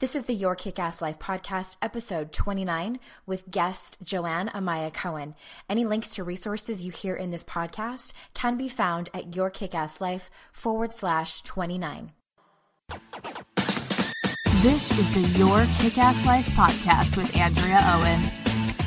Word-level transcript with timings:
This 0.00 0.14
is 0.14 0.26
the 0.26 0.32
Your 0.32 0.54
Kick 0.54 0.78
Ass 0.78 1.02
Life 1.02 1.18
podcast, 1.18 1.76
episode 1.82 2.32
29, 2.32 3.00
with 3.26 3.50
guest 3.50 3.98
Joanne 4.00 4.48
Amaya 4.50 4.94
Cohen. 4.94 5.34
Any 5.68 5.84
links 5.84 6.10
to 6.10 6.22
resources 6.22 6.80
you 6.82 6.92
hear 6.92 7.16
in 7.16 7.32
this 7.32 7.42
podcast 7.42 8.12
can 8.32 8.56
be 8.56 8.68
found 8.68 9.10
at 9.12 9.32
yourkickasslife 9.32 10.30
forward 10.52 10.92
slash 10.92 11.42
29. 11.42 12.12
This 14.62 14.96
is 15.00 15.14
the 15.14 15.36
Your 15.36 15.66
Kick 15.80 15.98
Ass 15.98 16.24
Life 16.24 16.46
podcast 16.50 17.16
with 17.16 17.36
Andrea 17.36 17.80
Owen, 17.88 18.20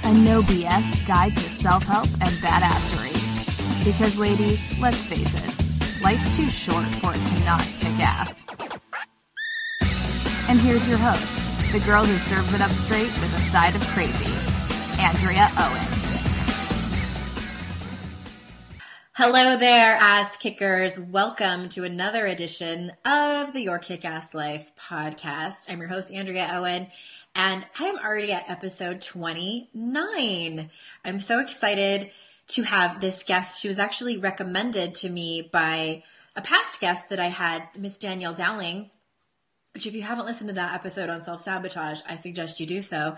a 0.06 0.18
no 0.24 0.42
BS 0.44 1.06
guide 1.06 1.34
to 1.34 1.44
self 1.44 1.84
help 1.84 2.08
and 2.22 2.32
badassery. 2.40 3.84
Because, 3.84 4.18
ladies, 4.18 4.80
let's 4.80 5.06
face 5.06 5.28
it, 5.28 6.02
life's 6.02 6.38
too 6.38 6.48
short 6.48 6.86
for 6.86 7.12
it 7.14 7.26
to 7.26 7.44
not 7.44 7.60
kick 7.82 8.00
ass. 8.00 8.81
And 10.52 10.60
here's 10.60 10.86
your 10.86 10.98
host, 10.98 11.72
the 11.72 11.80
girl 11.90 12.04
who 12.04 12.18
serves 12.18 12.54
it 12.54 12.60
up 12.60 12.72
straight 12.72 13.06
with 13.06 13.34
a 13.34 13.40
side 13.40 13.74
of 13.74 13.82
crazy, 13.88 14.34
Andrea 15.02 15.48
Owen. 15.58 15.88
Hello 19.14 19.56
there, 19.56 19.96
ass 19.96 20.36
kickers. 20.36 21.00
Welcome 21.00 21.70
to 21.70 21.86
another 21.86 22.26
edition 22.26 22.92
of 23.06 23.54
the 23.54 23.62
Your 23.62 23.80
Kick 23.80 24.04
Ass 24.04 24.34
Life 24.34 24.74
podcast. 24.78 25.70
I'm 25.70 25.80
your 25.80 25.88
host, 25.88 26.12
Andrea 26.12 26.52
Owen, 26.54 26.88
and 27.34 27.66
I 27.80 27.86
am 27.86 28.00
already 28.00 28.34
at 28.34 28.50
episode 28.50 29.00
29. 29.00 30.70
I'm 31.06 31.20
so 31.22 31.40
excited 31.40 32.12
to 32.48 32.64
have 32.64 33.00
this 33.00 33.24
guest. 33.24 33.62
She 33.62 33.70
was 33.70 33.80
actually 33.80 34.18
recommended 34.18 34.96
to 34.96 35.10
me 35.10 35.50
by 35.50 36.04
a 36.36 36.42
past 36.42 36.82
guest 36.82 37.08
that 37.08 37.22
I 37.22 37.30
had, 37.30 37.70
Miss 37.80 37.98
Danielle 37.98 38.34
Dowling 38.34 38.90
which 39.74 39.88
if 39.88 39.94
you 39.94 40.02
haven't 40.02 40.26
listened 40.26 40.50
to 40.50 40.56
that 40.56 40.74
episode 40.74 41.10
on 41.10 41.24
self 41.24 41.42
sabotage, 41.42 42.02
I 42.08 42.16
suggest 42.16 42.60
you 42.60 42.66
do 42.66 42.82
so. 42.82 43.16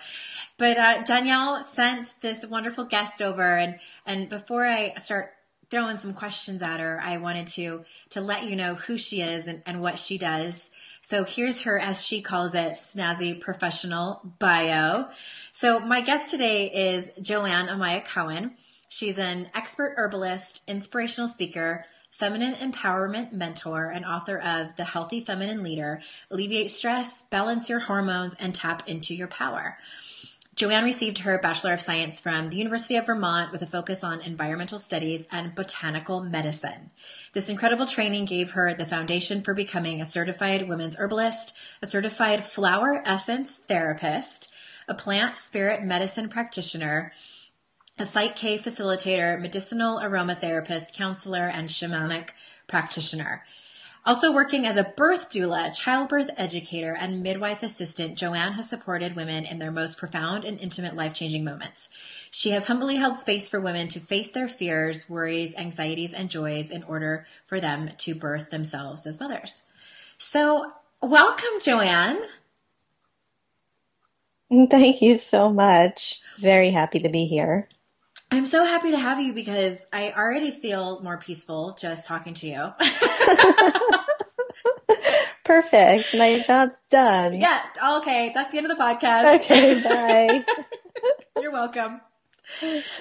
But 0.58 0.78
uh, 0.78 1.04
Danielle 1.04 1.64
sent 1.64 2.16
this 2.22 2.46
wonderful 2.46 2.86
guest 2.86 3.22
over, 3.22 3.58
and 3.58 3.80
and 4.06 4.30
before 4.30 4.66
I 4.66 4.94
start 4.96 5.34
throwing 5.70 5.98
some 5.98 6.14
questions 6.14 6.62
at 6.62 6.80
her, 6.80 7.02
I 7.02 7.18
wanted 7.18 7.48
to 7.48 7.84
to 8.12 8.22
let 8.22 8.44
you 8.44 8.56
know 8.56 8.76
who 8.76 8.98
she 8.98 9.22
is 9.22 9.48
and, 9.48 9.64
and 9.66 9.82
what 9.82 9.98
she 9.98 10.18
does. 10.18 10.70
So 11.02 11.24
here's 11.26 11.62
her, 11.62 11.80
as 11.80 12.06
she 12.06 12.22
calls 12.22 12.56
it, 12.56 12.74
snazzy 12.74 13.40
professional 13.42 14.22
bio. 14.40 15.08
So 15.52 15.80
my 15.80 16.02
guest 16.02 16.32
today 16.32 16.68
is 16.94 17.12
Joanne 17.22 17.68
Amaya 17.68 18.06
Cohen. 18.06 18.56
She's 18.88 19.18
an 19.18 19.48
expert 19.56 19.96
herbalist, 19.98 20.62
inspirational 20.68 21.28
speaker, 21.28 21.84
feminine 22.14 22.54
empowerment 22.54 23.32
mentor 23.32 23.90
and 23.90 24.06
author 24.06 24.38
of 24.38 24.76
The 24.76 24.84
Healthy 24.84 25.22
Feminine 25.22 25.64
Leader, 25.64 26.00
Alleviate 26.30 26.70
Stress, 26.70 27.24
Balance 27.24 27.70
Your 27.70 27.80
Hormones, 27.80 28.36
and 28.36 28.54
Tap 28.54 28.88
into 28.88 29.16
Your 29.16 29.28
Power. 29.28 29.80
Joanne 30.56 30.84
received 30.84 31.18
her 31.20 31.40
Bachelor 31.40 31.74
of 31.74 31.82
Science 31.82 32.20
from 32.20 32.50
the 32.50 32.58
University 32.58 32.98
of 32.98 33.08
Vermont 33.08 33.52
with 33.52 33.64
a 33.64 33.68
focus 33.68 34.04
on 34.04 34.22
environmental 34.22 34.78
studies 34.78 35.26
and 35.32 35.56
botanical 35.56 36.22
medicine. 36.22 36.92
This 37.34 37.50
incredible 37.50 37.88
training 37.88 38.26
gave 38.26 38.52
her 38.52 38.76
the 38.76 38.86
foundation 38.86 39.42
for 39.42 39.56
becoming 39.56 40.00
a 40.00 40.06
certified 40.06 40.70
women's 40.70 40.98
herbalist, 40.98 41.58
a 41.82 41.88
certified 41.88 42.46
flower 42.46 43.02
essence 43.08 43.56
therapist, 43.56 44.54
a 44.88 44.94
plant 44.94 45.36
spirit 45.36 45.84
medicine 45.84 46.30
practitioner, 46.30 47.12
a 48.00 48.06
Psych 48.06 48.36
K 48.36 48.58
facilitator, 48.58 49.40
medicinal 49.40 50.00
aromatherapist, 50.00 50.94
counselor, 50.94 51.48
and 51.48 51.70
shamanic 51.70 52.30
practitioner. 52.68 53.44
Also 54.06 54.34
working 54.34 54.66
as 54.66 54.76
a 54.76 54.84
birth 54.84 55.30
doula, 55.30 55.74
childbirth 55.74 56.30
educator, 56.36 56.94
and 56.94 57.24
midwife 57.24 57.64
assistant, 57.64 58.18
Joanne 58.18 58.54
has 58.54 58.68
supported 58.68 59.16
women 59.16 59.46
in 59.46 59.60
their 59.60 59.72
most 59.72 59.98
profound 59.98 60.44
and 60.44 60.60
intimate 60.60 60.96
life 60.96 61.14
changing 61.14 61.46
moments. 61.46 61.88
She 62.30 62.50
has 62.50 62.68
humbly 62.68 62.98
held 62.98 63.18
space 63.18 63.48
for 63.48 63.62
women 63.62 63.88
to 63.90 64.02
face 64.02 64.32
their 64.32 64.50
fears, 64.50 65.10
worries, 65.10 65.56
anxieties, 65.56 66.14
and 66.14 66.30
joys 66.30 66.70
in 66.70 66.84
order 66.84 67.26
for 67.46 67.62
them 67.62 67.92
to 68.00 68.16
birth 68.16 68.50
themselves 68.50 69.06
as 69.08 69.22
mothers. 69.22 69.62
So, 70.18 70.74
welcome, 71.02 71.60
Joanne. 71.62 72.20
Thank 74.50 75.02
you 75.02 75.18
so 75.18 75.52
much. 75.54 76.22
Very 76.40 76.72
happy 76.72 77.00
to 77.00 77.10
be 77.10 77.26
here. 77.26 77.70
I'm 78.34 78.48
so 78.48 78.66
happy 78.66 78.90
to 78.90 78.98
have 78.98 79.20
you 79.20 79.32
because 79.32 79.86
I 79.94 80.12
already 80.12 80.50
feel 80.50 81.00
more 81.04 81.20
peaceful 81.20 81.78
just 81.80 82.08
talking 82.08 82.34
to 82.34 82.48
you. 82.48 82.74
Perfect. 85.46 86.16
My 86.16 86.40
job's 86.40 86.82
done. 86.90 87.36
Yeah. 87.36 87.62
Oh, 87.80 88.00
okay. 88.00 88.32
That's 88.34 88.52
the 88.52 88.58
end 88.58 88.72
of 88.72 88.76
the 88.76 88.84
podcast. 88.84 89.36
Okay. 89.36 89.84
Bye. 89.84 90.44
You're 91.40 91.52
welcome. 91.52 92.02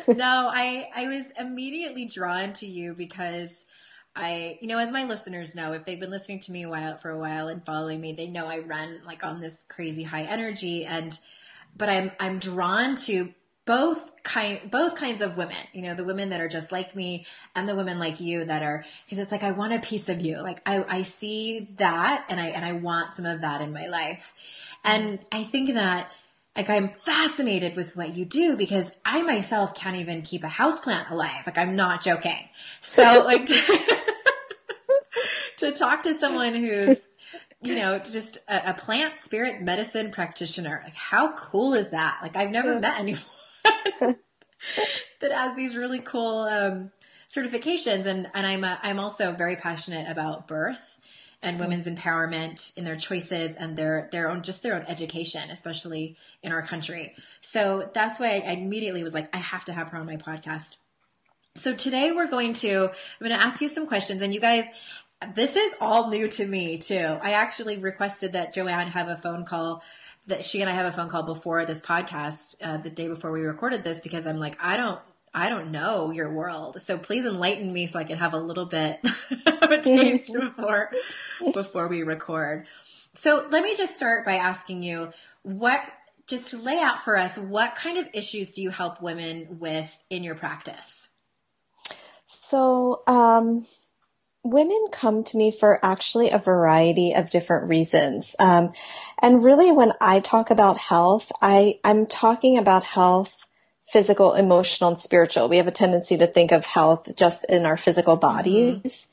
No, 0.07 0.51
I 0.53 0.91
I 0.95 1.07
was 1.09 1.25
immediately 1.39 2.05
drawn 2.05 2.53
to 2.55 2.67
you 2.67 2.93
because 2.93 3.65
I, 4.15 4.59
you 4.61 4.69
know, 4.69 4.77
as 4.77 4.93
my 4.93 5.05
listeners 5.05 5.55
know, 5.55 5.73
if 5.73 5.87
they've 5.87 5.99
been 5.99 6.11
listening 6.11 6.41
to 6.41 6.53
me 6.53 6.65
a 6.65 6.69
while 6.69 6.99
for 6.99 7.09
a 7.09 7.19
while 7.19 7.49
and 7.49 7.65
following 7.65 8.03
me, 8.03 8.13
they 8.13 8.27
know 8.27 8.45
I 8.45 8.59
run 8.59 9.01
like 9.07 9.25
on 9.25 9.41
this 9.41 9.65
crazy 9.67 10.03
high 10.03 10.25
energy 10.25 10.85
and 10.85 11.19
but 11.75 11.89
I'm 11.89 12.13
I'm 12.21 12.39
drawn 12.39 12.97
to 13.07 13.33
both 13.65 14.11
kind 14.25 14.61
both 14.71 14.97
kinds 14.97 15.23
of 15.23 15.37
women 15.37 15.57
you 15.73 15.83
know 15.83 15.95
the 15.95 16.05
women 16.05 16.31
that 16.31 16.41
are 16.41 16.49
just 16.49 16.73
like 16.73 16.97
me 16.97 17.25
and 17.55 17.69
the 17.69 17.77
women 17.77 17.99
like 17.99 18.21
you 18.21 18.45
that 18.45 18.63
are 18.63 18.85
because 19.05 19.19
it's 19.21 19.31
like 19.31 19.45
i 19.45 19.53
want 19.53 19.73
a 19.73 19.79
piece 19.79 20.09
of 20.09 20.21
you 20.21 20.41
like 20.43 20.61
i 20.67 20.85
i 20.89 21.03
see 21.03 21.69
that 21.77 22.25
and 22.29 22.41
i 22.41 22.47
and 22.49 22.65
i 22.65 22.73
want 22.73 23.13
some 23.13 23.25
of 23.25 23.41
that 23.41 23.61
in 23.61 23.73
my 23.73 23.87
life 23.87 24.35
and 24.83 25.21
i 25.31 25.45
think 25.45 25.73
that 25.75 26.13
like 26.57 26.69
i'm 26.69 26.89
fascinated 26.89 27.77
with 27.77 27.97
what 27.97 28.15
you 28.15 28.25
do 28.25 28.57
because 28.57 28.93
i 29.05 29.23
myself 29.23 29.75
can't 29.75 29.97
even 29.97 30.23
keep 30.23 30.43
a 30.43 30.49
houseplant 30.49 31.09
alive 31.11 31.47
like 31.47 31.59
i'm 31.59 31.77
not 31.77 32.03
joking 32.03 32.49
so 32.81 33.23
like 33.25 33.47
to, 33.47 33.95
to 35.57 35.71
talk 35.71 36.03
to 36.03 36.15
someone 36.15 36.55
who's 36.55 37.07
you 37.65 37.77
know, 37.77 38.01
just 38.01 38.39
a, 38.49 38.71
a, 38.71 38.75
plant 38.75 39.17
spirit 39.17 39.63
medicine 39.63 40.11
practitioner. 40.11 40.81
Like, 40.83 40.97
how 40.97 41.33
cool 41.35 41.75
is 41.75 41.91
that? 41.91 42.19
Like, 42.21 42.35
I've 42.35 42.51
never 42.51 42.81
met 42.81 42.99
anyone 42.99 43.23
that 43.65 45.33
has 45.33 45.55
these 45.57 45.77
really 45.77 46.01
cool 46.01 46.41
um, 46.41 46.91
certifications. 47.29 48.07
And, 48.07 48.29
and 48.35 48.47
I'm, 48.47 48.65
a, 48.65 48.79
I'm 48.83 48.99
also 48.99 49.33
very 49.33 49.57
passionate 49.57 50.11
about 50.11 50.49
birth 50.49 50.99
and 51.43 51.59
women's 51.59 51.89
empowerment 51.89 52.77
in 52.77 52.85
their 52.85 52.97
choices 52.97 53.57
and 53.57 53.77
their, 53.77 54.09
their 54.13 54.31
own, 54.31 54.43
just 54.43 54.63
their 54.63 54.77
own 54.77 54.85
education, 54.87 55.51
especially 55.51 56.17
in 56.43 56.53
our 56.53 56.63
country. 56.63 57.15
So 57.41 57.91
that's 57.93 58.21
why 58.21 58.43
I 58.47 58.53
immediately 58.53 59.03
was 59.03 59.15
like, 59.15 59.35
I 59.35 59.39
have 59.39 59.65
to 59.65 59.73
have 59.73 59.91
her 59.91 59.99
on 59.99 60.07
my 60.07 60.17
podcast. 60.17 60.77
So 61.57 61.75
today 61.75 62.13
we're 62.13 62.31
going 62.31 62.55
to, 62.55 62.85
I'm 62.85 63.29
going 63.29 63.33
to 63.33 63.43
ask 63.43 63.61
you 63.61 63.69
some 63.69 63.87
questions 63.87 64.23
and 64.23 64.33
you 64.33 64.41
guys, 64.41 64.67
this 65.35 65.57
is 65.57 65.75
all 65.81 66.11
new 66.11 66.29
to 66.29 66.47
me 66.47 66.79
too. 66.79 67.19
I 67.21 67.33
actually 67.33 67.79
requested 67.79 68.33
that 68.33 68.53
Joanne 68.53 68.89
have 68.89 69.09
a 69.09 69.17
phone 69.17 69.45
call 69.45 69.83
that 70.27 70.45
she 70.45 70.61
and 70.61 70.71
I 70.71 70.75
have 70.75 70.87
a 70.87 70.93
phone 70.93 71.09
call 71.09 71.25
before 71.25 71.65
this 71.65 71.81
podcast, 71.81 72.55
uh, 72.63 72.77
the 72.77 72.91
day 72.91 73.09
before 73.09 73.33
we 73.33 73.43
recorded 73.43 73.83
this, 73.83 74.01
because 74.01 74.27
I'm 74.27 74.37
like, 74.37 74.57
I 74.63 74.77
don't, 74.77 75.01
I 75.35 75.49
don't 75.49 75.73
know 75.73 76.11
your 76.11 76.31
world. 76.33 76.81
So 76.81 76.97
please 76.97 77.25
enlighten 77.25 77.73
me 77.73 77.87
so 77.87 77.99
I 77.99 78.05
can 78.05 78.19
have 78.19 78.33
a 78.33 78.39
little 78.39 78.67
bit 78.67 79.01
of 79.47 79.71
a 79.71 79.83
taste 79.83 80.33
before 80.41 80.91
before 81.53 81.89
we 81.89 82.03
record. 82.03 82.67
So 83.15 83.47
let 83.51 83.63
me 83.63 83.77
just 83.77 83.97
start 83.97 84.25
by 84.25 84.35
asking 84.35 84.83
you 84.83 85.11
what 85.43 85.83
just 86.27 86.55
lay 86.55 86.79
out 86.79 87.03
for 87.03 87.17
us 87.17 87.37
what 87.37 87.75
kind 87.75 87.99
of 87.99 88.09
issues 88.15 88.53
do 88.53 88.63
you 88.63 88.71
help 88.71 89.03
women 89.03 89.59
with 89.59 90.03
in 90.09 90.23
your 90.23 90.35
practice? 90.35 91.11
So, 92.25 93.03
um, 93.07 93.67
women 94.45 94.87
come 94.91 95.23
to 95.25 95.37
me 95.37 95.51
for 95.51 95.79
actually 95.85 96.31
a 96.31 96.39
variety 96.39 97.13
of 97.13 97.31
different 97.31 97.69
reasons. 97.69 98.35
Um, 98.39 98.73
and 99.21 99.45
really, 99.45 99.71
when 99.73 99.93
I 100.01 100.21
talk 100.21 100.51
about 100.51 100.79
health, 100.79 101.31
I, 101.41 101.79
I'm 101.85 102.07
talking 102.07 102.59
about 102.59 102.85
health 102.85 103.47
physical, 103.93 104.33
emotional, 104.33 104.89
and 104.89 104.99
spiritual. 104.99 105.51
We 105.51 105.59
have 105.59 105.67
a 105.67 105.73
tendency 105.73 106.17
to 106.17 106.27
think 106.27 106.51
of 106.51 106.65
health 106.65 107.15
just 107.15 107.45
in 107.51 107.67
our 107.67 107.77
physical 107.77 108.17
bodies. 108.17 109.11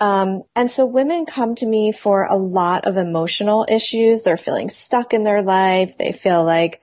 Mm-hmm. 0.00 0.04
Um, 0.04 0.42
and 0.54 0.70
so 0.70 0.86
women 0.86 1.26
come 1.26 1.56
to 1.56 1.66
me 1.66 1.90
for 1.90 2.24
a 2.24 2.36
lot 2.36 2.86
of 2.86 2.96
emotional 2.96 3.66
issues. 3.68 4.22
They're 4.22 4.36
feeling 4.36 4.68
stuck 4.68 5.12
in 5.12 5.24
their 5.24 5.42
life. 5.42 5.98
They 5.98 6.12
feel 6.12 6.44
like 6.44 6.80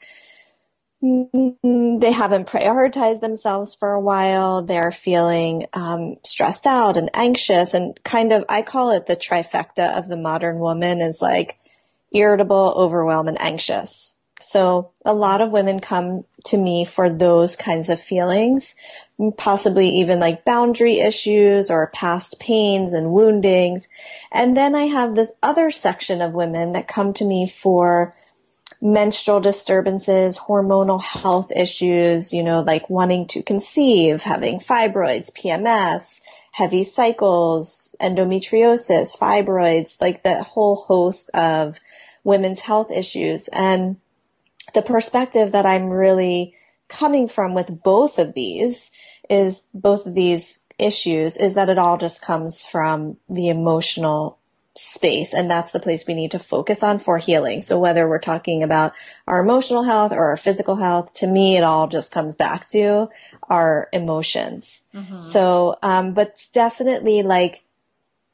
they 1.02 2.12
haven't 2.12 2.48
prioritized 2.48 3.22
themselves 3.22 3.76
for 3.76 3.92
a 3.92 4.02
while. 4.02 4.64
They're 4.64 4.92
feeling 4.92 5.66
um, 5.74 6.16
stressed 6.24 6.66
out 6.66 6.98
and 6.98 7.10
anxious 7.14 7.74
and 7.74 8.02
kind 8.04 8.32
of, 8.32 8.44
I 8.50 8.64
call 8.64 8.92
it 8.92 9.06
the 9.06 9.16
trifecta 9.16 9.98
of 9.98 10.08
the 10.08 10.18
modern 10.18 10.60
woman 10.60 11.02
is 11.02 11.22
like 11.22 11.60
irritable, 12.12 12.74
overwhelmed, 12.76 13.30
and 13.30 13.42
anxious. 13.42 14.16
So 14.40 14.92
a 15.04 15.14
lot 15.14 15.42
of 15.42 15.52
women 15.52 15.80
come 15.80 16.26
to 16.46 16.58
me 16.58 16.86
for 16.86 17.10
those 17.10 17.56
kinds 17.56 17.90
of 17.90 18.00
feelings, 18.00 18.76
possibly 19.38 19.90
even 19.90 20.20
like 20.20 20.46
boundary 20.46 21.00
issues 21.00 21.72
or 21.72 21.88
past 21.88 22.40
pains 22.40 22.94
and 22.94 23.12
woundings. 23.12 23.90
And 24.32 24.56
then 24.56 24.76
I 24.76 24.84
have 24.84 25.16
this 25.16 25.34
other 25.42 25.70
section 25.72 26.22
of 26.22 26.34
women 26.34 26.74
that 26.74 26.88
come 26.88 27.14
to 27.14 27.26
me 27.26 27.48
for 27.48 28.16
menstrual 28.82 29.40
disturbances, 29.40 30.38
hormonal 30.38 31.02
health 31.02 31.52
issues, 31.56 32.34
you 32.34 32.44
know, 32.44 32.62
like 32.62 32.90
wanting 32.90 33.28
to 33.28 33.42
conceive, 33.42 34.22
having 34.22 34.60
fibroids, 34.60 35.32
PMS, 35.32 36.22
heavy 36.52 36.84
cycles, 36.84 37.96
endometriosis, 38.02 39.18
fibroids, 39.18 40.00
like 40.02 40.24
the 40.24 40.44
whole 40.44 40.76
host 40.76 41.30
of 41.34 41.80
women's 42.24 42.62
health 42.62 42.92
issues. 42.92 43.48
And 43.50 43.98
the 44.74 44.82
perspective 44.82 45.52
that 45.52 45.66
I'm 45.66 45.90
really 45.90 46.54
coming 46.88 47.28
from 47.28 47.54
with 47.54 47.84
both 47.84 48.18
of 48.20 48.34
these 48.34 48.92
is 49.30 49.64
both 49.74 50.06
of 50.06 50.16
these 50.16 50.60
issues 50.80 51.38
is 51.38 51.56
that 51.56 51.70
it 51.70 51.78
all 51.78 51.98
just 51.98 52.22
comes 52.22 52.66
from 52.66 53.18
the 53.30 53.50
emotional 53.50 54.37
space 54.78 55.34
and 55.34 55.50
that's 55.50 55.72
the 55.72 55.80
place 55.80 56.06
we 56.08 56.14
need 56.14 56.32
to 56.32 56.40
focus 56.40 56.84
on 56.84 57.00
for 57.00 57.18
healing. 57.18 57.62
So 57.62 57.80
whether 57.80 58.08
we're 58.08 58.20
talking 58.20 58.64
about 58.64 58.94
our 59.28 59.40
emotional 59.40 59.84
health 59.84 60.12
or 60.12 60.28
our 60.28 60.38
physical 60.38 60.76
health, 60.76 61.14
to 61.16 61.28
me 61.28 61.58
it 61.58 61.64
all 61.64 61.88
just 61.88 62.12
comes 62.12 62.36
back 62.36 62.68
to 62.70 63.10
our 63.50 63.90
emotions. 63.92 64.86
Mm-hmm. 64.94 65.18
So 65.18 65.78
um 65.82 66.14
but 66.14 66.48
definitely 66.54 67.24
like 67.24 67.64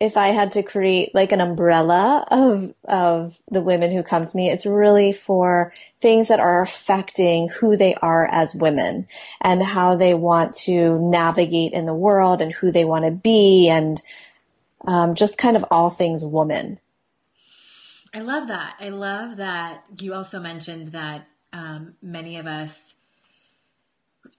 if 0.04 0.18
I 0.18 0.30
had 0.30 0.51
to 0.54 0.63
create 0.63 1.16
like 1.16 1.31
an 1.31 1.40
umbrella 1.40 2.25
of 2.30 2.74
of 2.84 3.42
the 3.50 3.62
women 3.62 3.92
who 3.94 4.04
come 4.04 4.25
to 4.25 4.36
me, 4.38 4.50
it's 4.50 4.66
really 4.66 5.13
for 5.13 5.74
things 6.01 6.28
that 6.28 6.42
are 6.42 6.62
affecting 6.62 7.48
who 7.48 7.78
they 7.78 7.94
are 7.96 8.28
as 8.28 8.54
women 8.54 9.07
and 9.39 9.63
how 9.63 9.96
they 9.96 10.13
want 10.13 10.56
to 10.56 11.00
navigate 11.00 11.72
in 11.72 11.86
the 11.86 11.94
world 11.94 12.42
and 12.42 12.51
who 12.51 12.69
they 12.69 12.84
want 12.84 13.06
to 13.06 13.12
be 13.12 13.69
and 13.69 14.01
um, 14.86 15.16
just 15.16 15.38
kind 15.38 15.56
of 15.56 15.66
all 15.72 15.90
things 15.90 16.24
woman. 16.26 16.80
I 18.14 18.20
love 18.20 18.48
that. 18.48 18.76
I 18.80 18.90
love 18.90 19.38
that 19.38 19.86
you 20.00 20.14
also 20.14 20.40
mentioned 20.40 20.90
that 20.90 21.28
um, 21.52 21.96
many 22.02 22.38
of 22.38 22.46
us 22.46 22.96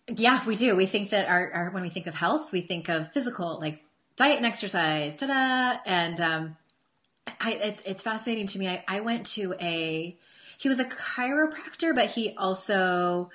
yeah, 0.09 0.45
we 0.45 0.57
do. 0.57 0.77
We 0.77 0.87
think 0.87 1.11
that 1.11 1.29
our, 1.29 1.51
our, 1.53 1.71
when 1.71 1.83
we 1.83 1.89
think 1.89 2.07
of 2.07 2.15
health, 2.15 2.53
we 2.53 2.61
think 2.61 2.89
of 2.89 3.13
physical, 3.13 3.59
like 3.59 3.83
diet 4.17 4.37
and 4.37 4.47
exercise, 4.47 5.17
ta-da! 5.17 5.79
And 5.87 6.21
um, 6.21 6.57
I, 7.41 7.53
it's 7.55 7.83
it's 7.87 8.03
fascinating 8.03 8.47
to 8.49 8.59
me. 8.59 8.69
I, 8.69 8.85
I 8.87 9.01
went 9.01 9.27
to 9.27 9.55
a 9.61 10.17
he 10.59 10.69
was 10.69 10.79
a 10.79 10.85
chiropractor, 10.85 11.95
but 11.95 12.07
he 12.07 12.35
also 12.37 13.31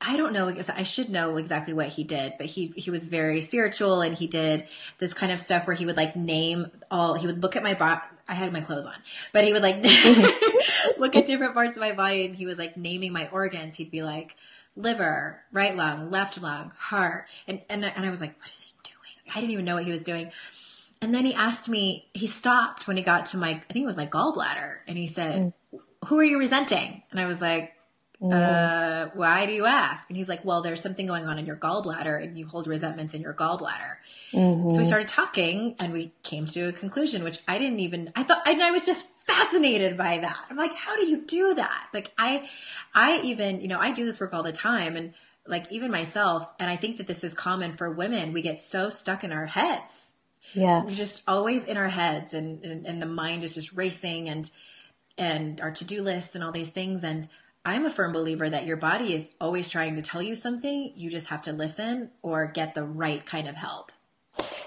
I 0.00 0.16
don't 0.16 0.32
know. 0.32 0.48
I 0.48 0.82
should 0.84 1.10
know 1.10 1.38
exactly 1.38 1.74
what 1.74 1.88
he 1.88 2.04
did, 2.04 2.34
but 2.38 2.46
he 2.46 2.72
he 2.76 2.90
was 2.90 3.08
very 3.08 3.40
spiritual, 3.40 4.00
and 4.00 4.16
he 4.16 4.28
did 4.28 4.68
this 4.98 5.12
kind 5.12 5.32
of 5.32 5.40
stuff 5.40 5.66
where 5.66 5.74
he 5.74 5.86
would 5.86 5.96
like 5.96 6.14
name 6.14 6.70
all. 6.88 7.14
He 7.14 7.26
would 7.26 7.42
look 7.42 7.56
at 7.56 7.64
my 7.64 7.74
body. 7.74 8.00
I 8.28 8.34
had 8.34 8.52
my 8.52 8.60
clothes 8.60 8.86
on, 8.86 8.94
but 9.32 9.44
he 9.44 9.52
would 9.52 9.62
like 9.62 9.76
look 10.98 11.16
at 11.16 11.26
different 11.26 11.54
parts 11.54 11.76
of 11.76 11.80
my 11.80 11.92
body, 11.92 12.26
and 12.26 12.36
he 12.36 12.46
was 12.46 12.58
like 12.58 12.76
naming 12.76 13.12
my 13.12 13.28
organs. 13.32 13.74
He'd 13.74 13.90
be 13.90 14.04
like 14.04 14.36
liver, 14.76 15.42
right 15.52 15.74
lung, 15.74 16.10
left 16.10 16.40
lung, 16.40 16.72
heart, 16.76 17.28
and 17.48 17.60
and 17.68 17.84
and 17.84 18.06
I 18.06 18.10
was 18.10 18.20
like, 18.20 18.38
what 18.38 18.50
is 18.50 18.62
he 18.62 18.72
doing? 18.84 19.34
I 19.34 19.40
didn't 19.40 19.50
even 19.50 19.64
know 19.64 19.74
what 19.74 19.84
he 19.84 19.90
was 19.90 20.04
doing. 20.04 20.30
And 21.00 21.14
then 21.14 21.24
he 21.24 21.34
asked 21.34 21.68
me, 21.68 22.08
he 22.12 22.26
stopped 22.26 22.88
when 22.88 22.96
he 22.96 23.02
got 23.02 23.26
to 23.26 23.36
my, 23.36 23.50
I 23.50 23.72
think 23.72 23.84
it 23.84 23.86
was 23.86 23.96
my 23.96 24.06
gallbladder. 24.06 24.78
And 24.88 24.98
he 24.98 25.06
said, 25.06 25.52
mm. 25.72 25.80
who 26.06 26.18
are 26.18 26.24
you 26.24 26.38
resenting? 26.38 27.04
And 27.10 27.20
I 27.20 27.26
was 27.26 27.40
like, 27.40 27.77
mm. 28.22 28.32
uh, 28.32 29.10
why 29.14 29.46
do 29.46 29.52
you 29.52 29.66
ask? 29.66 30.08
And 30.10 30.16
he's 30.16 30.28
like, 30.28 30.44
well, 30.44 30.62
there's 30.62 30.80
something 30.80 31.06
going 31.06 31.26
on 31.26 31.38
in 31.38 31.46
your 31.46 31.56
gallbladder 31.56 32.22
and 32.22 32.38
you 32.38 32.46
hold 32.46 32.66
resentments 32.66 33.14
in 33.14 33.22
your 33.22 33.34
gallbladder. 33.34 33.96
Mm-hmm. 34.32 34.70
So 34.70 34.78
we 34.78 34.84
started 34.84 35.08
talking 35.08 35.76
and 35.78 35.92
we 35.92 36.12
came 36.22 36.46
to 36.46 36.68
a 36.68 36.72
conclusion, 36.72 37.24
which 37.24 37.38
I 37.46 37.58
didn't 37.58 37.80
even, 37.80 38.12
I 38.16 38.22
thought, 38.22 38.46
and 38.46 38.62
I 38.62 38.70
was 38.70 38.84
just 38.84 39.06
fascinated 39.26 39.96
by 39.96 40.18
that. 40.18 40.46
I'm 40.50 40.56
like, 40.56 40.74
how 40.74 40.96
do 40.96 41.06
you 41.06 41.22
do 41.24 41.54
that? 41.54 41.88
Like 41.92 42.12
I, 42.16 42.48
I 42.94 43.20
even, 43.20 43.60
you 43.60 43.68
know, 43.68 43.78
I 43.78 43.92
do 43.92 44.04
this 44.04 44.20
work 44.20 44.34
all 44.34 44.42
the 44.42 44.52
time 44.52 44.96
and 44.96 45.14
like 45.46 45.70
even 45.72 45.90
myself, 45.90 46.52
and 46.60 46.70
I 46.70 46.76
think 46.76 46.98
that 46.98 47.06
this 47.06 47.24
is 47.24 47.32
common 47.32 47.74
for 47.76 47.90
women, 47.90 48.34
we 48.34 48.42
get 48.42 48.60
so 48.60 48.90
stuck 48.90 49.24
in 49.24 49.32
our 49.32 49.46
heads. 49.46 50.12
Yes. 50.52 50.86
We're 50.86 50.94
just 50.94 51.22
always 51.26 51.64
in 51.64 51.76
our 51.76 51.88
heads 51.88 52.34
and, 52.34 52.62
and, 52.64 52.86
and 52.86 53.00
the 53.00 53.06
mind 53.06 53.44
is 53.44 53.54
just 53.54 53.72
racing 53.72 54.28
and, 54.28 54.50
and 55.16 55.60
our 55.60 55.70
to-do 55.70 56.02
lists 56.02 56.34
and 56.34 56.44
all 56.44 56.52
these 56.52 56.70
things. 56.70 57.04
And 57.04 57.28
I'm 57.68 57.84
a 57.84 57.90
firm 57.90 58.12
believer 58.12 58.48
that 58.48 58.64
your 58.64 58.78
body 58.78 59.12
is 59.12 59.28
always 59.42 59.68
trying 59.68 59.96
to 59.96 60.02
tell 60.02 60.22
you 60.22 60.34
something. 60.34 60.90
You 60.96 61.10
just 61.10 61.26
have 61.26 61.42
to 61.42 61.52
listen 61.52 62.08
or 62.22 62.46
get 62.46 62.74
the 62.74 62.82
right 62.82 63.24
kind 63.26 63.46
of 63.46 63.56
help. 63.56 63.92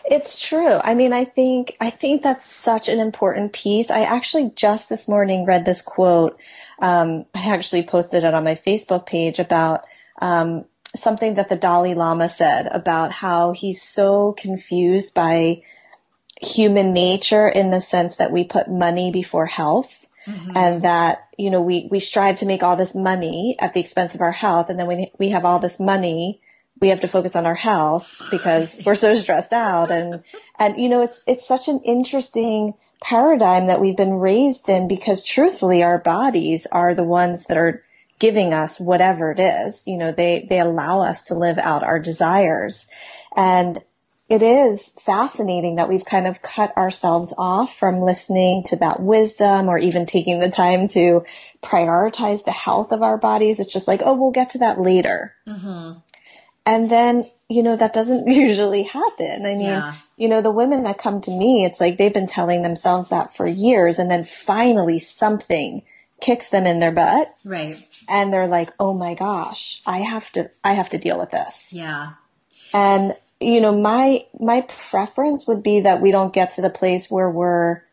It's 0.05 0.47
true. 0.47 0.79
I 0.83 0.93
mean, 0.93 1.11
I 1.11 1.25
think 1.25 1.75
I 1.81 1.89
think 1.89 2.21
that's 2.21 2.45
such 2.45 2.87
an 2.89 2.99
important 2.99 3.53
piece. 3.53 3.89
I 3.89 4.01
actually 4.01 4.51
just 4.55 4.87
this 4.87 5.07
morning 5.07 5.45
read 5.47 5.65
this 5.65 5.81
quote. 5.81 6.39
Um, 6.77 7.25
I 7.33 7.49
actually 7.49 7.81
posted 7.81 8.23
it 8.23 8.35
on 8.35 8.43
my 8.43 8.53
Facebook 8.53 9.07
page 9.07 9.39
about 9.39 9.83
um, 10.21 10.65
something 10.95 11.33
that 11.35 11.49
the 11.49 11.55
Dalai 11.55 11.95
Lama 11.95 12.29
said 12.29 12.67
about 12.67 13.11
how 13.11 13.53
he's 13.53 13.81
so 13.81 14.33
confused 14.33 15.15
by 15.15 15.63
human 16.39 16.93
nature 16.93 17.47
in 17.47 17.71
the 17.71 17.81
sense 17.81 18.17
that 18.17 18.31
we 18.31 18.43
put 18.43 18.69
money 18.69 19.09
before 19.09 19.47
health. 19.47 20.07
Mm-hmm. 20.27 20.51
And 20.55 20.83
that, 20.83 21.27
you 21.37 21.49
know, 21.49 21.61
we, 21.61 21.87
we 21.91 21.99
strive 21.99 22.37
to 22.37 22.45
make 22.45 22.63
all 22.63 22.75
this 22.75 22.95
money 22.95 23.55
at 23.59 23.73
the 23.73 23.79
expense 23.79 24.15
of 24.15 24.21
our 24.21 24.31
health. 24.31 24.69
And 24.69 24.79
then 24.79 24.87
when 24.87 25.07
we 25.17 25.29
have 25.29 25.45
all 25.45 25.59
this 25.59 25.79
money, 25.79 26.41
we 26.79 26.89
have 26.89 27.01
to 27.01 27.07
focus 27.07 27.35
on 27.35 27.45
our 27.45 27.55
health 27.55 28.21
because 28.31 28.81
we're 28.85 28.95
so 28.95 29.13
stressed 29.13 29.53
out. 29.53 29.91
And, 29.91 30.23
and, 30.57 30.79
you 30.79 30.89
know, 30.89 31.01
it's, 31.01 31.23
it's 31.27 31.47
such 31.47 31.67
an 31.67 31.79
interesting 31.85 32.73
paradigm 33.01 33.67
that 33.67 33.81
we've 33.81 33.97
been 33.97 34.13
raised 34.13 34.69
in 34.69 34.87
because 34.87 35.23
truthfully, 35.23 35.83
our 35.83 35.97
bodies 35.97 36.67
are 36.71 36.93
the 36.93 37.03
ones 37.03 37.45
that 37.45 37.57
are 37.57 37.83
giving 38.19 38.53
us 38.53 38.79
whatever 38.79 39.31
it 39.31 39.39
is. 39.39 39.87
You 39.87 39.97
know, 39.97 40.11
they, 40.11 40.45
they 40.47 40.59
allow 40.59 41.01
us 41.01 41.23
to 41.25 41.33
live 41.33 41.57
out 41.57 41.83
our 41.83 41.99
desires. 41.99 42.87
And 43.35 43.81
it 44.31 44.41
is 44.41 44.93
fascinating 45.01 45.75
that 45.75 45.89
we've 45.89 46.05
kind 46.05 46.25
of 46.25 46.41
cut 46.41 46.75
ourselves 46.77 47.33
off 47.37 47.75
from 47.75 47.99
listening 47.99 48.63
to 48.67 48.77
that 48.77 49.01
wisdom 49.01 49.67
or 49.67 49.77
even 49.77 50.05
taking 50.05 50.39
the 50.39 50.49
time 50.49 50.87
to 50.87 51.25
prioritize 51.61 52.45
the 52.45 52.53
health 52.53 52.93
of 52.93 53.03
our 53.03 53.17
bodies. 53.17 53.59
It's 53.59 53.73
just 53.73 53.89
like, 53.89 54.01
oh, 54.05 54.15
we'll 54.15 54.31
get 54.31 54.51
to 54.51 54.59
that 54.59 54.79
later. 54.79 55.35
Mm-hmm. 55.45 55.99
And 56.65 56.89
then, 56.89 57.29
you 57.49 57.61
know, 57.61 57.75
that 57.75 57.91
doesn't 57.91 58.25
usually 58.33 58.83
happen. 58.83 59.45
I 59.45 59.55
mean, 59.55 59.61
yeah. 59.61 59.95
you 60.15 60.29
know, 60.29 60.41
the 60.41 60.49
women 60.49 60.83
that 60.83 60.97
come 60.97 61.19
to 61.21 61.31
me, 61.31 61.65
it's 61.65 61.81
like 61.81 61.97
they've 61.97 62.13
been 62.13 62.25
telling 62.25 62.61
themselves 62.61 63.09
that 63.09 63.35
for 63.35 63.45
years. 63.45 63.99
And 63.99 64.09
then 64.09 64.23
finally 64.23 64.97
something 64.97 65.81
kicks 66.21 66.49
them 66.49 66.65
in 66.65 66.79
their 66.79 66.93
butt. 66.93 67.35
Right. 67.43 67.85
And 68.07 68.31
they're 68.31 68.47
like, 68.47 68.69
"Oh 68.79 68.93
my 68.93 69.13
gosh, 69.13 69.81
I 69.85 69.99
have 69.99 70.31
to 70.33 70.51
I 70.63 70.73
have 70.73 70.89
to 70.91 70.97
deal 70.97 71.19
with 71.19 71.31
this." 71.31 71.73
Yeah. 71.75 72.13
And 72.73 73.15
you 73.41 73.61
know, 73.61 73.77
my 73.77 74.25
my 74.39 74.61
preference 74.61 75.47
would 75.47 75.63
be 75.63 75.81
that 75.81 76.01
we 76.01 76.11
don't 76.11 76.33
get 76.33 76.51
to 76.51 76.61
the 76.61 76.69
place 76.69 77.09
where 77.09 77.29
we're 77.29 77.83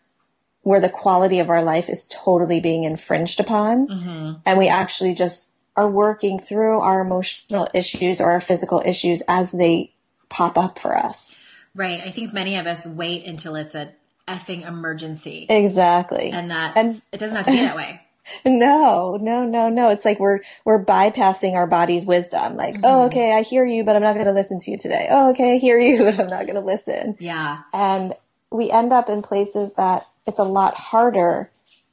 where 0.62 0.80
the 0.80 0.88
quality 0.88 1.38
of 1.38 1.48
our 1.48 1.62
life 1.62 1.88
is 1.88 2.06
totally 2.08 2.60
being 2.60 2.84
infringed 2.84 3.40
upon 3.40 3.88
mm-hmm. 3.88 4.32
and 4.44 4.58
we 4.58 4.68
actually 4.68 5.14
just 5.14 5.54
are 5.76 5.88
working 5.88 6.38
through 6.38 6.80
our 6.80 7.00
emotional 7.00 7.68
issues 7.72 8.20
or 8.20 8.32
our 8.32 8.40
physical 8.40 8.82
issues 8.84 9.22
as 9.28 9.52
they 9.52 9.92
pop 10.28 10.58
up 10.58 10.78
for 10.78 10.96
us. 10.96 11.42
Right. 11.74 12.02
I 12.04 12.10
think 12.10 12.34
many 12.34 12.56
of 12.56 12.66
us 12.66 12.84
wait 12.84 13.24
until 13.24 13.54
it's 13.54 13.74
a 13.74 13.92
effing 14.26 14.66
emergency. 14.66 15.46
Exactly. 15.48 16.30
And 16.30 16.50
that 16.50 16.76
and 16.76 17.00
it 17.12 17.18
doesn't 17.18 17.36
have 17.36 17.46
to 17.46 17.52
be 17.52 17.58
that 17.58 17.76
way. 17.76 18.02
No, 18.44 19.16
no, 19.20 19.44
no, 19.44 19.68
no. 19.68 19.90
It's 19.90 20.04
like 20.04 20.18
we're 20.18 20.40
we're 20.64 20.85
bypassing 20.85 21.54
our 21.54 21.66
body's 21.66 22.06
wisdom. 22.06 22.56
Like, 22.56 22.75
mm-hmm. 22.75 22.85
oh, 22.85 23.06
okay, 23.06 23.32
I 23.32 23.42
hear 23.42 23.64
you, 23.64 23.85
but 23.85 23.97
I'm 23.97 24.02
not 24.02 24.14
going 24.14 24.26
to 24.26 24.32
listen 24.32 24.58
to 24.61 24.70
you 24.70 24.78
today. 24.78 25.06
Oh, 25.11 25.30
okay, 25.30 25.54
I 25.54 25.58
hear 25.58 25.78
you, 25.78 25.99
but 26.04 26.18
I'm 26.18 26.28
not 26.28 26.47
going 26.47 26.56
to 26.56 26.64
listen. 26.64 27.16
Yeah. 27.18 27.62
And 27.73 28.14
we 28.50 28.70
end 28.70 28.92
up 28.92 29.08
in 29.08 29.23
places 29.23 29.75
that 29.75 30.06
it's 30.26 30.38
a 30.38 30.44
lot 30.44 30.75
harder 30.75 31.50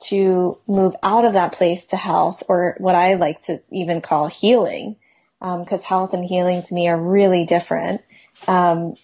to 0.08 0.58
move 0.68 0.96
out 1.04 1.26
of 1.26 1.34
that 1.34 1.54
place 1.54 1.86
to 1.86 1.98
health, 1.98 2.44
or 2.48 2.76
what 2.80 2.96
I 2.96 3.16
like 3.16 3.42
to 3.44 3.60
even 3.72 4.02
call 4.02 4.28
healing, 4.28 4.98
because 5.40 5.84
um, 5.84 5.88
health 5.88 6.14
and 6.14 6.26
healing 6.26 6.62
to 6.64 6.74
me 6.74 6.88
are 6.88 6.98
really 6.98 7.46
different. 7.46 8.02
Um, 8.48 8.96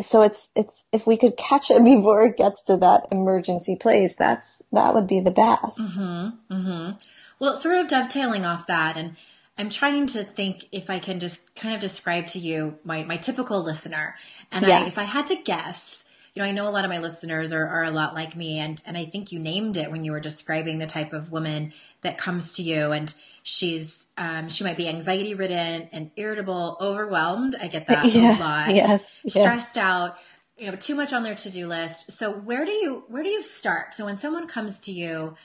so 0.00 0.22
it's 0.22 0.48
it's 0.54 0.84
if 0.92 1.06
we 1.06 1.16
could 1.16 1.36
catch 1.36 1.70
it 1.70 1.84
before 1.84 2.24
it 2.24 2.36
gets 2.36 2.62
to 2.64 2.76
that 2.78 3.06
emergency 3.10 3.76
place, 3.76 4.14
that's 4.16 4.62
that 4.72 4.94
would 4.94 5.06
be 5.06 5.20
the 5.20 5.30
best. 5.30 5.78
Mm-hmm, 5.78 6.54
mm-hmm. 6.54 6.90
Well, 7.38 7.56
sort 7.56 7.76
of 7.76 7.88
dovetailing 7.88 8.44
off 8.44 8.66
that, 8.66 8.96
and 8.96 9.16
I'm 9.58 9.70
trying 9.70 10.06
to 10.08 10.24
think 10.24 10.68
if 10.72 10.88
I 10.88 10.98
can 10.98 11.20
just 11.20 11.54
kind 11.54 11.74
of 11.74 11.80
describe 11.80 12.26
to 12.28 12.38
you 12.38 12.78
my 12.84 13.04
my 13.04 13.16
typical 13.16 13.62
listener, 13.62 14.16
and 14.50 14.66
yes. 14.66 14.84
I, 14.84 14.86
if 14.86 14.98
I 14.98 15.04
had 15.04 15.26
to 15.28 15.36
guess, 15.36 16.05
you 16.36 16.42
know, 16.42 16.48
I 16.48 16.52
know 16.52 16.68
a 16.68 16.70
lot 16.70 16.84
of 16.84 16.90
my 16.90 16.98
listeners 16.98 17.50
are, 17.50 17.66
are 17.66 17.84
a 17.84 17.90
lot 17.90 18.14
like 18.14 18.36
me, 18.36 18.58
and 18.58 18.80
and 18.84 18.94
I 18.94 19.06
think 19.06 19.32
you 19.32 19.38
named 19.38 19.78
it 19.78 19.90
when 19.90 20.04
you 20.04 20.12
were 20.12 20.20
describing 20.20 20.76
the 20.76 20.86
type 20.86 21.14
of 21.14 21.32
woman 21.32 21.72
that 22.02 22.18
comes 22.18 22.52
to 22.56 22.62
you, 22.62 22.92
and 22.92 23.12
she's 23.42 24.08
um, 24.18 24.50
she 24.50 24.62
might 24.62 24.76
be 24.76 24.86
anxiety 24.86 25.34
ridden 25.34 25.88
and 25.92 26.10
irritable, 26.14 26.76
overwhelmed. 26.78 27.56
I 27.58 27.68
get 27.68 27.86
that 27.86 28.04
yeah, 28.14 28.36
a 28.36 28.38
lot. 28.38 28.74
Yes, 28.74 29.22
stressed 29.26 29.76
yes. 29.76 29.78
out. 29.78 30.18
You 30.58 30.70
know, 30.70 30.76
too 30.76 30.94
much 30.94 31.14
on 31.14 31.22
their 31.22 31.34
to 31.34 31.50
do 31.50 31.66
list. 31.66 32.12
So 32.12 32.32
where 32.32 32.66
do 32.66 32.72
you 32.72 33.04
where 33.08 33.22
do 33.22 33.30
you 33.30 33.42
start? 33.42 33.94
So 33.94 34.04
when 34.04 34.18
someone 34.18 34.46
comes 34.46 34.80
to 34.80 34.92
you 34.92 35.36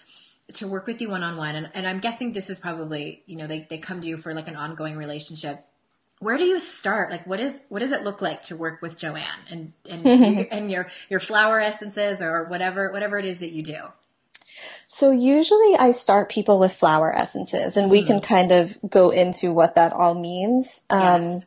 to 0.56 0.68
work 0.68 0.88
with 0.88 1.02
you 1.02 1.10
one 1.10 1.24
on 1.24 1.38
one, 1.38 1.70
and 1.74 1.88
I'm 1.88 2.00
guessing 2.00 2.34
this 2.34 2.50
is 2.50 2.60
probably 2.60 3.24
you 3.28 3.38
know 3.38 3.48
they 3.48 3.66
they 3.70 3.78
come 3.78 4.02
to 4.02 4.08
you 4.10 4.18
for 4.18 4.34
like 4.34 4.50
an 4.50 4.58
ongoing 4.58 4.98
relationship 4.98 5.66
where 6.22 6.38
do 6.38 6.46
you 6.46 6.60
start? 6.60 7.10
Like, 7.10 7.26
what 7.26 7.40
is 7.40 7.62
what 7.70 7.80
does 7.80 7.92
it 7.92 8.04
look 8.04 8.22
like 8.22 8.44
to 8.44 8.56
work 8.56 8.82
with 8.82 8.96
Joanne 8.96 9.26
and 9.50 9.74
and, 9.90 10.48
and 10.52 10.72
your 10.72 10.88
your 11.10 11.20
flower 11.20 11.60
essences 11.60 12.22
or 12.22 12.46
whatever 12.46 12.92
whatever 12.92 13.18
it 13.18 13.26
is 13.26 13.40
that 13.40 13.52
you 13.52 13.64
do? 13.64 13.80
So 14.88 15.10
usually 15.10 15.76
I 15.76 15.92
start 15.92 16.30
people 16.30 16.60
with 16.60 16.74
flower 16.74 17.14
essences, 17.14 17.76
and 17.76 17.90
we 17.90 18.00
mm-hmm. 18.00 18.08
can 18.08 18.22
kind 18.22 18.52
of 18.52 18.78
go 18.88 19.10
into 19.10 19.52
what 19.52 19.76
that 19.76 19.94
all 19.94 20.14
means. 20.14 20.86
Um, 20.90 21.24
yes. 21.24 21.46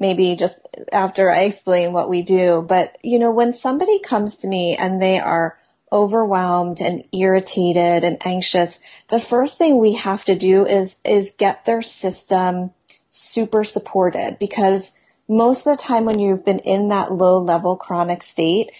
Maybe 0.00 0.36
just 0.36 0.66
after 0.92 1.30
I 1.30 1.42
explain 1.42 1.92
what 1.92 2.08
we 2.08 2.22
do. 2.22 2.64
But 2.66 2.98
you 3.02 3.20
know, 3.20 3.30
when 3.30 3.52
somebody 3.52 4.00
comes 4.00 4.38
to 4.38 4.48
me 4.48 4.76
and 4.76 5.00
they 5.00 5.20
are 5.20 5.58
overwhelmed 5.92 6.80
and 6.80 7.04
irritated 7.12 8.04
and 8.04 8.18
anxious, 8.24 8.80
the 9.08 9.20
first 9.20 9.58
thing 9.58 9.78
we 9.78 9.94
have 9.94 10.24
to 10.24 10.34
do 10.34 10.66
is 10.66 10.98
is 11.04 11.36
get 11.38 11.66
their 11.66 11.82
system 11.82 12.72
super 13.10 13.64
supported 13.64 14.38
because 14.38 14.94
most 15.28 15.66
of 15.66 15.76
the 15.76 15.82
time 15.82 16.04
when 16.04 16.18
you've 16.18 16.44
been 16.44 16.58
in 16.60 16.88
that 16.88 17.12
low 17.12 17.38
level 17.38 17.76
chronic 17.76 18.22
state, 18.22 18.70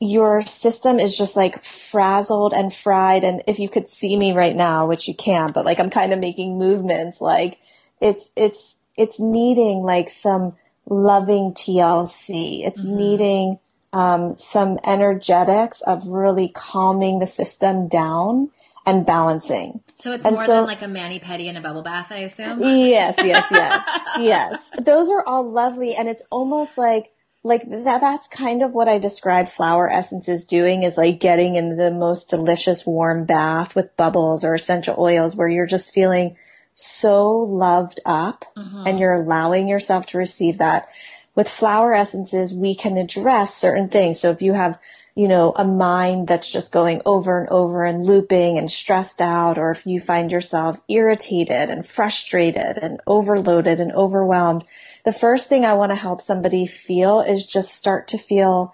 your 0.00 0.46
system 0.46 1.00
is 1.00 1.16
just 1.16 1.36
like 1.36 1.62
frazzled 1.62 2.52
and 2.52 2.72
fried. 2.72 3.24
And 3.24 3.42
if 3.46 3.58
you 3.58 3.68
could 3.68 3.88
see 3.88 4.16
me 4.16 4.32
right 4.32 4.54
now, 4.54 4.86
which 4.86 5.08
you 5.08 5.14
can't, 5.14 5.54
but 5.54 5.64
like 5.64 5.80
I'm 5.80 5.90
kind 5.90 6.12
of 6.12 6.18
making 6.18 6.58
movements, 6.58 7.20
like 7.20 7.58
it's, 8.00 8.30
it's, 8.36 8.78
it's 8.96 9.18
needing 9.18 9.82
like 9.82 10.08
some 10.08 10.54
loving 10.86 11.52
TLC. 11.52 12.64
It's 12.64 12.84
mm-hmm. 12.84 12.96
needing, 12.96 13.58
um, 13.92 14.36
some 14.36 14.78
energetics 14.84 15.80
of 15.80 16.06
really 16.06 16.48
calming 16.48 17.18
the 17.18 17.26
system 17.26 17.88
down 17.88 18.50
and 18.88 19.04
balancing. 19.04 19.80
So 19.94 20.12
it's 20.12 20.24
and 20.24 20.36
more 20.36 20.44
so, 20.44 20.54
than 20.54 20.64
like 20.64 20.82
a 20.82 20.88
mani 20.88 21.20
pedi 21.20 21.48
and 21.48 21.58
a 21.58 21.60
bubble 21.60 21.82
bath, 21.82 22.08
I 22.10 22.18
assume. 22.18 22.60
Yes, 22.60 23.14
yes, 23.18 23.44
yes, 23.50 24.00
yes. 24.18 24.70
Those 24.80 25.10
are 25.10 25.22
all 25.26 25.50
lovely, 25.50 25.94
and 25.94 26.08
it's 26.08 26.22
almost 26.30 26.78
like 26.78 27.12
like 27.42 27.68
that. 27.68 28.00
That's 28.00 28.26
kind 28.28 28.62
of 28.62 28.72
what 28.72 28.88
I 28.88 28.98
describe 28.98 29.48
flower 29.48 29.90
essences 29.90 30.44
doing 30.44 30.82
is 30.82 30.96
like 30.96 31.20
getting 31.20 31.56
in 31.56 31.76
the 31.76 31.90
most 31.90 32.30
delicious 32.30 32.86
warm 32.86 33.24
bath 33.24 33.74
with 33.74 33.96
bubbles 33.96 34.44
or 34.44 34.54
essential 34.54 34.96
oils, 34.98 35.36
where 35.36 35.48
you're 35.48 35.66
just 35.66 35.92
feeling 35.92 36.36
so 36.72 37.40
loved 37.40 38.00
up, 38.06 38.44
mm-hmm. 38.56 38.84
and 38.86 38.98
you're 38.98 39.14
allowing 39.14 39.68
yourself 39.68 40.06
to 40.06 40.18
receive 40.18 40.58
that. 40.58 40.88
With 41.34 41.48
flower 41.48 41.94
essences, 41.94 42.52
we 42.52 42.74
can 42.74 42.96
address 42.96 43.54
certain 43.54 43.88
things. 43.88 44.18
So 44.18 44.30
if 44.32 44.42
you 44.42 44.54
have 44.54 44.76
you 45.18 45.26
know, 45.26 45.52
a 45.56 45.64
mind 45.64 46.28
that's 46.28 46.48
just 46.48 46.70
going 46.70 47.02
over 47.04 47.40
and 47.40 47.48
over 47.50 47.84
and 47.84 48.06
looping 48.06 48.56
and 48.56 48.70
stressed 48.70 49.20
out, 49.20 49.58
or 49.58 49.72
if 49.72 49.84
you 49.84 49.98
find 49.98 50.30
yourself 50.30 50.80
irritated 50.86 51.70
and 51.70 51.84
frustrated 51.84 52.78
and 52.80 53.00
overloaded 53.04 53.80
and 53.80 53.90
overwhelmed, 53.94 54.62
the 55.04 55.10
first 55.10 55.48
thing 55.48 55.64
I 55.64 55.74
want 55.74 55.90
to 55.90 55.96
help 55.96 56.20
somebody 56.20 56.66
feel 56.66 57.20
is 57.20 57.44
just 57.44 57.74
start 57.74 58.06
to 58.08 58.16
feel 58.16 58.72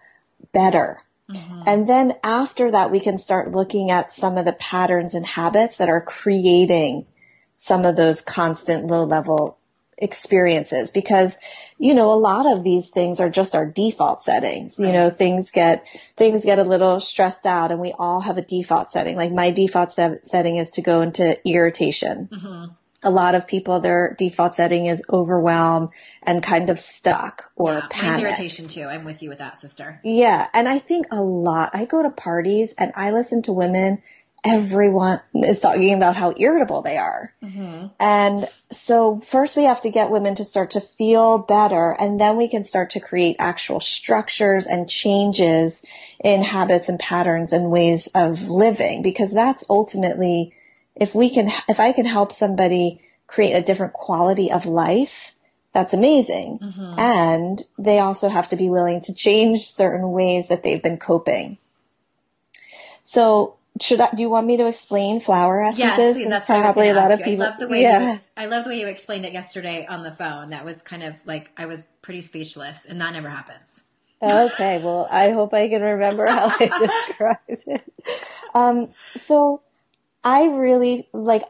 better. 0.52 1.00
Mm-hmm. 1.32 1.62
And 1.64 1.88
then 1.88 2.12
after 2.22 2.70
that, 2.70 2.90
we 2.90 3.00
can 3.00 3.16
start 3.16 3.52
looking 3.52 3.90
at 3.90 4.12
some 4.12 4.36
of 4.36 4.44
the 4.44 4.52
patterns 4.52 5.14
and 5.14 5.24
habits 5.24 5.78
that 5.78 5.88
are 5.88 6.02
creating 6.02 7.06
some 7.56 7.86
of 7.86 7.96
those 7.96 8.20
constant 8.20 8.86
low 8.86 9.04
level 9.04 9.56
experiences 9.96 10.90
because 10.90 11.38
you 11.78 11.92
know, 11.92 12.12
a 12.12 12.14
lot 12.14 12.46
of 12.50 12.62
these 12.62 12.90
things 12.90 13.20
are 13.20 13.28
just 13.28 13.54
our 13.54 13.66
default 13.66 14.22
settings. 14.22 14.78
Right. 14.78 14.86
You 14.86 14.92
know, 14.92 15.10
things 15.10 15.50
get, 15.50 15.86
things 16.16 16.44
get 16.44 16.58
a 16.58 16.64
little 16.64 17.00
stressed 17.00 17.46
out 17.46 17.72
and 17.72 17.80
we 17.80 17.92
all 17.98 18.20
have 18.20 18.38
a 18.38 18.42
default 18.42 18.90
setting. 18.90 19.16
Like 19.16 19.32
my 19.32 19.50
default 19.50 19.92
se- 19.92 20.20
setting 20.22 20.56
is 20.56 20.70
to 20.70 20.82
go 20.82 21.02
into 21.02 21.36
irritation. 21.46 22.28
Mm-hmm. 22.32 22.64
A 23.06 23.10
lot 23.10 23.34
of 23.34 23.46
people, 23.46 23.80
their 23.80 24.14
default 24.18 24.54
setting 24.54 24.86
is 24.86 25.04
overwhelm 25.10 25.90
and 26.22 26.42
kind 26.42 26.70
of 26.70 26.78
stuck 26.78 27.50
or 27.54 27.74
yeah, 27.74 27.86
panic. 27.90 28.22
irritation 28.22 28.66
too. 28.66 28.84
I'm 28.84 29.04
with 29.04 29.22
you 29.22 29.28
with 29.28 29.38
that, 29.38 29.58
sister. 29.58 30.00
Yeah. 30.02 30.48
And 30.54 30.68
I 30.68 30.78
think 30.78 31.06
a 31.10 31.20
lot, 31.20 31.70
I 31.74 31.84
go 31.84 32.02
to 32.02 32.08
parties 32.08 32.72
and 32.78 32.92
I 32.96 33.10
listen 33.10 33.42
to 33.42 33.52
women 33.52 34.00
everyone 34.44 35.20
is 35.34 35.60
talking 35.60 35.94
about 35.94 36.16
how 36.16 36.34
irritable 36.36 36.82
they 36.82 36.98
are. 36.98 37.32
Mm-hmm. 37.42 37.86
And 37.98 38.46
so 38.70 39.20
first 39.20 39.56
we 39.56 39.64
have 39.64 39.80
to 39.80 39.90
get 39.90 40.10
women 40.10 40.34
to 40.34 40.44
start 40.44 40.70
to 40.72 40.80
feel 40.80 41.38
better 41.38 41.96
and 41.98 42.20
then 42.20 42.36
we 42.36 42.48
can 42.48 42.62
start 42.62 42.90
to 42.90 43.00
create 43.00 43.36
actual 43.38 43.80
structures 43.80 44.66
and 44.66 44.88
changes 44.88 45.84
in 46.22 46.42
habits 46.42 46.88
and 46.88 47.00
patterns 47.00 47.52
and 47.52 47.70
ways 47.70 48.08
of 48.14 48.48
living 48.48 49.02
because 49.02 49.32
that's 49.32 49.64
ultimately 49.70 50.52
if 50.94 51.14
we 51.14 51.30
can 51.30 51.50
if 51.68 51.80
I 51.80 51.92
can 51.92 52.06
help 52.06 52.30
somebody 52.30 53.00
create 53.26 53.54
a 53.54 53.62
different 53.62 53.94
quality 53.94 54.52
of 54.52 54.66
life 54.66 55.34
that's 55.74 55.92
amazing. 55.92 56.60
Mm-hmm. 56.60 57.00
And 57.00 57.62
they 57.76 57.98
also 57.98 58.28
have 58.28 58.48
to 58.50 58.56
be 58.56 58.70
willing 58.70 59.00
to 59.02 59.12
change 59.12 59.66
certain 59.66 60.12
ways 60.12 60.46
that 60.46 60.62
they've 60.62 60.82
been 60.82 60.98
coping. 60.98 61.58
So 63.02 63.56
should 63.80 64.00
I, 64.00 64.10
do 64.14 64.22
you 64.22 64.30
want 64.30 64.46
me 64.46 64.56
to 64.56 64.66
explain 64.66 65.18
flower 65.18 65.62
essences? 65.62 66.16
Yes, 66.16 66.28
that's 66.28 66.46
probably 66.46 66.90
a 66.90 66.94
lot 66.94 67.10
of 67.10 67.22
people. 67.22 67.44
I 67.44 67.48
love 67.48 67.58
the 67.58 67.68
way 67.68 67.82
yeah. 67.82 68.12
you, 68.12 68.18
I 68.36 68.46
love 68.46 68.64
the 68.64 68.70
way 68.70 68.78
you 68.78 68.86
explained 68.86 69.24
it 69.24 69.32
yesterday 69.32 69.84
on 69.86 70.02
the 70.02 70.12
phone. 70.12 70.50
That 70.50 70.64
was 70.64 70.80
kind 70.80 71.02
of 71.02 71.24
like 71.26 71.50
I 71.56 71.66
was 71.66 71.84
pretty 72.00 72.20
speechless, 72.20 72.84
and 72.84 73.00
that 73.00 73.12
never 73.12 73.28
happens. 73.28 73.82
Okay, 74.22 74.80
well, 74.82 75.08
I 75.10 75.30
hope 75.30 75.52
I 75.52 75.68
can 75.68 75.82
remember 75.82 76.26
how 76.26 76.46
I 76.48 76.70
described 77.08 77.64
it. 77.66 77.92
Um, 78.54 78.90
so 79.16 79.62
I 80.22 80.46
really 80.46 81.08
like. 81.12 81.42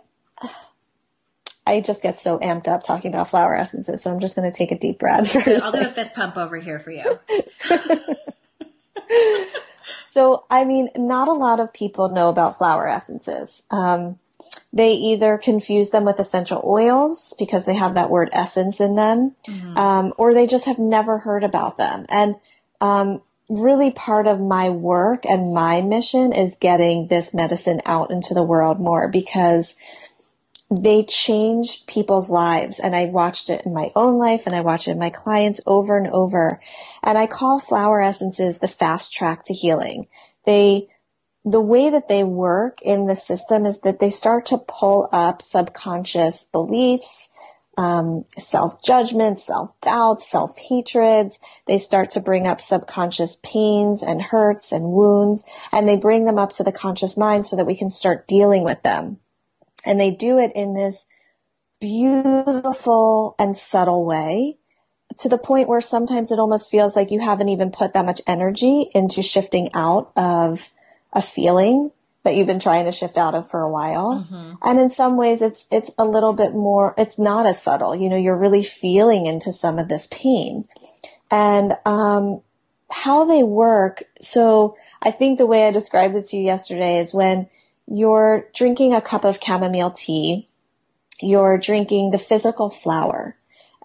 I 1.66 1.81
just 1.81 2.02
get 2.02 2.19
so 2.19 2.38
amped 2.40 2.69
up 2.69 2.83
talking 2.83 3.11
about 3.11 3.28
flower 3.28 3.57
essences, 3.57 4.02
so 4.02 4.12
I'm 4.12 4.21
just 4.21 4.37
going 4.37 4.50
to 4.50 4.57
take 4.57 4.71
a 4.71 4.78
deep 4.78 4.99
breath 4.99 5.31
first. 5.31 5.64
I'll 5.64 5.73
do 5.73 5.81
a 5.81 5.88
fist 5.88 6.14
pump 6.14 6.37
over 6.37 6.57
here 6.57 6.78
for 6.78 6.90
you. 6.90 7.19
So, 10.14 10.44
I 10.49 10.64
mean, 10.64 10.90
not 10.94 11.26
a 11.26 11.33
lot 11.33 11.59
of 11.59 11.73
people 11.73 12.09
know 12.09 12.28
about 12.28 12.56
flower 12.56 12.87
essences. 12.87 13.66
Um, 13.73 14.21
they 14.73 14.92
either 14.92 15.37
confuse 15.38 15.90
them 15.90 16.04
with 16.04 16.21
essential 16.21 16.62
oils 16.64 17.35
because 17.37 17.66
they 17.66 17.75
have 17.75 17.97
that 17.97 18.11
word 18.11 18.28
essence 18.33 18.80
in 18.80 18.94
them, 18.94 19.35
mm-hmm. 19.49 19.76
um, 19.76 20.14
or 20.16 20.33
they 20.33 20.47
just 20.47 20.66
have 20.66 20.78
never 20.78 21.18
heard 21.18 21.42
about 21.42 21.78
them. 21.78 22.06
And 22.09 22.37
um, 22.80 23.23
really, 23.49 23.90
part 23.90 24.28
of 24.28 24.40
my 24.40 24.68
work 24.68 25.26
and 25.26 25.52
my 25.52 25.80
mission 25.80 26.33
is 26.33 26.59
getting 26.61 27.09
this 27.09 27.35
medicine 27.35 27.80
out 27.85 28.12
into 28.12 28.35
the 28.35 28.44
world 28.44 28.78
more 28.78 29.09
because 29.09 29.75
they 30.83 31.04
change 31.04 31.87
people's 31.87 32.31
lives. 32.31 32.78
And 32.78 32.97
I 32.97 33.07
watched 33.07 33.50
it 33.50 33.66
in 33.66 33.75
my 33.75 33.90
own 33.95 34.19
life 34.19 34.47
and 34.47 34.57
I 34.57 34.61
watch 34.61 34.88
it 34.88 34.93
in 34.93 34.99
my 34.99 35.11
clients 35.11 35.61
over 35.66 35.97
and 35.97 36.09
over. 36.09 36.61
And 37.02 37.19
I 37.19 37.26
call 37.26 37.59
flower 37.59 38.00
essences 38.00 38.59
the 38.59 38.69
fast 38.69 39.12
track 39.12 39.45
to 39.45 39.54
healing. 39.54 40.09
They 40.47 40.88
the 41.45 41.61
way 41.61 41.90
that 41.90 42.09
they 42.09 42.25
work 42.25 42.81
in 42.81 43.07
the 43.07 43.16
system 43.16 43.66
is 43.66 43.81
that 43.81 43.99
they 43.99 44.09
start 44.09 44.47
to 44.47 44.57
pull 44.57 45.11
up 45.12 45.43
subconscious 45.43 46.45
beliefs, 46.45 47.31
um, 47.76 48.25
self 48.38 48.83
judgment, 48.83 49.38
self 49.38 49.78
doubt, 49.83 50.23
self 50.23 50.57
hatreds. 50.57 51.38
They 51.66 51.76
start 51.76 52.09
to 52.11 52.21
bring 52.21 52.47
up 52.47 52.62
subconscious 52.62 53.37
pains 53.43 54.02
and 54.02 54.23
hurts 54.23 54.73
and 54.73 54.93
wounds, 54.93 55.45
and 55.71 55.87
they 55.87 55.97
bring 55.97 56.25
them 56.25 56.38
up 56.38 56.52
to 56.52 56.64
the 56.64 56.73
conscious 56.73 57.16
mind 57.16 57.45
so 57.45 57.57
that 57.57 57.66
we 57.66 57.76
can 57.76 57.90
start 57.90 58.26
dealing 58.26 58.64
with 58.64 58.83
them. 58.83 59.19
And 59.87 60.00
they 60.00 60.11
do 60.11 60.38
it 60.38 60.53
in 60.55 60.75
this 60.75 61.07
beautiful 61.81 63.35
and 63.38 63.57
subtle 63.57 64.05
way 64.05 64.57
to 65.19 65.29
the 65.29 65.38
point 65.38 65.69
where 65.69 65.81
sometimes 65.81 66.33
it 66.33 66.38
almost 66.38 66.71
feels 66.71 66.97
like 66.97 67.11
you 67.11 67.21
haven't 67.21 67.49
even 67.49 67.71
put 67.71 67.93
that 67.93 68.07
much 68.07 68.21
energy 68.26 68.91
into 68.95 69.23
shifting 69.23 69.69
out 69.75 70.11
of 70.17 70.73
a 71.12 71.23
feeling 71.23 71.93
that 72.25 72.35
you've 72.35 72.47
been 72.47 72.59
trying 72.59 72.87
to 72.87 72.93
shift 72.93 73.19
out 73.19 73.35
of 73.35 73.49
for 73.49 73.61
a 73.61 73.71
while. 73.71 74.25
Mm-hmm. 74.25 74.55
And 74.62 74.81
in 74.81 74.88
some 74.88 75.17
ways 75.17 75.43
it's, 75.43 75.69
it's 75.71 75.91
a 75.99 76.05
little 76.05 76.33
bit 76.33 76.55
more, 76.55 76.95
it's 76.97 77.19
not 77.19 77.47
as 77.47 77.62
subtle. 77.62 77.95
You 77.95 78.09
know, 78.09 78.17
you're 78.17 78.41
really 78.41 78.64
feeling 78.64 79.26
into 79.26 79.53
some 79.53 79.79
of 79.79 79.88
this 79.88 80.09
pain 80.11 80.67
and, 81.31 81.76
um, 81.85 82.41
how 82.91 83.25
they 83.25 83.43
work. 83.43 84.05
So 84.21 84.76
I 85.03 85.11
think 85.11 85.38
the 85.38 85.47
way 85.47 85.67
I 85.67 85.71
described 85.71 86.17
it 86.17 86.25
to 86.26 86.37
you 86.37 86.45
yesterday 86.45 86.97
is 86.99 87.12
when 87.12 87.49
you're 87.87 88.49
drinking 88.55 88.95
a 88.95 89.00
cup 89.00 89.25
of 89.25 89.38
chamomile 89.43 89.91
tea, 89.91 90.49
you're 91.21 91.59
drinking 91.59 92.11
the 92.11 92.19
physical 92.19 92.71
flower 92.71 93.37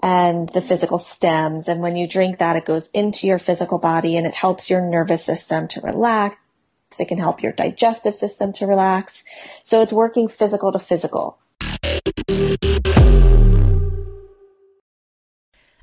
and 0.02 0.50
the 0.50 0.62
physical 0.62 0.98
stems. 0.98 1.68
And 1.68 1.82
when 1.82 1.96
you 1.96 2.08
drink 2.08 2.38
that, 2.38 2.56
it 2.56 2.66
goes 2.66 2.90
into 2.92 3.28
your 3.28 3.40
physical 3.40 3.80
body 3.80 4.16
and 4.16 4.26
it 4.26 4.36
helps 4.36 4.70
your 4.70 4.82
nervous 4.82 5.24
system 5.24 5.68
to 5.70 5.82
relax. 5.82 6.38
It 7.00 7.08
can 7.08 7.20
help 7.20 7.44
your 7.44 7.52
digestive 7.52 8.16
system 8.16 8.52
to 8.54 8.66
relax. 8.66 9.24
So 9.62 9.82
it's 9.82 9.94
working 9.94 10.28
physical 10.28 10.72
to 10.72 10.80
physical. 10.80 11.38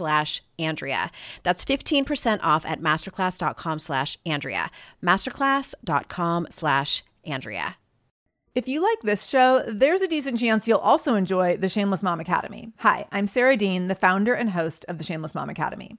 slash 0.00 0.42
Andrea. 0.58 1.10
That's 1.42 1.62
15% 1.62 2.40
off 2.42 2.64
at 2.64 2.80
masterclass.com 2.80 3.78
slash 3.78 4.16
Andrea. 4.24 4.70
Masterclass.com 5.02 6.46
slash 6.48 7.04
Andrea. 7.26 7.76
If 8.54 8.66
you 8.66 8.82
like 8.82 9.02
this 9.02 9.26
show, 9.26 9.62
there's 9.68 10.00
a 10.00 10.08
decent 10.08 10.38
chance 10.38 10.66
you'll 10.66 10.78
also 10.78 11.16
enjoy 11.16 11.58
the 11.58 11.68
Shameless 11.68 12.02
Mom 12.02 12.18
Academy. 12.18 12.72
Hi, 12.78 13.06
I'm 13.12 13.26
Sarah 13.26 13.58
Dean, 13.58 13.88
the 13.88 13.94
founder 13.94 14.32
and 14.32 14.50
host 14.50 14.86
of 14.88 14.96
the 14.96 15.04
Shameless 15.04 15.34
Mom 15.34 15.50
Academy. 15.50 15.98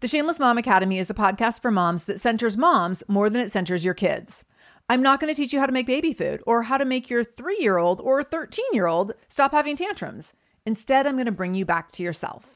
The 0.00 0.08
Shameless 0.08 0.38
Mom 0.38 0.56
Academy 0.56 0.98
is 0.98 1.10
a 1.10 1.14
podcast 1.14 1.60
for 1.60 1.70
moms 1.70 2.06
that 2.06 2.22
centers 2.22 2.56
moms 2.56 3.02
more 3.06 3.28
than 3.28 3.42
it 3.42 3.52
centers 3.52 3.84
your 3.84 3.92
kids. 3.92 4.44
I'm 4.88 5.02
not 5.02 5.20
going 5.20 5.32
to 5.32 5.36
teach 5.36 5.52
you 5.52 5.60
how 5.60 5.66
to 5.66 5.72
make 5.72 5.86
baby 5.86 6.14
food 6.14 6.42
or 6.46 6.62
how 6.62 6.78
to 6.78 6.86
make 6.86 7.10
your 7.10 7.22
three 7.22 7.58
year 7.60 7.76
old 7.76 8.00
or 8.00 8.24
13 8.24 8.64
year 8.72 8.86
old 8.86 9.12
stop 9.28 9.52
having 9.52 9.76
tantrums. 9.76 10.32
Instead, 10.64 11.06
I'm 11.06 11.16
going 11.16 11.26
to 11.26 11.32
bring 11.32 11.54
you 11.54 11.66
back 11.66 11.92
to 11.92 12.02
yourself. 12.02 12.55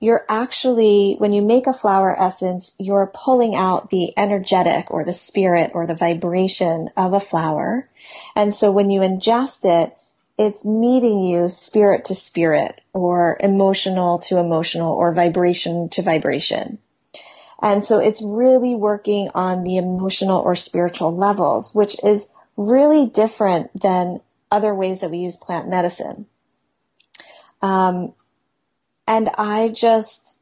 you're 0.00 0.24
actually, 0.30 1.16
when 1.18 1.32
you 1.34 1.42
make 1.42 1.66
a 1.66 1.74
flower 1.74 2.18
essence, 2.18 2.74
you're 2.78 3.12
pulling 3.14 3.54
out 3.54 3.90
the 3.90 4.12
energetic 4.16 4.90
or 4.90 5.04
the 5.04 5.12
spirit 5.12 5.70
or 5.74 5.86
the 5.86 5.94
vibration 5.94 6.88
of 6.96 7.12
a 7.12 7.20
flower. 7.20 7.88
And 8.34 8.52
so 8.52 8.72
when 8.72 8.88
you 8.88 9.02
ingest 9.02 9.64
it, 9.64 9.94
it's 10.38 10.64
meeting 10.64 11.22
you 11.22 11.50
spirit 11.50 12.06
to 12.06 12.14
spirit 12.14 12.80
or 12.94 13.36
emotional 13.40 14.18
to 14.20 14.38
emotional 14.38 14.90
or 14.90 15.12
vibration 15.12 15.90
to 15.90 16.00
vibration. 16.00 16.78
And 17.60 17.84
so 17.84 17.98
it's 17.98 18.22
really 18.22 18.74
working 18.74 19.28
on 19.34 19.64
the 19.64 19.76
emotional 19.76 20.40
or 20.40 20.54
spiritual 20.54 21.14
levels, 21.14 21.74
which 21.74 22.02
is 22.02 22.30
really 22.56 23.06
different 23.06 23.78
than 23.78 24.22
other 24.50 24.74
ways 24.74 25.02
that 25.02 25.10
we 25.10 25.18
use 25.18 25.36
plant 25.36 25.68
medicine. 25.68 26.24
Um, 27.60 28.14
and 29.10 29.28
I 29.36 29.70
just, 29.70 30.38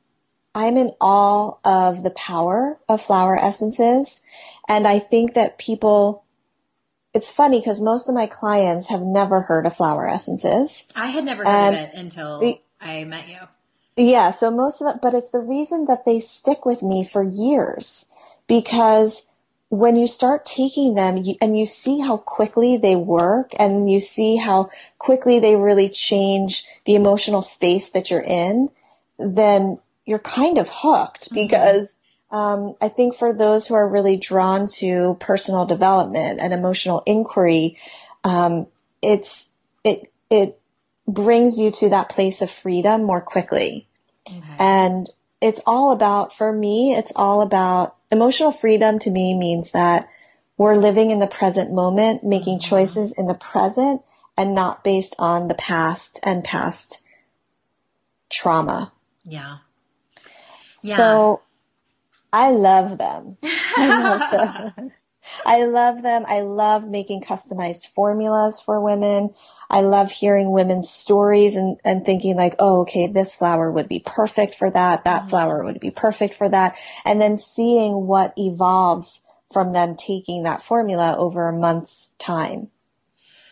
I'm 0.54 0.76
in 0.76 0.92
awe 1.00 1.54
of 1.64 2.02
the 2.02 2.10
power 2.10 2.78
of 2.86 3.00
flower 3.00 3.34
essences. 3.34 4.22
And 4.68 4.86
I 4.86 4.98
think 4.98 5.32
that 5.32 5.56
people, 5.56 6.24
it's 7.14 7.30
funny 7.30 7.60
because 7.60 7.80
most 7.80 8.10
of 8.10 8.14
my 8.14 8.26
clients 8.26 8.90
have 8.90 9.00
never 9.00 9.40
heard 9.40 9.64
of 9.64 9.74
flower 9.74 10.06
essences. 10.06 10.86
I 10.94 11.06
had 11.06 11.24
never 11.24 11.44
heard 11.44 11.50
and 11.50 11.76
of 11.76 11.80
it 11.80 11.90
until 11.94 12.40
the, 12.40 12.60
I 12.78 13.04
met 13.04 13.26
you. 13.30 13.38
Yeah. 13.96 14.32
So 14.32 14.50
most 14.50 14.82
of 14.82 14.94
it, 14.94 15.00
but 15.00 15.14
it's 15.14 15.30
the 15.30 15.40
reason 15.40 15.86
that 15.86 16.04
they 16.04 16.20
stick 16.20 16.66
with 16.66 16.82
me 16.82 17.04
for 17.04 17.22
years 17.22 18.10
because 18.46 19.24
when 19.70 19.96
you 19.96 20.06
start 20.06 20.46
taking 20.46 20.94
them 20.94 21.18
you, 21.18 21.34
and 21.40 21.58
you 21.58 21.66
see 21.66 22.00
how 22.00 22.16
quickly 22.16 22.76
they 22.76 22.96
work 22.96 23.52
and 23.58 23.90
you 23.90 24.00
see 24.00 24.36
how 24.36 24.70
quickly 24.98 25.38
they 25.38 25.56
really 25.56 25.88
change 25.88 26.64
the 26.86 26.94
emotional 26.94 27.42
space 27.42 27.90
that 27.90 28.10
you're 28.10 28.20
in, 28.20 28.70
then 29.18 29.78
you're 30.06 30.18
kind 30.18 30.56
of 30.58 30.70
hooked 30.72 31.26
mm-hmm. 31.26 31.34
because 31.34 31.96
um, 32.30 32.74
I 32.80 32.88
think 32.88 33.14
for 33.14 33.32
those 33.32 33.66
who 33.66 33.74
are 33.74 33.88
really 33.88 34.16
drawn 34.16 34.66
to 34.78 35.16
personal 35.20 35.64
development 35.64 36.40
and 36.40 36.52
emotional 36.52 37.02
inquiry, 37.06 37.78
um, 38.24 38.66
it's 39.02 39.48
it 39.84 40.10
it 40.30 40.58
brings 41.06 41.58
you 41.58 41.70
to 41.70 41.88
that 41.88 42.10
place 42.10 42.42
of 42.42 42.50
freedom 42.50 43.04
more 43.04 43.22
quickly, 43.22 43.86
okay. 44.26 44.42
and 44.58 45.08
it's 45.40 45.60
all 45.66 45.92
about 45.92 46.32
for 46.32 46.52
me. 46.52 46.94
It's 46.94 47.12
all 47.14 47.42
about 47.42 47.96
emotional 48.10 48.50
freedom 48.50 48.98
to 49.00 49.10
me 49.10 49.34
means 49.36 49.72
that 49.72 50.08
we're 50.56 50.76
living 50.76 51.10
in 51.10 51.20
the 51.20 51.26
present 51.26 51.72
moment, 51.72 52.24
making 52.24 52.58
mm-hmm. 52.58 52.68
choices 52.68 53.12
in 53.12 53.26
the 53.26 53.34
present 53.34 54.04
and 54.36 54.54
not 54.54 54.82
based 54.82 55.14
on 55.18 55.48
the 55.48 55.54
past 55.54 56.18
and 56.24 56.44
past 56.44 57.02
trauma. 58.30 58.92
Yeah. 59.24 59.58
So 60.76 61.42
I 62.32 62.50
love 62.50 62.98
them. 62.98 63.36
I 63.42 63.88
love 63.88 64.74
them. 64.76 64.92
I 65.44 65.64
love 65.66 66.02
them. 66.02 66.24
I 66.26 66.40
love 66.40 66.88
making 66.88 67.22
customized 67.22 67.88
formulas 67.88 68.60
for 68.60 68.80
women. 68.80 69.34
I 69.70 69.80
love 69.82 70.10
hearing 70.10 70.50
women's 70.50 70.88
stories 70.88 71.56
and, 71.56 71.78
and 71.84 72.04
thinking 72.04 72.36
like, 72.36 72.54
oh, 72.58 72.82
okay, 72.82 73.06
this 73.06 73.34
flower 73.34 73.70
would 73.70 73.88
be 73.88 74.02
perfect 74.04 74.54
for 74.54 74.70
that. 74.70 75.04
That 75.04 75.22
Mm-hmm. 75.22 75.30
flower 75.30 75.64
would 75.64 75.80
be 75.80 75.90
perfect 75.90 76.34
for 76.34 76.48
that. 76.48 76.74
And 77.04 77.20
then 77.20 77.36
seeing 77.36 78.06
what 78.06 78.32
evolves 78.36 79.26
from 79.52 79.72
them 79.72 79.96
taking 79.96 80.42
that 80.44 80.62
formula 80.62 81.16
over 81.18 81.48
a 81.48 81.52
month's 81.52 82.14
time. 82.18 82.68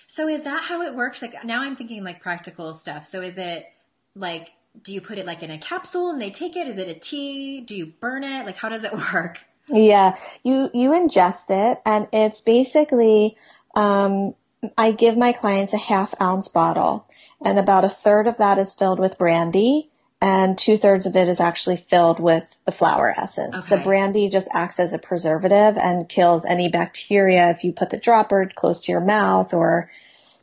So 0.06 0.28
is 0.28 0.42
that 0.44 0.64
how 0.64 0.82
it 0.82 0.94
works? 0.94 1.22
Like 1.22 1.44
now 1.44 1.62
I'm 1.62 1.76
thinking 1.76 2.04
like 2.04 2.22
practical 2.22 2.72
stuff. 2.74 3.06
So 3.06 3.20
is 3.20 3.38
it 3.38 3.66
like 4.14 4.52
do 4.82 4.92
you 4.92 5.00
put 5.00 5.18
it 5.18 5.26
like 5.26 5.42
in 5.42 5.50
a 5.50 5.58
capsule 5.58 6.10
and 6.10 6.20
they 6.20 6.30
take 6.30 6.56
it? 6.56 6.66
Is 6.66 6.78
it 6.78 6.88
a 6.88 6.94
tea? 6.94 7.60
Do 7.60 7.74
you 7.76 7.92
burn 8.00 8.24
it? 8.24 8.46
Like 8.46 8.56
how 8.56 8.68
does 8.68 8.84
it 8.84 8.92
work? 9.14 9.44
Yeah, 9.68 10.16
you 10.44 10.70
you 10.72 10.90
ingest 10.90 11.46
it, 11.50 11.80
and 11.84 12.06
it's 12.12 12.40
basically 12.40 13.36
um, 13.74 14.34
I 14.76 14.92
give 14.92 15.16
my 15.16 15.32
clients 15.32 15.72
a 15.72 15.78
half 15.78 16.14
ounce 16.20 16.48
bottle, 16.48 17.06
and 17.44 17.58
about 17.58 17.84
a 17.84 17.88
third 17.88 18.26
of 18.26 18.38
that 18.38 18.58
is 18.58 18.74
filled 18.74 18.98
with 18.98 19.18
brandy, 19.18 19.90
and 20.20 20.56
two 20.56 20.76
thirds 20.76 21.04
of 21.06 21.14
it 21.14 21.28
is 21.28 21.40
actually 21.40 21.76
filled 21.76 22.18
with 22.18 22.60
the 22.64 22.72
flower 22.72 23.14
essence. 23.16 23.66
The 23.66 23.76
brandy 23.84 24.28
just 24.28 24.48
acts 24.52 24.80
as 24.80 24.94
a 24.94 24.98
preservative 24.98 25.76
and 25.76 26.08
kills 26.08 26.46
any 26.46 26.68
bacteria 26.70 27.50
if 27.50 27.64
you 27.64 27.72
put 27.72 27.90
the 27.90 27.98
dropper 27.98 28.50
close 28.54 28.80
to 28.84 28.92
your 28.92 29.02
mouth 29.02 29.52
or 29.52 29.90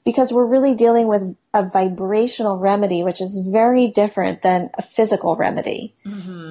because 0.06 0.32
we're 0.32 0.46
really 0.46 0.76
dealing 0.76 1.08
with 1.08 1.36
a 1.54 1.64
vibrational 1.68 2.60
remedy, 2.60 3.04
which 3.04 3.20
is 3.22 3.40
very 3.40 3.88
different 3.88 4.42
than 4.42 4.70
a 4.78 4.82
physical 4.82 5.36
remedy. 5.38 5.96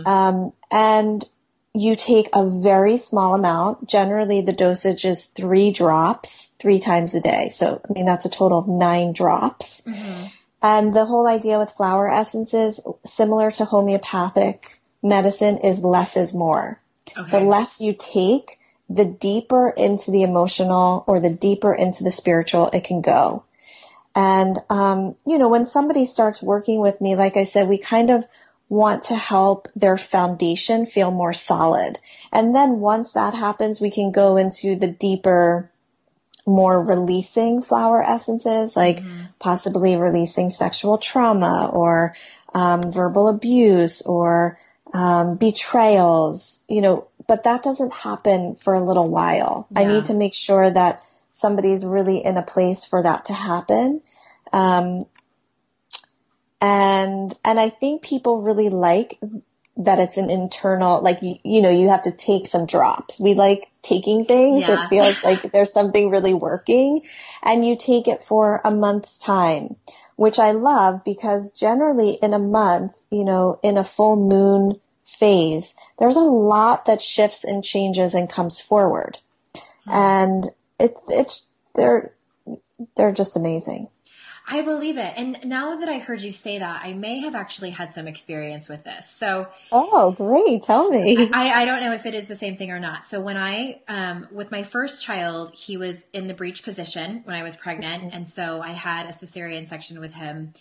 Um, 0.06 0.52
and 0.70 1.24
you 1.74 1.96
take 1.96 2.28
a 2.34 2.46
very 2.48 2.96
small 2.98 3.34
amount. 3.34 3.88
Generally, 3.88 4.42
the 4.42 4.52
dosage 4.52 5.04
is 5.04 5.26
three 5.26 5.70
drops, 5.70 6.54
three 6.58 6.78
times 6.78 7.14
a 7.14 7.20
day. 7.20 7.48
So, 7.48 7.80
I 7.88 7.92
mean, 7.92 8.04
that's 8.04 8.26
a 8.26 8.30
total 8.30 8.58
of 8.58 8.68
nine 8.68 9.12
drops. 9.12 9.86
And 10.60 10.94
the 10.94 11.06
whole 11.06 11.26
idea 11.26 11.58
with 11.58 11.70
flower 11.70 12.12
essences, 12.12 12.80
similar 13.04 13.50
to 13.52 13.64
homeopathic 13.64 14.80
medicine, 15.02 15.58
is 15.58 15.82
less 15.82 16.16
is 16.16 16.34
more. 16.34 16.80
The 17.30 17.40
less 17.40 17.80
you 17.80 17.94
take, 17.98 18.58
the 18.88 19.04
deeper 19.06 19.70
into 19.70 20.10
the 20.10 20.22
emotional 20.22 21.04
or 21.06 21.18
the 21.20 21.32
deeper 21.32 21.74
into 21.74 22.04
the 22.04 22.10
spiritual 22.10 22.68
it 22.68 22.84
can 22.84 23.00
go. 23.00 23.44
And, 24.14 24.58
um, 24.68 25.16
you 25.26 25.38
know, 25.38 25.48
when 25.48 25.64
somebody 25.64 26.04
starts 26.04 26.42
working 26.42 26.80
with 26.80 27.00
me, 27.00 27.16
like 27.16 27.36
I 27.38 27.44
said, 27.44 27.68
we 27.68 27.78
kind 27.78 28.10
of 28.10 28.26
want 28.72 29.02
to 29.02 29.14
help 29.14 29.68
their 29.76 29.98
foundation 29.98 30.86
feel 30.86 31.10
more 31.10 31.34
solid. 31.34 31.98
And 32.32 32.54
then 32.54 32.80
once 32.80 33.12
that 33.12 33.34
happens, 33.34 33.82
we 33.82 33.90
can 33.90 34.10
go 34.10 34.38
into 34.38 34.76
the 34.76 34.90
deeper, 34.90 35.70
more 36.46 36.82
releasing 36.82 37.60
flower 37.60 38.02
essences, 38.02 38.74
like 38.74 39.00
possibly 39.38 39.94
releasing 39.94 40.48
sexual 40.48 40.96
trauma 40.96 41.68
or 41.70 42.14
um, 42.54 42.90
verbal 42.90 43.28
abuse 43.28 44.00
or 44.06 44.58
um, 44.94 45.36
betrayals, 45.36 46.62
you 46.66 46.80
know, 46.80 47.08
but 47.28 47.44
that 47.44 47.62
doesn't 47.62 47.92
happen 47.92 48.56
for 48.56 48.72
a 48.72 48.82
little 48.82 49.10
while. 49.10 49.68
I 49.76 49.84
need 49.84 50.06
to 50.06 50.14
make 50.14 50.32
sure 50.32 50.70
that 50.70 51.02
somebody's 51.30 51.84
really 51.84 52.24
in 52.24 52.38
a 52.38 52.42
place 52.42 52.86
for 52.86 53.02
that 53.02 53.26
to 53.26 53.34
happen. 53.34 54.00
Um, 54.50 55.04
and, 56.62 57.34
and 57.44 57.58
I 57.58 57.68
think 57.68 58.02
people 58.02 58.40
really 58.40 58.68
like 58.68 59.18
that 59.76 59.98
it's 59.98 60.16
an 60.16 60.30
internal, 60.30 61.02
like, 61.02 61.20
you, 61.20 61.36
you 61.42 61.60
know, 61.60 61.70
you 61.70 61.88
have 61.88 62.04
to 62.04 62.12
take 62.12 62.46
some 62.46 62.66
drops. 62.66 63.18
We 63.18 63.34
like 63.34 63.68
taking 63.82 64.24
things. 64.24 64.62
Yeah. 64.62 64.84
It 64.84 64.88
feels 64.88 65.24
like 65.24 65.50
there's 65.50 65.72
something 65.72 66.08
really 66.08 66.34
working 66.34 67.00
and 67.42 67.66
you 67.66 67.76
take 67.76 68.06
it 68.06 68.22
for 68.22 68.60
a 68.64 68.70
month's 68.70 69.18
time, 69.18 69.74
which 70.14 70.38
I 70.38 70.52
love 70.52 71.02
because 71.04 71.50
generally 71.50 72.12
in 72.22 72.32
a 72.32 72.38
month, 72.38 72.96
you 73.10 73.24
know, 73.24 73.58
in 73.64 73.76
a 73.76 73.82
full 73.82 74.14
moon 74.14 74.76
phase, 75.04 75.74
there's 75.98 76.16
a 76.16 76.20
lot 76.20 76.86
that 76.86 77.02
shifts 77.02 77.42
and 77.42 77.64
changes 77.64 78.14
and 78.14 78.30
comes 78.30 78.60
forward. 78.60 79.18
Mm-hmm. 79.56 79.90
And 79.90 80.46
it, 80.78 80.94
it's, 81.08 81.48
they're, 81.74 82.12
they're 82.96 83.10
just 83.10 83.36
amazing. 83.36 83.88
I 84.52 84.60
believe 84.60 84.98
it. 84.98 85.14
And 85.16 85.38
now 85.44 85.76
that 85.76 85.88
I 85.88 85.98
heard 85.98 86.20
you 86.20 86.30
say 86.30 86.58
that, 86.58 86.82
I 86.84 86.92
may 86.92 87.20
have 87.20 87.34
actually 87.34 87.70
had 87.70 87.90
some 87.90 88.06
experience 88.06 88.68
with 88.68 88.84
this. 88.84 89.08
So 89.08 89.48
Oh, 89.72 90.12
great. 90.12 90.62
Tell 90.62 90.90
me. 90.90 91.30
I, 91.32 91.62
I 91.62 91.64
don't 91.64 91.80
know 91.80 91.94
if 91.94 92.04
it 92.04 92.14
is 92.14 92.28
the 92.28 92.34
same 92.34 92.58
thing 92.58 92.70
or 92.70 92.78
not. 92.78 93.02
So 93.02 93.22
when 93.22 93.38
I, 93.38 93.80
um, 93.88 94.28
with 94.30 94.50
my 94.50 94.62
first 94.62 95.02
child, 95.02 95.54
he 95.54 95.78
was 95.78 96.04
in 96.12 96.26
the 96.26 96.34
breech 96.34 96.64
position 96.64 97.22
when 97.24 97.34
I 97.34 97.42
was 97.42 97.56
pregnant. 97.56 98.12
And 98.12 98.28
so 98.28 98.60
I 98.60 98.72
had 98.72 99.06
a 99.06 99.12
cesarean 99.12 99.66
section 99.66 100.00
with 100.00 100.12
him. 100.12 100.52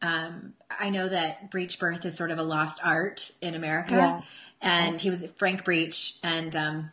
Um, 0.00 0.54
I 0.70 0.90
know 0.90 1.08
that 1.08 1.50
breech 1.50 1.80
birth 1.80 2.04
is 2.04 2.16
sort 2.16 2.30
of 2.30 2.38
a 2.38 2.44
lost 2.44 2.78
art 2.84 3.32
in 3.40 3.56
America. 3.56 3.94
Yes. 3.94 4.52
And 4.62 4.96
he 4.96 5.10
was 5.10 5.28
Frank 5.32 5.64
Breech. 5.64 6.14
And, 6.22 6.54
um, 6.54 6.92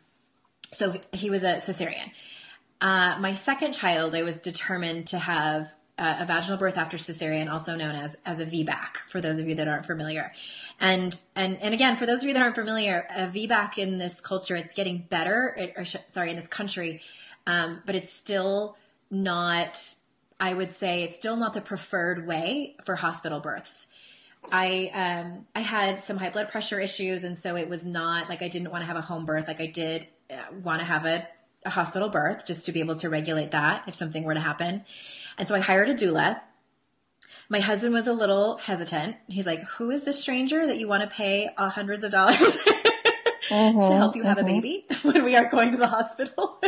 so 0.71 0.95
he 1.13 1.29
was 1.29 1.43
a 1.43 1.57
cesarean. 1.57 2.11
Uh, 2.81 3.17
my 3.19 3.35
second 3.35 3.73
child, 3.73 4.15
I 4.15 4.23
was 4.23 4.39
determined 4.39 5.07
to 5.07 5.19
have 5.19 5.73
uh, 5.97 6.17
a 6.19 6.25
vaginal 6.25 6.57
birth 6.57 6.77
after 6.77 6.97
cesarean, 6.97 7.51
also 7.51 7.75
known 7.75 7.95
as 7.95 8.17
as 8.25 8.39
a 8.39 8.45
VBAC. 8.45 8.97
For 9.09 9.19
those 9.19 9.39
of 9.39 9.47
you 9.47 9.55
that 9.55 9.67
aren't 9.67 9.85
familiar, 9.85 10.31
and 10.79 11.21
and 11.35 11.57
and 11.61 11.73
again, 11.73 11.95
for 11.95 12.05
those 12.05 12.21
of 12.21 12.27
you 12.27 12.33
that 12.33 12.43
aren't 12.43 12.55
familiar, 12.55 13.07
a 13.09 13.27
VBAC 13.27 13.77
in 13.77 13.97
this 13.97 14.21
culture, 14.21 14.55
it's 14.55 14.73
getting 14.73 15.05
better. 15.09 15.55
It, 15.57 15.73
or 15.75 15.85
sh- 15.85 15.95
sorry, 16.09 16.29
in 16.29 16.35
this 16.35 16.47
country, 16.47 17.01
um, 17.45 17.81
but 17.85 17.95
it's 17.95 18.11
still 18.11 18.77
not. 19.09 19.95
I 20.39 20.53
would 20.53 20.71
say 20.71 21.01
it's 21.01 21.15
still 21.15 21.35
not 21.35 21.53
the 21.53 21.61
preferred 21.61 22.27
way 22.27 22.75
for 22.85 22.95
hospital 22.95 23.39
births. 23.39 23.87
I 24.51 24.91
um 24.93 25.47
I 25.55 25.61
had 25.61 25.99
some 25.99 26.17
high 26.17 26.29
blood 26.29 26.49
pressure 26.49 26.79
issues, 26.79 27.23
and 27.23 27.37
so 27.37 27.55
it 27.55 27.69
was 27.69 27.85
not 27.85 28.29
like 28.29 28.41
I 28.41 28.47
didn't 28.47 28.71
want 28.71 28.83
to 28.83 28.87
have 28.87 28.97
a 28.97 29.01
home 29.01 29.25
birth. 29.25 29.47
Like 29.47 29.59
I 29.59 29.67
did 29.67 30.07
uh, 30.29 30.35
want 30.63 30.79
to 30.79 30.85
have 30.85 31.05
a, 31.05 31.27
a 31.65 31.69
hospital 31.69 32.09
birth 32.09 32.45
just 32.45 32.65
to 32.65 32.71
be 32.71 32.79
able 32.79 32.95
to 32.95 33.09
regulate 33.09 33.51
that 33.51 33.87
if 33.87 33.95
something 33.95 34.23
were 34.23 34.33
to 34.33 34.39
happen. 34.39 34.83
And 35.37 35.47
so 35.47 35.55
I 35.55 35.59
hired 35.59 35.89
a 35.89 35.93
doula. 35.93 36.41
My 37.49 37.59
husband 37.59 37.93
was 37.93 38.07
a 38.07 38.13
little 38.13 38.57
hesitant. 38.57 39.15
He's 39.27 39.45
like, 39.45 39.61
"Who 39.61 39.91
is 39.91 40.03
this 40.03 40.19
stranger 40.19 40.65
that 40.65 40.77
you 40.77 40.87
want 40.87 41.03
to 41.03 41.15
pay 41.15 41.49
uh, 41.57 41.69
hundreds 41.69 42.03
of 42.03 42.11
dollars 42.11 42.57
to 43.49 43.95
help 43.95 44.15
you 44.15 44.23
have 44.23 44.37
a 44.37 44.43
baby 44.43 44.85
when 45.03 45.23
we 45.23 45.35
are 45.35 45.45
going 45.45 45.71
to 45.71 45.77
the 45.77 45.87
hospital?" 45.87 46.59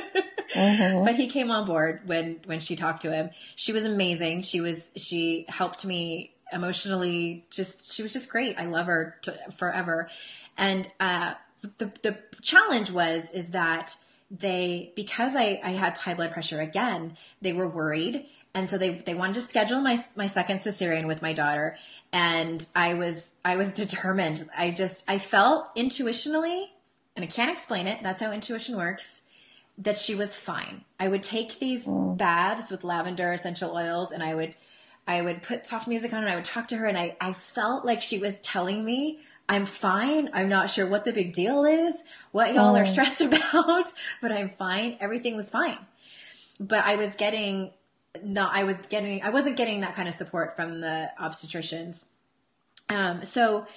But 1.05 1.15
he 1.15 1.27
came 1.27 1.51
on 1.51 1.65
board 1.65 2.01
when 2.05 2.39
when 2.45 2.59
she 2.59 2.75
talked 2.75 3.01
to 3.03 3.11
him. 3.11 3.29
She 3.55 3.71
was 3.73 3.85
amazing. 3.85 4.43
She 4.43 4.61
was 4.61 4.91
she 4.95 5.45
helped 5.47 5.85
me 5.85 6.33
emotionally. 6.51 7.45
Just 7.49 7.91
she 7.91 8.01
was 8.01 8.13
just 8.13 8.29
great. 8.29 8.57
I 8.57 8.65
love 8.65 8.87
her 8.87 9.17
to, 9.23 9.37
forever. 9.57 10.09
And 10.57 10.87
uh, 10.99 11.33
the 11.77 11.91
the 12.01 12.17
challenge 12.41 12.91
was 12.91 13.31
is 13.31 13.51
that 13.51 13.95
they 14.31 14.91
because 14.95 15.35
I 15.35 15.59
I 15.63 15.71
had 15.71 15.97
high 15.97 16.13
blood 16.13 16.31
pressure 16.31 16.61
again. 16.61 17.17
They 17.41 17.53
were 17.53 17.67
worried. 17.67 18.25
And 18.55 18.67
so 18.67 18.77
they, 18.77 18.89
they 18.89 19.13
wanted 19.13 19.35
to 19.35 19.41
schedule 19.41 19.79
my 19.79 20.03
my 20.15 20.27
second 20.27 20.57
cesarean 20.57 21.07
with 21.07 21.21
my 21.21 21.33
daughter, 21.33 21.77
and 22.11 22.65
I 22.75 22.95
was 22.95 23.33
I 23.45 23.57
was 23.57 23.71
determined. 23.71 24.49
I 24.57 24.71
just 24.71 25.03
I 25.07 25.19
felt 25.19 25.75
intuitionally, 25.75 26.65
and 27.15 27.23
I 27.23 27.27
can't 27.27 27.51
explain 27.51 27.85
it. 27.85 28.01
That's 28.01 28.19
how 28.19 28.31
intuition 28.31 28.75
works 28.75 29.21
that 29.79 29.95
she 29.95 30.13
was 30.13 30.35
fine. 30.35 30.83
I 30.99 31.07
would 31.07 31.23
take 31.23 31.57
these 31.59 31.87
mm. 31.87 32.17
baths 32.17 32.69
with 32.69 32.83
lavender 32.83 33.31
essential 33.31 33.71
oils 33.71 34.11
and 34.11 34.21
I 34.21 34.35
would 34.35 34.55
I 35.07 35.21
would 35.21 35.41
put 35.41 35.65
soft 35.65 35.87
music 35.87 36.13
on 36.13 36.21
and 36.21 36.29
I 36.29 36.35
would 36.35 36.45
talk 36.45 36.67
to 36.67 36.77
her 36.77 36.85
and 36.85 36.97
I, 36.97 37.15
I 37.19 37.33
felt 37.33 37.83
like 37.83 38.01
she 38.01 38.19
was 38.19 38.37
telling 38.39 38.85
me 38.85 39.19
I'm 39.47 39.65
fine. 39.65 40.29
I'm 40.33 40.49
not 40.49 40.69
sure 40.69 40.85
what 40.85 41.05
the 41.05 41.13
big 41.13 41.33
deal 41.33 41.65
is, 41.65 42.03
what 42.31 42.53
y'all 42.53 42.75
are 42.75 42.83
mm. 42.83 42.87
stressed 42.87 43.21
about, 43.21 43.91
but 44.21 44.31
I'm 44.31 44.49
fine. 44.49 44.97
Everything 44.99 45.35
was 45.35 45.49
fine. 45.49 45.77
But 46.59 46.85
I 46.85 46.97
was 46.97 47.15
getting 47.15 47.71
no, 48.23 48.47
I 48.49 48.63
was 48.63 48.77
getting 48.89 49.21
I 49.23 49.29
wasn't 49.29 49.57
getting 49.57 49.81
that 49.81 49.93
kind 49.93 50.07
of 50.07 50.13
support 50.13 50.55
from 50.55 50.81
the 50.81 51.11
obstetricians. 51.19 52.05
Um, 52.89 53.23
so 53.25 53.67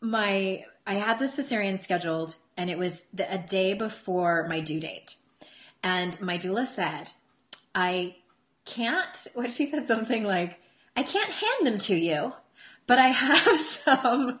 my 0.00 0.64
I 0.86 0.94
had 0.94 1.18
the 1.18 1.26
cesarean 1.26 1.78
scheduled 1.78 2.36
and 2.56 2.68
it 2.68 2.78
was 2.78 3.02
the, 3.14 3.32
a 3.32 3.38
day 3.38 3.74
before 3.74 4.46
my 4.48 4.60
due 4.60 4.80
date. 4.80 5.16
And 5.82 6.20
my 6.20 6.36
doula 6.36 6.66
said, 6.66 7.12
I 7.74 8.16
can't, 8.64 9.26
what 9.34 9.52
she 9.52 9.66
said 9.66 9.86
something 9.86 10.24
like, 10.24 10.58
I 10.96 11.02
can't 11.02 11.30
hand 11.30 11.66
them 11.66 11.78
to 11.78 11.94
you, 11.94 12.34
but 12.86 12.98
I 12.98 13.08
have 13.08 13.58
some, 13.58 14.40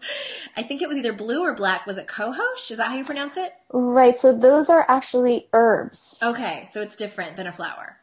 I 0.56 0.62
think 0.62 0.82
it 0.82 0.88
was 0.88 0.98
either 0.98 1.12
blue 1.12 1.42
or 1.42 1.54
black. 1.54 1.86
Was 1.86 1.96
it 1.98 2.08
cohosh? 2.08 2.70
Is 2.70 2.78
that 2.78 2.88
how 2.88 2.96
you 2.96 3.04
pronounce 3.04 3.36
it? 3.36 3.54
Right. 3.72 4.16
So 4.16 4.36
those 4.36 4.68
are 4.68 4.84
actually 4.88 5.46
herbs. 5.52 6.18
Okay. 6.22 6.66
So 6.70 6.82
it's 6.82 6.96
different 6.96 7.36
than 7.36 7.46
a 7.46 7.52
flower. 7.52 7.99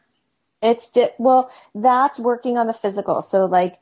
It's 0.62 0.90
di- 0.90 1.10
well, 1.18 1.50
that's 1.74 2.18
working 2.18 2.58
on 2.58 2.66
the 2.66 2.72
physical. 2.72 3.22
So 3.22 3.46
like 3.46 3.76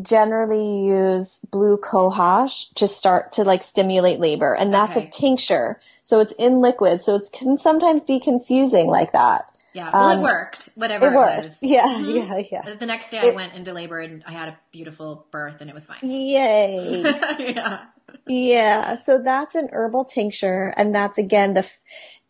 generally 0.00 0.86
use 0.86 1.40
blue 1.50 1.76
cohosh 1.76 2.72
to 2.74 2.86
start 2.86 3.32
to 3.32 3.44
like 3.44 3.62
stimulate 3.62 4.18
labor 4.20 4.54
and 4.54 4.72
that's 4.72 4.96
Okay. 4.96 5.06
a 5.06 5.10
tincture. 5.10 5.78
So 6.02 6.20
it's 6.20 6.32
in 6.32 6.60
liquid. 6.60 7.02
So 7.02 7.14
it 7.16 7.22
can 7.32 7.56
sometimes 7.56 8.04
be 8.04 8.18
confusing 8.18 8.86
like 8.88 9.12
that. 9.12 9.50
Yeah. 9.74 9.90
Well, 9.92 10.08
Um, 10.10 10.18
it 10.20 10.22
worked. 10.22 10.68
Whatever 10.74 11.06
It 11.06 11.12
it, 11.12 11.16
worked. 11.16 11.36
was. 11.46 11.58
Yeah, 11.60 11.86
Mhm. 11.86 12.14
yeah, 12.14 12.42
yeah. 12.64 12.74
The 12.74 12.86
next 12.86 13.10
day 13.10 13.18
I 13.20 13.30
went 13.30 13.54
into 13.54 13.72
labor 13.72 13.98
and 14.00 14.22
I 14.26 14.32
had 14.32 14.48
a 14.48 14.58
beautiful 14.70 15.26
birth 15.30 15.60
and 15.60 15.68
it 15.70 15.74
was 15.74 15.86
fine. 15.86 15.98
Yay. 16.02 17.02
yeah. 17.38 17.80
Yeah, 18.26 19.00
so 19.00 19.18
that's 19.18 19.54
an 19.54 19.68
herbal 19.72 20.04
tincture, 20.04 20.72
and 20.76 20.94
that's 20.94 21.18
again 21.18 21.54
the 21.54 21.60
f- 21.60 21.80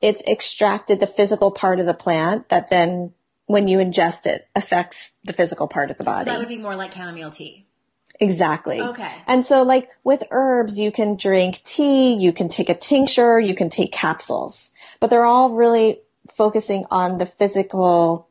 it's 0.01 0.23
extracted 0.27 1.01
the 1.01 1.07
physical 1.07 1.51
part 1.51 1.81
of 1.81 1.87
the 1.87 1.95
plant 1.95 2.49
that 2.49 2.71
then 2.71 3.13
when 3.47 3.69
you 3.69 3.79
ingest 3.79 4.27
it 4.27 4.49
affects 4.55 5.13
the 5.25 5.33
physical 5.33 5.69
part 5.69 5.91
of 5.91 5.99
the 5.99 6.05
So 6.05 6.11
body. 6.11 6.31
that 6.31 6.39
would 6.39 6.49
be 6.49 6.59
more 6.59 6.77
like 6.77 6.93
chamomile 6.95 7.31
tea. 7.31 7.67
exactly. 8.21 8.81
Okay. 8.81 9.13
And 9.27 9.45
so 9.45 9.63
like 9.63 9.91
with 10.05 10.23
herbs, 10.31 10.79
you 10.79 10.93
can 10.93 11.17
drink 11.17 11.63
tea, 11.65 12.15
you 12.15 12.33
can 12.33 12.49
take 12.49 12.69
a 12.69 12.75
tincture, 12.75 13.39
you 13.41 13.55
can 13.55 13.69
take 13.69 13.93
capsules, 13.93 14.73
but 15.01 15.11
they're 15.11 15.25
all 15.25 15.51
really 15.51 16.01
focusing 16.31 16.85
on 16.91 17.19
the 17.19 17.27
physical 17.27 18.29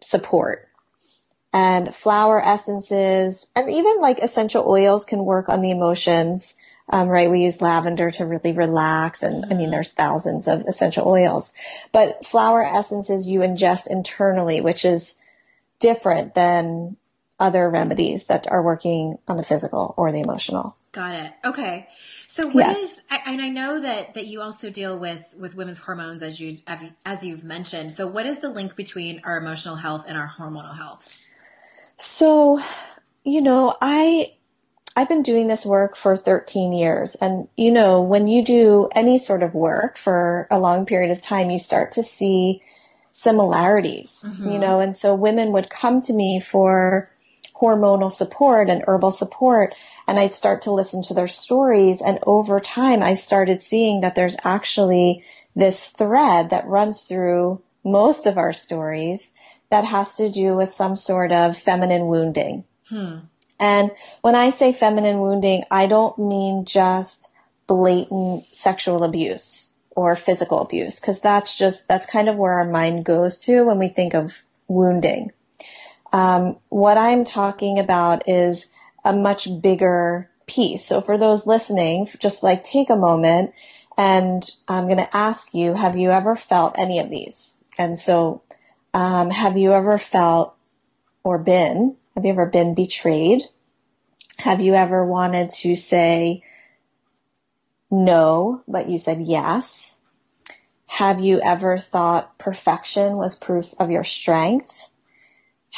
support. 0.00 0.68
And 1.52 1.94
flower 1.94 2.44
essences 2.44 3.48
and 3.56 3.70
even 3.70 4.00
like 4.00 4.18
essential 4.18 4.64
oils 4.68 5.06
can 5.06 5.24
work 5.24 5.48
on 5.48 5.62
the 5.62 5.70
emotions. 5.70 6.56
Um, 6.88 7.08
right. 7.08 7.30
We 7.30 7.42
use 7.42 7.60
lavender 7.60 8.10
to 8.10 8.26
really 8.26 8.52
relax. 8.52 9.22
And 9.22 9.44
I 9.50 9.54
mean, 9.54 9.70
there's 9.70 9.92
thousands 9.92 10.46
of 10.46 10.62
essential 10.62 11.06
oils, 11.08 11.52
but 11.92 12.24
flower 12.24 12.64
essences 12.64 13.28
you 13.28 13.40
ingest 13.40 13.90
internally, 13.90 14.60
which 14.60 14.84
is 14.84 15.16
different 15.80 16.34
than 16.34 16.96
other 17.38 17.68
remedies 17.68 18.26
that 18.26 18.50
are 18.50 18.62
working 18.62 19.18
on 19.28 19.36
the 19.36 19.42
physical 19.42 19.94
or 19.96 20.12
the 20.12 20.20
emotional. 20.20 20.76
Got 20.92 21.26
it. 21.26 21.32
Okay. 21.44 21.88
So 22.26 22.46
what 22.48 22.76
is? 22.76 23.02
Yes. 23.10 23.20
I, 23.26 23.32
and 23.32 23.42
I 23.42 23.50
know 23.50 23.80
that 23.80 24.14
that 24.14 24.26
you 24.26 24.40
also 24.40 24.70
deal 24.70 24.98
with 24.98 25.34
with 25.36 25.54
women's 25.54 25.76
hormones 25.76 26.22
as 26.22 26.40
you 26.40 26.56
as 27.04 27.22
you've 27.22 27.44
mentioned. 27.44 27.92
So 27.92 28.06
what 28.06 28.24
is 28.24 28.38
the 28.38 28.48
link 28.48 28.76
between 28.76 29.20
our 29.24 29.36
emotional 29.36 29.76
health 29.76 30.06
and 30.08 30.16
our 30.16 30.26
hormonal 30.26 30.74
health? 30.74 31.14
So, 31.96 32.60
you 33.24 33.42
know, 33.42 33.76
I 33.82 34.36
I've 34.96 35.08
been 35.10 35.22
doing 35.22 35.46
this 35.46 35.66
work 35.66 35.94
for 35.94 36.16
13 36.16 36.72
years 36.72 37.14
and 37.16 37.48
you 37.54 37.70
know, 37.70 38.00
when 38.00 38.26
you 38.26 38.42
do 38.42 38.88
any 38.94 39.18
sort 39.18 39.42
of 39.42 39.54
work 39.54 39.98
for 39.98 40.48
a 40.50 40.58
long 40.58 40.86
period 40.86 41.10
of 41.10 41.20
time, 41.20 41.50
you 41.50 41.58
start 41.58 41.92
to 41.92 42.02
see 42.02 42.62
similarities, 43.12 44.26
you 44.38 44.46
mm-hmm. 44.46 44.60
know, 44.60 44.80
and 44.80 44.96
so 44.96 45.14
women 45.14 45.52
would 45.52 45.70
come 45.70 46.00
to 46.00 46.14
me 46.14 46.40
for 46.40 47.10
hormonal 47.54 48.10
support 48.10 48.68
and 48.68 48.82
herbal 48.86 49.10
support 49.10 49.74
and 50.06 50.18
I'd 50.18 50.34
start 50.34 50.62
to 50.62 50.72
listen 50.72 51.02
to 51.02 51.14
their 51.14 51.26
stories 51.26 52.02
and 52.02 52.18
over 52.26 52.60
time 52.60 53.02
I 53.02 53.14
started 53.14 53.62
seeing 53.62 54.00
that 54.00 54.14
there's 54.14 54.36
actually 54.44 55.24
this 55.54 55.86
thread 55.86 56.50
that 56.50 56.66
runs 56.66 57.02
through 57.02 57.62
most 57.82 58.26
of 58.26 58.36
our 58.36 58.52
stories 58.52 59.34
that 59.70 59.84
has 59.84 60.16
to 60.16 60.30
do 60.30 60.54
with 60.56 60.68
some 60.68 60.96
sort 60.96 61.32
of 61.32 61.56
feminine 61.56 62.06
wounding. 62.06 62.64
Hmm. 62.88 63.16
And 63.58 63.90
when 64.20 64.34
I 64.34 64.50
say 64.50 64.72
feminine 64.72 65.20
wounding, 65.20 65.64
I 65.70 65.86
don't 65.86 66.18
mean 66.18 66.64
just 66.64 67.32
blatant 67.66 68.44
sexual 68.52 69.02
abuse 69.02 69.72
or 69.90 70.14
physical 70.14 70.60
abuse, 70.60 71.00
because 71.00 71.22
that's 71.22 71.56
just, 71.56 71.88
that's 71.88 72.04
kind 72.04 72.28
of 72.28 72.36
where 72.36 72.52
our 72.52 72.68
mind 72.68 73.04
goes 73.04 73.42
to 73.44 73.62
when 73.62 73.78
we 73.78 73.88
think 73.88 74.14
of 74.14 74.42
wounding. 74.68 75.32
Um, 76.12 76.58
what 76.68 76.98
I'm 76.98 77.24
talking 77.24 77.78
about 77.78 78.28
is 78.28 78.70
a 79.04 79.12
much 79.14 79.48
bigger 79.62 80.28
piece. 80.46 80.84
So 80.84 81.00
for 81.00 81.16
those 81.16 81.46
listening, 81.46 82.08
just 82.20 82.42
like 82.42 82.62
take 82.62 82.90
a 82.90 82.96
moment 82.96 83.52
and 83.96 84.48
I'm 84.68 84.84
going 84.84 84.98
to 84.98 85.16
ask 85.16 85.54
you, 85.54 85.74
have 85.74 85.96
you 85.96 86.10
ever 86.10 86.36
felt 86.36 86.78
any 86.78 86.98
of 86.98 87.08
these? 87.08 87.56
And 87.78 87.98
so, 87.98 88.42
um, 88.92 89.30
have 89.30 89.56
you 89.56 89.72
ever 89.72 89.98
felt 89.98 90.54
or 91.24 91.38
been, 91.38 91.96
have 92.16 92.24
you 92.24 92.30
ever 92.30 92.46
been 92.46 92.74
betrayed? 92.74 93.42
Have 94.38 94.62
you 94.62 94.74
ever 94.74 95.04
wanted 95.04 95.50
to 95.50 95.76
say 95.76 96.42
no, 97.90 98.62
but 98.66 98.88
you 98.88 98.96
said 98.96 99.20
yes? 99.20 100.00
Have 100.86 101.20
you 101.20 101.40
ever 101.42 101.76
thought 101.76 102.38
perfection 102.38 103.18
was 103.18 103.36
proof 103.36 103.74
of 103.78 103.90
your 103.90 104.02
strength? 104.02 104.90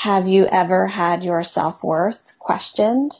Have 0.04 0.28
you 0.28 0.46
ever 0.52 0.86
had 0.86 1.24
your 1.24 1.42
self 1.42 1.82
worth 1.82 2.36
questioned? 2.38 3.16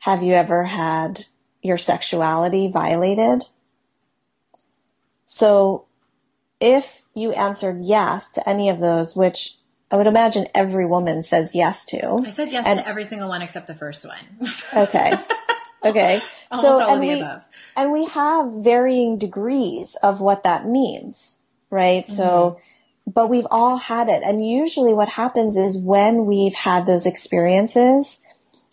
Have 0.00 0.22
you 0.22 0.34
ever 0.34 0.64
had 0.64 1.24
your 1.62 1.78
sexuality 1.78 2.70
violated? 2.70 3.44
So 5.24 5.86
if 6.60 7.04
you 7.14 7.32
answered 7.32 7.78
yes 7.80 8.30
to 8.32 8.46
any 8.46 8.68
of 8.68 8.80
those, 8.80 9.16
which 9.16 9.56
I 9.92 9.96
would 9.96 10.06
imagine 10.06 10.46
every 10.54 10.86
woman 10.86 11.20
says 11.20 11.54
yes 11.54 11.84
to. 11.86 12.16
I 12.24 12.30
said 12.30 12.50
yes 12.50 12.64
And- 12.66 12.80
to 12.80 12.88
every 12.88 13.04
single 13.04 13.28
one 13.28 13.42
except 13.42 13.66
the 13.66 13.74
first 13.74 14.06
one. 14.06 14.48
Okay. 14.74 15.12
Okay. 15.84 16.22
Almost 16.50 16.82
of 16.82 16.88
and 16.88 17.02
the 17.02 17.08
we, 17.08 17.20
above. 17.20 17.44
and 17.76 17.92
we 17.92 18.06
have 18.06 18.52
varying 18.52 19.18
degrees 19.18 19.96
of 20.02 20.20
what 20.20 20.44
that 20.44 20.66
means, 20.66 21.40
right? 21.70 22.06
So, 22.06 22.22
mm-hmm. 22.24 23.10
but 23.12 23.28
we've 23.28 23.46
all 23.50 23.76
had 23.76 24.08
it. 24.08 24.22
And 24.24 24.48
usually 24.48 24.94
what 24.94 25.08
happens 25.10 25.56
is 25.56 25.76
when 25.76 26.24
we've 26.24 26.54
had 26.54 26.86
those 26.86 27.04
experiences 27.04 28.22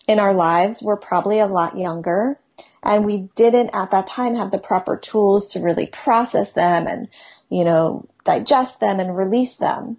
in 0.06 0.20
our 0.20 0.32
lives, 0.32 0.82
we're 0.82 0.96
probably 0.96 1.40
a 1.40 1.46
lot 1.46 1.76
younger 1.76 2.38
and 2.82 3.04
we 3.04 3.28
didn't 3.34 3.70
at 3.74 3.90
that 3.90 4.06
time 4.06 4.36
have 4.36 4.52
the 4.52 4.58
proper 4.58 4.96
tools 4.96 5.52
to 5.52 5.60
really 5.60 5.86
process 5.86 6.52
them 6.52 6.86
and, 6.86 7.08
you 7.50 7.64
know, 7.64 8.06
digest 8.24 8.80
them 8.80 9.00
and 9.00 9.16
release 9.16 9.56
them. 9.56 9.98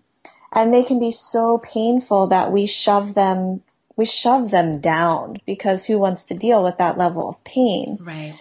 And 0.53 0.73
they 0.73 0.83
can 0.83 0.99
be 0.99 1.11
so 1.11 1.59
painful 1.59 2.27
that 2.27 2.51
we 2.51 2.65
shove 2.65 3.15
them, 3.15 3.61
we 3.95 4.05
shove 4.05 4.51
them 4.51 4.79
down 4.79 5.37
because 5.45 5.85
who 5.85 5.97
wants 5.97 6.23
to 6.25 6.33
deal 6.33 6.63
with 6.63 6.77
that 6.77 6.97
level 6.97 7.29
of 7.29 7.43
pain? 7.43 7.97
Right. 8.01 8.35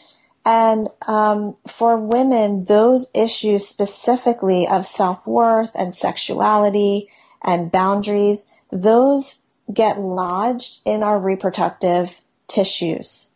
And 0.45 0.89
um, 1.07 1.57
for 1.69 1.97
women, 1.97 2.65
those 2.65 3.09
issues 3.15 3.69
specifically 3.69 4.67
of 4.67 4.87
self 4.87 5.27
worth 5.27 5.71
and 5.75 5.95
sexuality 5.95 7.09
and 7.43 7.71
boundaries, 7.71 8.47
those 8.73 9.41
get 9.73 10.01
lodged 10.01 10.81
in 10.85 11.03
our 11.03 11.21
reproductive 11.21 12.23
tissues. 12.49 13.33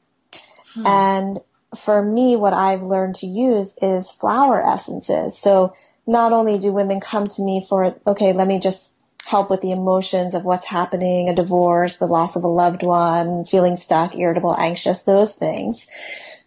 And 0.84 1.40
for 1.76 2.02
me, 2.02 2.36
what 2.36 2.52
I've 2.52 2.82
learned 2.82 3.14
to 3.16 3.26
use 3.26 3.78
is 3.80 4.10
flower 4.10 4.64
essences. 4.66 5.36
So 5.36 5.74
not 6.06 6.32
only 6.32 6.58
do 6.58 6.72
women 6.72 7.00
come 7.00 7.26
to 7.26 7.42
me 7.42 7.64
for, 7.66 7.96
okay, 8.06 8.32
let 8.32 8.46
me 8.46 8.58
just 8.58 8.96
help 9.26 9.50
with 9.50 9.62
the 9.62 9.72
emotions 9.72 10.34
of 10.34 10.44
what's 10.44 10.66
happening, 10.66 11.28
a 11.28 11.34
divorce, 11.34 11.96
the 11.96 12.06
loss 12.06 12.36
of 12.36 12.44
a 12.44 12.48
loved 12.48 12.82
one, 12.82 13.44
feeling 13.44 13.76
stuck, 13.76 14.14
irritable, 14.14 14.54
anxious, 14.58 15.02
those 15.04 15.34
things. 15.34 15.88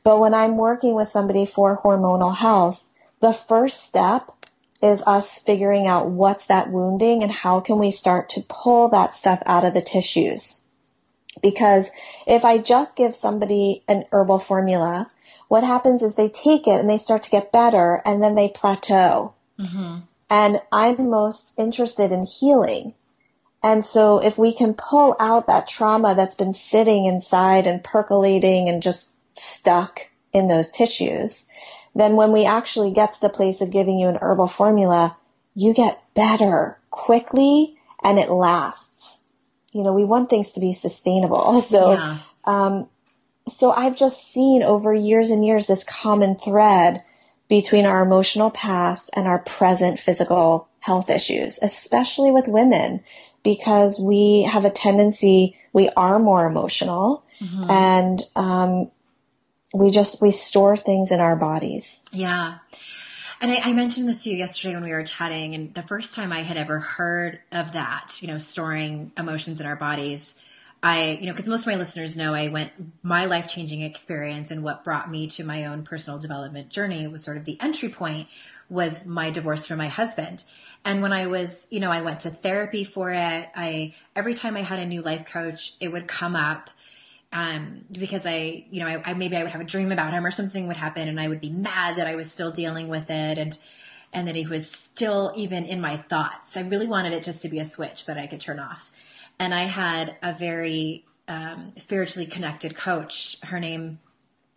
But 0.04 0.20
when 0.20 0.34
I'm 0.34 0.58
working 0.58 0.94
with 0.94 1.08
somebody 1.08 1.46
for 1.46 1.82
hormonal 1.82 2.38
health, 2.38 2.92
the 3.20 3.34
first 3.34 3.84
step 3.84 4.32
is 4.82 5.02
us 5.08 5.40
figuring 5.40 5.88
out 5.88 6.08
what's 6.08 6.46
that 6.46 6.72
wounding 6.72 7.24
and 7.24 7.32
how 7.32 7.60
can 7.60 7.80
we 7.80 7.90
start 7.90 8.30
to 8.30 8.42
pull 8.48 8.90
that 8.90 9.16
stuff 9.16 9.42
out 9.46 9.66
of 9.66 9.74
the 9.74 9.82
tissues. 9.82 10.68
Because 11.42 11.92
if 12.28 12.46
I 12.46 12.60
just 12.60 12.96
give 12.96 13.16
somebody 13.16 13.84
an 13.88 14.06
herbal 14.12 14.40
formula, 14.40 15.12
what 15.48 15.64
happens 15.64 16.04
is 16.04 16.16
they 16.16 16.30
take 16.30 16.68
it 16.68 16.80
and 16.80 16.90
they 16.90 16.98
start 16.98 17.24
to 17.24 17.30
get 17.30 17.52
better 17.52 18.02
and 18.06 18.22
then 18.22 18.36
they 18.36 18.50
plateau. 18.50 19.34
Mm-hmm. 19.60 20.00
And 20.30 20.62
I'm 20.72 21.10
most 21.10 21.58
interested 21.58 22.12
in 22.12 22.26
healing. 22.26 22.94
And 23.64 23.84
so 23.84 24.20
if 24.20 24.38
we 24.38 24.54
can 24.54 24.74
pull 24.74 25.16
out 25.20 25.48
that 25.48 25.68
trauma 25.68 26.14
that's 26.16 26.36
been 26.36 26.54
sitting 26.54 27.06
inside 27.06 27.66
and 27.66 27.84
percolating 27.84 28.70
and 28.70 28.84
just 28.84 29.18
stuck 29.38 30.10
in 30.34 30.48
those 30.48 30.70
tissues, 30.70 31.48
then 31.96 32.16
when 32.16 32.32
we 32.32 32.46
actually 32.46 32.92
get 32.92 33.14
to 33.14 33.22
the 33.22 33.30
place 33.30 33.62
of 33.62 33.72
giving 33.72 34.00
you 34.00 34.08
an 34.08 34.20
herbal 34.22 34.48
formula, 34.48 35.18
you 35.56 35.74
get 35.74 36.04
better 36.14 36.78
quickly 36.92 37.78
and 38.04 38.20
it 38.20 38.30
lasts. 38.30 39.24
You 39.72 39.84
know, 39.84 39.94
we 39.94 40.04
want 40.04 40.30
things 40.30 40.52
to 40.54 40.60
be 40.60 40.72
sustainable. 40.72 41.62
So, 41.68 41.94
Yeah. 41.94 42.20
Um, 42.46 42.90
so 43.48 43.72
I've 43.72 43.96
just 43.96 44.32
seen 44.32 44.62
over 44.62 44.94
years 44.94 45.30
and 45.30 45.46
years 45.46 45.68
this 45.68 45.84
common 45.84 46.36
thread 46.36 47.02
between 47.50 47.86
our 47.86 48.02
emotional 48.02 48.52
past 48.52 49.10
and 49.16 49.28
our 49.28 49.40
present 49.40 50.00
physical 50.00 50.68
health 50.80 51.10
issues, 51.10 51.60
especially 51.62 52.32
with 52.32 52.48
women, 52.48 53.02
because 53.44 54.00
we 54.00 54.44
have 54.44 54.66
a 54.66 54.70
tendency, 54.70 55.58
we 55.74 55.90
are 55.90 56.20
more 56.20 56.46
emotional 56.46 57.24
and, 57.70 58.24
um, 58.36 58.92
we 59.74 59.92
just, 59.92 60.22
we 60.22 60.32
store 60.32 60.76
things 60.76 61.12
in 61.12 61.20
our 61.20 61.36
bodies. 61.36 62.04
Yeah. 62.12 62.58
And 63.40 63.52
I, 63.52 63.58
I, 63.58 63.74
mentioned 63.74 64.08
this 64.08 64.24
to 64.24 64.32
you 64.32 64.38
yesterday 64.38 64.74
when 64.74 64.84
we 64.84 64.92
were 64.92 65.04
chatting, 65.04 65.54
and 65.54 65.74
the 65.74 65.84
first 65.84 66.14
time 66.16 66.32
I 66.32 66.42
had 66.42 66.58
ever 66.58 66.80
heard 66.80 67.40
of 67.52 67.74
that, 67.74 68.18
you 68.22 68.28
know, 68.28 68.40
storing 68.40 69.12
emotions 69.18 69.60
in 69.60 69.68
our 69.68 69.76
bodies, 69.76 70.34
I, 70.88 71.18
you 71.20 71.26
know, 71.26 71.34
because 71.34 71.50
most 71.50 71.62
of 71.62 71.68
my 71.68 71.76
listeners 71.76 72.16
know 72.16 72.34
I 72.34 72.48
went 72.48 72.72
my 73.04 73.26
life 73.26 73.50
changing 73.50 73.82
experience 73.82 74.52
and 74.52 74.64
what 74.64 74.86
brought 74.86 75.12
me 75.12 75.28
to 75.28 75.44
my 75.44 75.66
own 75.66 75.84
personal 75.84 76.18
development 76.18 76.70
journey 76.70 77.06
was 77.08 77.22
sort 77.22 77.36
of 77.36 77.44
the 77.44 77.60
entry 77.60 77.90
point 77.90 78.30
was 78.70 79.06
my 79.06 79.30
divorce 79.30 79.66
from 79.66 79.80
my 79.80 79.90
husband. 79.90 80.46
And 80.86 81.02
when 81.02 81.12
I 81.12 81.28
was, 81.28 81.68
you 81.72 81.82
know, 81.82 81.92
I 81.92 82.00
went 82.04 82.22
to 82.22 82.30
therapy 82.30 82.86
for 82.86 83.12
it. 83.12 83.50
I 83.54 83.96
every 84.16 84.34
time 84.34 84.56
I 84.56 84.62
had 84.62 84.80
a 84.80 84.86
new 84.86 85.02
life 85.02 85.26
coach, 85.26 85.74
it 85.82 85.90
would 85.90 86.08
come 86.08 86.38
up 86.38 86.70
um, 87.34 87.84
because 87.92 88.26
I, 88.26 88.64
you 88.72 88.80
know, 88.80 88.88
I, 88.88 89.12
I, 89.12 89.14
maybe 89.14 89.36
I 89.36 89.44
would 89.44 89.52
have 89.52 89.60
a 89.60 89.66
dream 89.66 89.92
about 89.92 90.14
him 90.14 90.26
or 90.26 90.32
something 90.32 90.68
would 90.68 90.78
happen, 90.78 91.10
and 91.10 91.20
I 91.20 91.28
would 91.28 91.42
be 91.42 91.50
mad 91.50 91.98
that 91.98 92.08
I 92.08 92.16
was 92.16 92.32
still 92.32 92.54
dealing 92.54 92.88
with 92.88 93.10
it, 93.10 93.38
and 93.38 93.60
and 94.14 94.26
that 94.30 94.36
he 94.36 94.48
was 94.48 94.72
still 94.72 95.34
even 95.36 95.66
in 95.66 95.82
my 95.82 95.98
thoughts. 95.98 96.56
I 96.56 96.62
really 96.62 96.88
wanted 96.88 97.12
it 97.12 97.24
just 97.24 97.42
to 97.42 97.50
be 97.50 97.60
a 97.60 97.66
switch 97.66 98.06
that 98.06 98.18
I 98.18 98.26
could 98.26 98.40
turn 98.40 98.58
off. 98.58 98.90
And 99.40 99.54
I 99.54 99.64
had 99.64 100.18
a 100.22 100.34
very 100.34 101.06
um, 101.28 101.74
spiritually 101.78 102.28
connected 102.28 102.76
coach. 102.76 103.38
Her 103.44 103.60
name, 103.60 104.00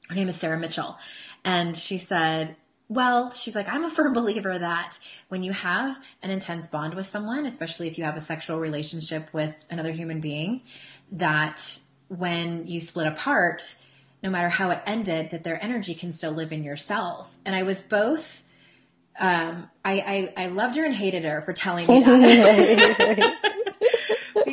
her 0.09 0.15
name 0.15 0.29
is 0.29 0.37
Sarah 0.37 0.59
Mitchell, 0.59 0.99
and 1.45 1.77
she 1.77 1.99
said, 1.99 2.57
well, 2.91 3.31
she's 3.31 3.55
like, 3.55 3.73
I'm 3.73 3.85
a 3.85 3.89
firm 3.89 4.13
believer 4.21 4.59
that 4.59 4.99
when 5.29 5.43
you 5.43 5.53
have 5.53 6.05
an 6.23 6.31
intense 6.31 6.67
bond 6.67 6.95
with 6.95 7.07
someone, 7.07 7.47
especially 7.47 7.87
if 7.87 7.97
you 7.97 8.05
have 8.05 8.17
a 8.17 8.21
sexual 8.21 8.59
relationship 8.59 9.33
with 9.33 9.65
another 9.71 9.93
human 9.93 10.21
being, 10.21 10.63
that 11.13 11.79
when 12.09 12.67
you 12.67 12.81
split 12.81 13.07
apart, 13.07 13.77
no 14.23 14.29
matter 14.29 14.49
how 14.49 14.71
it 14.71 14.81
ended, 14.85 15.31
that 15.31 15.45
their 15.45 15.63
energy 15.63 15.95
can 15.95 16.11
still 16.13 16.33
live 16.33 16.53
in 16.53 16.65
your 16.65 16.77
cells. 16.77 17.39
And 17.47 17.55
I 17.55 17.63
was 17.63 17.81
both, 17.81 18.43
um, 19.19 19.71
I, 19.85 20.33
I, 20.37 20.45
I 20.45 20.47
loved 20.49 20.77
her 20.77 20.85
and 20.85 20.95
hated 20.95 21.25
her 21.25 21.41
for 21.41 21.53
telling 21.53 21.87
me 21.87 22.01
that. 22.05 23.39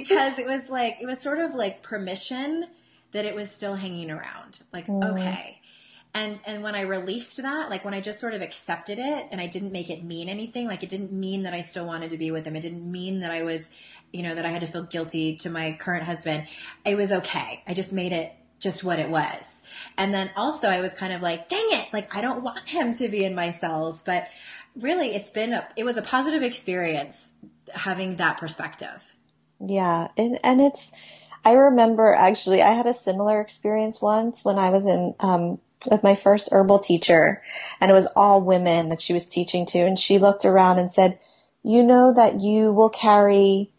because 0.07 0.39
it 0.39 0.45
was 0.45 0.69
like, 0.69 0.97
it 1.01 1.05
was 1.05 1.19
sort 1.19 1.39
of 1.39 1.53
like 1.53 1.81
permission 1.81 2.67
that 3.11 3.25
it 3.25 3.35
was 3.35 3.49
still 3.49 3.75
hanging 3.75 4.11
around. 4.11 4.59
Like, 4.73 4.87
mm. 4.87 5.03
okay. 5.13 5.61
And 6.13 6.39
and 6.45 6.63
when 6.63 6.73
i 6.73 6.81
released 6.81 7.39
that 7.43 7.69
like 7.69 7.85
when 7.85 7.93
i 7.93 8.01
just 8.01 8.19
sort 8.19 8.33
of 8.33 8.41
accepted 8.41 8.97
it 8.97 9.27
and 9.29 9.39
i 9.39 9.45
didn't 9.45 9.71
make 9.71 9.91
it 9.91 10.03
mean 10.03 10.29
anything 10.29 10.65
like 10.65 10.81
it 10.81 10.89
didn't 10.89 11.11
mean 11.11 11.43
that 11.43 11.53
i 11.53 11.61
still 11.61 11.85
wanted 11.85 12.09
to 12.09 12.17
be 12.17 12.31
with 12.31 12.47
him 12.47 12.55
it 12.55 12.61
didn't 12.61 12.91
mean 12.91 13.19
that 13.19 13.29
i 13.29 13.43
was 13.43 13.69
you 14.11 14.23
know 14.23 14.33
that 14.33 14.43
i 14.43 14.49
had 14.49 14.61
to 14.61 14.67
feel 14.67 14.83
guilty 14.83 15.35
to 15.35 15.49
my 15.49 15.73
current 15.73 16.05
husband. 16.05 16.47
It 16.85 16.95
was 16.95 17.11
okay. 17.11 17.61
I 17.67 17.73
just 17.75 17.93
made 17.93 18.13
it 18.13 18.33
just 18.59 18.83
what 18.83 18.97
it 18.97 19.09
was. 19.09 19.61
And 19.97 20.11
then 20.11 20.31
also 20.35 20.69
i 20.69 20.79
was 20.79 20.93
kind 20.93 21.13
of 21.13 21.21
like 21.21 21.49
dang 21.49 21.67
it. 21.71 21.93
Like 21.93 22.15
i 22.15 22.21
don't 22.21 22.41
want 22.41 22.67
him 22.67 22.95
to 22.95 23.09
be 23.09 23.23
in 23.23 23.35
my 23.35 23.51
cells. 23.51 24.01
But 24.01 24.27
really 24.79 25.13
it's 25.13 25.29
been 25.29 25.53
a 25.53 25.67
it 25.75 25.83
was 25.83 25.97
a 25.97 26.01
positive 26.01 26.41
experience 26.41 27.31
having 27.73 28.15
that 28.15 28.37
perspective 28.37 29.11
yeah 29.65 30.07
and 30.17 30.37
and 30.43 30.61
it's 30.61 30.91
I 31.45 31.53
remember 31.53 32.13
actually 32.13 32.61
I 32.61 32.71
had 32.71 32.85
a 32.85 32.93
similar 32.93 33.39
experience 33.39 34.01
once 34.01 34.43
when 34.43 34.59
I 34.59 34.69
was 34.69 34.85
in 34.85 35.15
um, 35.19 35.59
with 35.89 36.03
my 36.03 36.15
first 36.15 36.49
herbal 36.51 36.79
teacher 36.79 37.41
and 37.79 37.89
it 37.89 37.93
was 37.93 38.07
all 38.15 38.41
women 38.41 38.89
that 38.89 39.01
she 39.01 39.13
was 39.13 39.25
teaching 39.25 39.65
to 39.67 39.79
and 39.79 39.97
she 39.97 40.17
looked 40.17 40.45
around 40.45 40.79
and 40.79 40.91
said 40.91 41.19
you 41.63 41.83
know 41.83 42.13
that 42.13 42.39
you 42.39 42.71
will 42.71 42.89
carry 42.89 43.69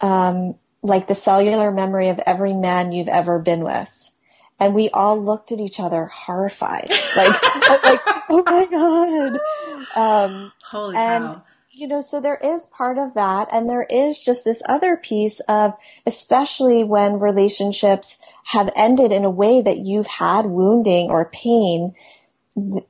um, 0.00 0.54
like 0.82 1.06
the 1.06 1.14
cellular 1.14 1.70
memory 1.70 2.08
of 2.08 2.20
every 2.26 2.52
man 2.52 2.92
you've 2.92 3.08
ever 3.08 3.38
been 3.38 3.64
with. 3.64 4.12
And 4.58 4.74
we 4.74 4.88
all 4.90 5.20
looked 5.20 5.52
at 5.52 5.60
each 5.60 5.78
other 5.78 6.06
horrified 6.06 6.88
like 7.16 7.42
like 7.84 8.00
oh 8.30 8.42
my 8.46 8.66
god. 8.70 9.40
Um, 9.94 10.52
holy 10.70 10.96
and, 10.96 11.24
cow 11.24 11.45
you 11.76 11.86
know, 11.86 12.00
so 12.00 12.20
there 12.20 12.38
is 12.42 12.64
part 12.64 12.96
of 12.96 13.12
that. 13.14 13.48
And 13.52 13.68
there 13.68 13.86
is 13.90 14.22
just 14.22 14.44
this 14.44 14.62
other 14.66 14.96
piece 14.96 15.40
of, 15.40 15.74
especially 16.06 16.82
when 16.82 17.20
relationships 17.20 18.18
have 18.44 18.70
ended 18.74 19.12
in 19.12 19.24
a 19.24 19.30
way 19.30 19.60
that 19.60 19.78
you've 19.78 20.06
had 20.06 20.46
wounding 20.46 21.10
or 21.10 21.30
pain, 21.30 21.94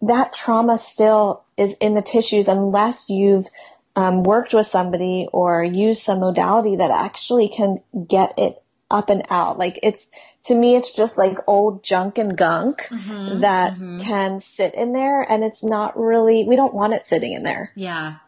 that 0.01 0.33
trauma 0.33 0.79
still 0.79 1.45
is 1.57 1.77
in 1.81 1.95
the 1.95 2.03
tissues 2.03 2.47
unless 2.47 3.11
you've 3.11 3.49
um, 3.97 4.23
worked 4.23 4.55
with 4.55 4.67
somebody 4.67 5.27
or 5.33 5.65
used 5.65 6.03
some 6.03 6.21
modality 6.21 6.77
that 6.77 6.93
actually 6.93 7.49
can 7.49 7.79
get 8.07 8.35
it 8.39 8.63
up 8.89 9.11
and 9.11 9.25
out. 9.31 9.59
Like 9.59 9.81
it's, 9.83 10.07
to 10.45 10.55
me, 10.55 10.77
it's 10.77 10.95
just 10.95 11.19
like 11.19 11.39
old 11.49 11.83
junk 11.83 12.19
and 12.19 12.39
gunk 12.39 12.83
mm-hmm, 12.83 13.41
that 13.41 13.73
mm-hmm. 13.73 13.99
can 13.99 14.39
sit 14.39 14.77
in 14.77 14.93
there 14.93 15.23
and 15.23 15.43
it's 15.43 15.65
not 15.65 15.99
really, 15.99 16.45
we 16.47 16.55
don't 16.55 16.75
want 16.75 16.95
it 16.95 17.05
sitting 17.05 17.33
in 17.33 17.43
there. 17.43 17.73
Yeah. 17.75 18.19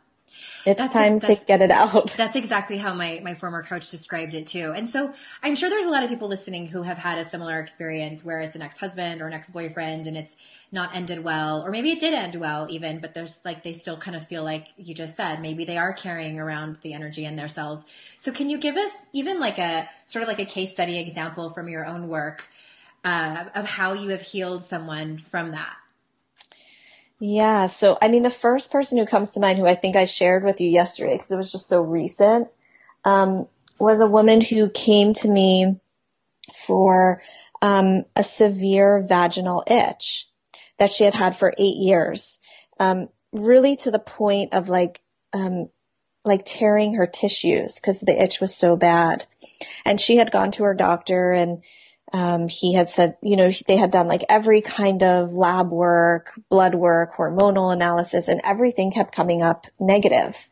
It's 0.69 0.79
that's 0.79 0.93
time 0.93 1.19
to 1.21 1.35
get 1.47 1.63
it 1.63 1.71
out. 1.71 2.13
That's 2.19 2.37
exactly 2.37 2.77
how 2.77 2.93
my, 2.93 3.21
my 3.25 3.35
former 3.35 3.63
coach 3.63 3.91
described 3.91 4.35
it 4.35 4.47
too. 4.47 4.75
And 4.77 4.87
so 4.87 5.15
I'm 5.43 5.57
sure 5.57 5.71
there's 5.71 5.87
a 5.87 5.91
lot 5.91 6.03
of 6.03 6.11
people 6.11 6.29
listening 6.29 6.67
who 6.67 6.83
have 6.83 6.99
had 6.99 7.17
a 7.17 7.25
similar 7.25 7.59
experience 7.59 8.23
where 8.23 8.41
it's 8.41 8.55
an 8.55 8.61
ex-husband 8.61 9.23
or 9.23 9.27
an 9.27 9.33
ex-boyfriend 9.33 10.07
and 10.07 10.15
it's 10.15 10.37
not 10.71 10.95
ended 10.95 11.25
well, 11.25 11.65
or 11.65 11.71
maybe 11.71 11.91
it 11.91 12.01
did 12.01 12.13
end 12.13 12.35
well 12.35 12.67
even, 12.69 12.99
but 12.99 13.15
there's 13.15 13.41
like, 13.47 13.63
they 13.63 13.73
still 13.73 13.97
kind 13.97 14.15
of 14.15 14.27
feel 14.27 14.45
like 14.45 14.67
you 14.77 14.95
just 14.95 15.17
said, 15.17 15.41
maybe 15.41 15.65
they 15.65 15.79
are 15.79 15.95
carrying 15.95 16.39
around 16.39 16.77
the 16.83 16.93
energy 16.93 17.25
in 17.25 17.37
their 17.37 17.49
cells. 17.49 17.87
So 18.19 18.31
can 18.31 18.51
you 18.51 18.59
give 18.59 18.77
us 18.77 18.93
even 19.15 19.41
like 19.41 19.59
a 19.59 19.89
sort 20.05 20.23
of 20.23 20.29
like 20.29 20.39
a 20.39 20.45
case 20.45 20.71
study 20.71 20.99
example 20.99 21.49
from 21.49 21.69
your 21.69 21.87
own 21.87 22.09
work 22.09 22.47
uh, 23.05 23.47
of 23.55 23.67
how 23.67 23.95
you 23.95 24.11
have 24.11 24.21
healed 24.21 24.63
someone 24.63 25.17
from 25.17 25.53
that? 25.53 25.77
Yeah. 27.21 27.67
So, 27.67 27.99
I 28.01 28.09
mean, 28.09 28.23
the 28.23 28.31
first 28.31 28.71
person 28.71 28.99
who 28.99 29.07
comes 29.07 29.33
to 29.33 29.41
mind 29.41 29.59
who 29.59 29.67
I 29.67 29.75
think 29.75 29.97
I 29.97 30.05
shared 30.05 30.45
with 30.45 30.61
you 30.61 30.69
yesterday, 30.69 31.15
because 31.15 31.31
it 31.31 31.37
was 31.37 31.51
just 31.51 31.67
so 31.67 31.81
recent, 31.81 32.49
um, 33.05 33.49
was 33.81 34.01
a 34.01 34.07
woman 34.07 34.41
who 34.41 34.71
came 34.71 35.15
to 35.15 35.29
me 35.29 35.81
for 36.55 37.23
um, 37.61 38.05
a 38.15 38.23
severe 38.23 39.01
vaginal 39.01 39.65
itch 39.69 40.29
that 40.79 40.91
she 40.93 41.05
had 41.05 41.15
had 41.15 41.35
for 41.35 41.55
eight 41.59 41.77
years, 41.77 42.39
um, 42.79 43.09
really 43.33 43.75
to 43.77 43.91
the 43.91 43.99
point 43.99 44.55
of 44.55 44.69
like, 44.69 45.03
um, 45.33 45.69
like 46.25 46.43
tearing 46.45 46.95
her 46.95 47.07
tissues 47.07 47.81
because 47.81 48.01
the 48.01 48.21
itch 48.21 48.41
was 48.41 48.55
so 48.55 48.77
bad. 48.77 49.27
And 49.85 50.01
she 50.01 50.17
had 50.17 50.31
gone 50.31 50.53
to 50.53 50.65
her 50.65 50.75
doctor 50.75 51.33
and 51.33 51.63
um, 52.13 52.49
he 52.49 52.75
had 52.75 52.89
said, 52.89 53.17
you 53.23 53.37
know, 53.37 53.51
they 53.67 53.77
had 53.77 53.91
done 53.91 54.09
like 54.09 54.25
every 54.29 54.61
kind 54.61 55.03
of 55.03 55.33
lab 55.33 55.71
work, 55.71 56.33
blood 56.49 56.75
work, 56.75 57.15
hormonal 57.15 57.73
analysis, 57.73 58.29
and 58.29 58.41
everything 58.45 58.91
kept 58.91 59.15
coming 59.15 59.43
up 59.43 59.67
negative. 59.79 60.49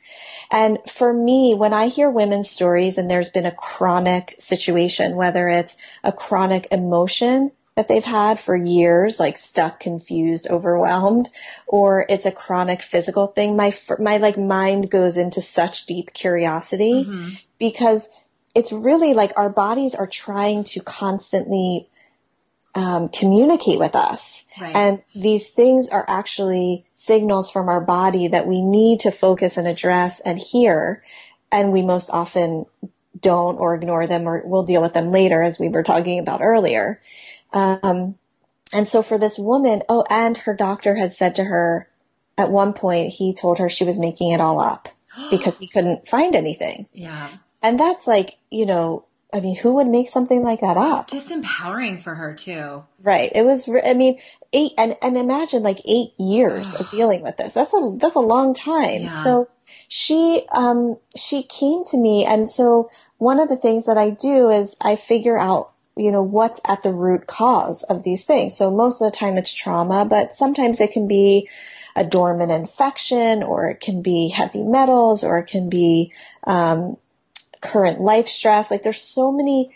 And 0.50 0.78
for 0.86 1.12
me, 1.12 1.54
when 1.54 1.72
I 1.72 1.88
hear 1.88 2.10
women's 2.10 2.50
stories 2.50 2.98
and 2.98 3.10
there's 3.10 3.30
been 3.30 3.46
a 3.46 3.52
chronic 3.52 4.34
situation, 4.38 5.16
whether 5.16 5.48
it's 5.48 5.76
a 6.04 6.12
chronic 6.12 6.68
emotion 6.70 7.52
that 7.76 7.88
they've 7.88 8.04
had 8.04 8.38
for 8.38 8.56
years, 8.56 9.20
like 9.20 9.36
stuck, 9.36 9.80
confused, 9.80 10.46
overwhelmed, 10.50 11.28
or 11.66 12.06
it's 12.08 12.24
a 12.24 12.32
chronic 12.32 12.80
physical 12.80 13.26
thing, 13.26 13.54
my, 13.56 13.72
my 13.98 14.16
like 14.16 14.38
mind 14.38 14.90
goes 14.90 15.16
into 15.16 15.40
such 15.40 15.84
deep 15.84 16.12
curiosity 16.14 17.04
mm-hmm. 17.04 17.28
because 17.58 18.08
it's 18.56 18.72
really 18.72 19.12
like 19.12 19.32
our 19.36 19.50
bodies 19.50 19.94
are 19.94 20.06
trying 20.06 20.64
to 20.64 20.80
constantly 20.80 21.88
um, 22.74 23.10
communicate 23.10 23.78
with 23.78 23.94
us. 23.94 24.46
Right. 24.58 24.74
And 24.74 24.98
these 25.14 25.50
things 25.50 25.90
are 25.90 26.06
actually 26.08 26.86
signals 26.92 27.50
from 27.50 27.68
our 27.68 27.82
body 27.82 28.28
that 28.28 28.46
we 28.46 28.62
need 28.62 29.00
to 29.00 29.10
focus 29.10 29.58
and 29.58 29.68
address 29.68 30.20
and 30.20 30.38
hear. 30.38 31.04
And 31.52 31.70
we 31.70 31.82
most 31.82 32.08
often 32.10 32.64
don't 33.20 33.56
or 33.56 33.74
ignore 33.74 34.06
them 34.06 34.22
or 34.22 34.42
we'll 34.46 34.62
deal 34.62 34.80
with 34.80 34.94
them 34.94 35.12
later 35.12 35.42
as 35.42 35.58
we 35.58 35.68
were 35.68 35.82
talking 35.82 36.18
about 36.18 36.40
earlier. 36.40 37.02
Um, 37.52 38.16
and 38.72 38.88
so 38.88 39.02
for 39.02 39.18
this 39.18 39.38
woman, 39.38 39.82
oh, 39.88 40.04
and 40.08 40.38
her 40.38 40.54
doctor 40.54 40.96
had 40.96 41.12
said 41.12 41.34
to 41.36 41.44
her 41.44 41.88
at 42.38 42.50
one 42.50 42.72
point, 42.72 43.12
he 43.12 43.34
told 43.34 43.58
her 43.58 43.68
she 43.68 43.84
was 43.84 43.98
making 43.98 44.32
it 44.32 44.40
all 44.40 44.60
up 44.60 44.88
because 45.30 45.58
he 45.58 45.66
couldn't 45.66 46.08
find 46.08 46.34
anything. 46.34 46.86
Yeah. 46.94 47.28
And 47.62 47.80
that's 47.80 48.06
like, 48.06 48.38
you 48.50 48.66
know, 48.66 49.06
I 49.32 49.40
mean, 49.40 49.56
who 49.56 49.74
would 49.74 49.88
make 49.88 50.08
something 50.08 50.42
like 50.42 50.60
that 50.60 50.76
up? 50.76 51.08
Disempowering 51.08 52.00
for 52.00 52.14
her 52.14 52.34
too. 52.34 52.84
Right. 53.02 53.30
It 53.34 53.44
was, 53.44 53.68
I 53.68 53.94
mean, 53.94 54.18
eight, 54.52 54.72
and, 54.78 54.96
and 55.02 55.16
imagine 55.16 55.62
like 55.62 55.80
eight 55.84 56.10
years 56.18 56.74
of 56.74 56.90
dealing 56.90 57.22
with 57.22 57.36
this. 57.36 57.54
That's 57.54 57.74
a, 57.74 57.96
that's 58.00 58.14
a 58.14 58.20
long 58.20 58.54
time. 58.54 59.02
Yeah. 59.02 59.22
So 59.22 59.48
she, 59.88 60.46
um, 60.52 60.98
she 61.16 61.42
came 61.42 61.84
to 61.86 61.98
me. 61.98 62.24
And 62.24 62.48
so 62.48 62.90
one 63.18 63.40
of 63.40 63.48
the 63.48 63.56
things 63.56 63.86
that 63.86 63.98
I 63.98 64.10
do 64.10 64.48
is 64.48 64.76
I 64.80 64.96
figure 64.96 65.38
out, 65.38 65.72
you 65.96 66.12
know, 66.12 66.22
what's 66.22 66.60
at 66.66 66.82
the 66.82 66.92
root 66.92 67.26
cause 67.26 67.82
of 67.84 68.04
these 68.04 68.24
things. 68.24 68.56
So 68.56 68.70
most 68.70 69.00
of 69.00 69.10
the 69.10 69.16
time 69.16 69.36
it's 69.36 69.52
trauma, 69.52 70.04
but 70.04 70.34
sometimes 70.34 70.80
it 70.80 70.92
can 70.92 71.08
be 71.08 71.48
a 71.96 72.04
dormant 72.04 72.52
infection 72.52 73.42
or 73.42 73.68
it 73.70 73.80
can 73.80 74.02
be 74.02 74.28
heavy 74.28 74.62
metals 74.62 75.24
or 75.24 75.38
it 75.38 75.46
can 75.46 75.68
be, 75.68 76.12
um, 76.44 76.96
current 77.66 78.00
life 78.00 78.28
stress. 78.28 78.70
Like 78.70 78.82
there's 78.82 79.00
so 79.00 79.32
many 79.32 79.74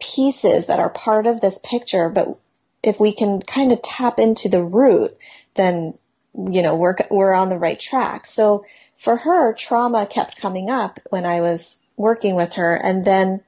pieces 0.00 0.66
that 0.66 0.80
are 0.80 0.90
part 0.90 1.26
of 1.26 1.40
this 1.40 1.58
picture, 1.58 2.08
but 2.08 2.38
if 2.82 2.98
we 2.98 3.12
can 3.12 3.40
kind 3.42 3.72
of 3.72 3.82
tap 3.82 4.18
into 4.18 4.48
the 4.48 4.62
root, 4.62 5.16
then 5.54 5.94
you 6.34 6.62
know, 6.62 6.76
we're, 6.76 6.96
we're 7.10 7.34
on 7.34 7.50
the 7.50 7.58
right 7.58 7.78
track. 7.78 8.26
So 8.26 8.64
for 8.96 9.18
her, 9.18 9.52
trauma 9.52 10.06
kept 10.06 10.40
coming 10.40 10.70
up 10.70 11.00
when 11.10 11.26
I 11.26 11.40
was 11.40 11.82
working 11.96 12.34
with 12.34 12.54
her. 12.54 12.74
And 12.74 13.04
then 13.04 13.42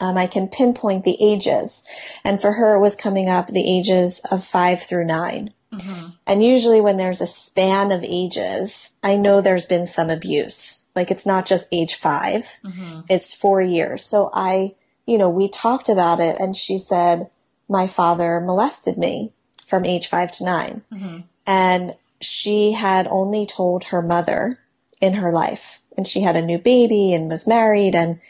um, 0.00 0.16
I 0.16 0.26
can 0.26 0.48
pinpoint 0.48 1.04
the 1.04 1.16
ages. 1.20 1.82
And 2.24 2.40
for 2.40 2.52
her, 2.52 2.74
it 2.74 2.80
was 2.80 2.94
coming 2.94 3.28
up 3.28 3.48
the 3.48 3.68
ages 3.68 4.20
of 4.30 4.44
five 4.44 4.82
through 4.82 5.06
9 5.06 5.52
mm-hmm. 5.78 6.08
And 6.26 6.44
usually 6.44 6.80
when 6.80 6.96
there's 6.96 7.20
a 7.20 7.26
span 7.26 7.92
of 7.92 8.02
ages, 8.02 8.94
I 9.02 9.16
know 9.16 9.40
there's 9.40 9.66
been 9.66 9.86
some 9.86 10.10
abuse. 10.10 10.86
Like 10.94 11.10
it's 11.10 11.26
not 11.26 11.46
just 11.46 11.68
age 11.72 11.94
5 11.94 12.58
mm-hmm. 12.64 13.00
it's 13.08 13.34
four 13.34 13.60
years. 13.60 14.04
So 14.04 14.30
I, 14.32 14.74
you 15.06 15.18
know, 15.18 15.28
we 15.28 15.48
talked 15.48 15.88
about 15.88 16.20
it 16.20 16.38
and 16.38 16.56
she 16.56 16.78
said, 16.78 17.30
my 17.68 17.86
father 17.86 18.40
molested 18.40 18.96
me 18.96 19.32
from 19.66 19.84
age 19.84 20.08
five 20.08 20.32
to 20.32 20.44
9 20.44 20.82
mm-hmm. 20.92 21.18
And 21.46 21.94
she 22.20 22.72
had 22.72 23.06
only 23.08 23.46
told 23.46 23.84
her 23.84 24.02
mother 24.02 24.58
in 25.00 25.14
her 25.14 25.32
life. 25.32 25.82
And 25.96 26.06
she 26.06 26.22
had 26.22 26.36
a 26.36 26.44
new 26.44 26.58
baby 26.58 27.12
and 27.12 27.28
was 27.28 27.46
married 27.46 27.94
and, 27.94 28.20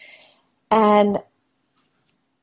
and 0.71 1.19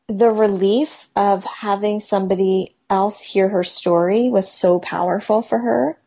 the 0.08 0.30
relief 0.30 1.10
of 1.16 1.44
having 1.44 2.00
somebody 2.00 2.76
else 2.94 3.22
hear 3.22 3.50
her 3.50 3.64
story 3.64 4.30
was 4.30 4.50
so 4.50 4.80
powerful 4.80 5.42
for 5.42 5.60
her. 5.60 5.98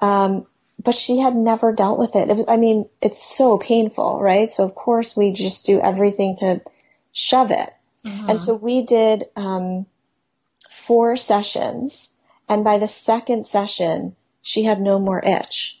Um, 0.00 0.46
but 0.80 0.94
she 0.94 1.18
had 1.18 1.34
never 1.34 1.72
dealt 1.72 1.98
with 1.98 2.14
it. 2.14 2.28
it 2.28 2.36
was, 2.36 2.46
I 2.46 2.56
mean, 2.58 2.88
it's 3.00 3.22
so 3.22 3.56
painful, 3.56 4.20
right? 4.20 4.50
So 4.50 4.64
of 4.64 4.74
course 4.74 5.16
we 5.16 5.32
just 5.32 5.64
do 5.64 5.80
everything 5.80 6.36
to 6.40 6.60
shove 7.12 7.50
it. 7.50 7.70
Mm-hmm. 8.04 8.30
And 8.30 8.40
so 8.40 8.54
we 8.54 8.82
did, 8.82 9.24
um, 9.34 9.86
four 10.68 11.16
sessions. 11.16 12.16
And 12.48 12.62
by 12.62 12.76
the 12.78 12.88
second 12.88 13.46
session, 13.46 14.14
she 14.42 14.64
had 14.64 14.80
no 14.80 14.98
more 14.98 15.24
itch. 15.24 15.80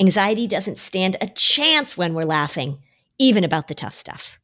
Anxiety 0.00 0.48
doesn't 0.48 0.78
stand 0.78 1.16
a 1.20 1.28
chance 1.28 1.96
when 1.96 2.14
we're 2.14 2.24
laughing, 2.24 2.78
even 3.18 3.44
about 3.44 3.68
the 3.68 3.74
tough 3.74 3.94
stuff. 3.94 4.38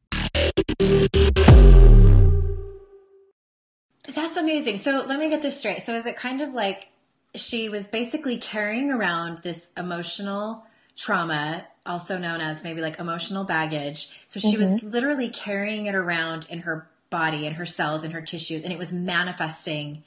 That's 4.13 4.37
amazing. 4.37 4.77
So 4.77 5.03
let 5.05 5.19
me 5.19 5.29
get 5.29 5.41
this 5.41 5.59
straight. 5.59 5.81
So 5.81 5.93
is 5.93 6.05
it 6.05 6.15
kind 6.15 6.41
of 6.41 6.53
like 6.53 6.87
she 7.35 7.67
was 7.69 7.85
basically 7.85 8.37
carrying 8.37 8.91
around 8.91 9.39
this 9.39 9.69
emotional 9.77 10.65
trauma, 10.95 11.65
also 11.85 12.17
known 12.17 12.39
as 12.39 12.63
maybe 12.63 12.81
like 12.81 12.99
emotional 12.99 13.43
baggage. 13.43 14.25
So 14.27 14.39
she 14.39 14.53
mm-hmm. 14.53 14.59
was 14.59 14.83
literally 14.83 15.29
carrying 15.29 15.85
it 15.85 15.95
around 15.95 16.47
in 16.49 16.59
her 16.59 16.87
body 17.09 17.45
and 17.45 17.57
her 17.57 17.65
cells 17.65 18.05
and 18.05 18.13
her 18.13 18.21
tissues, 18.21 18.63
and 18.63 18.71
it 18.71 18.79
was 18.79 18.93
manifesting 18.93 20.03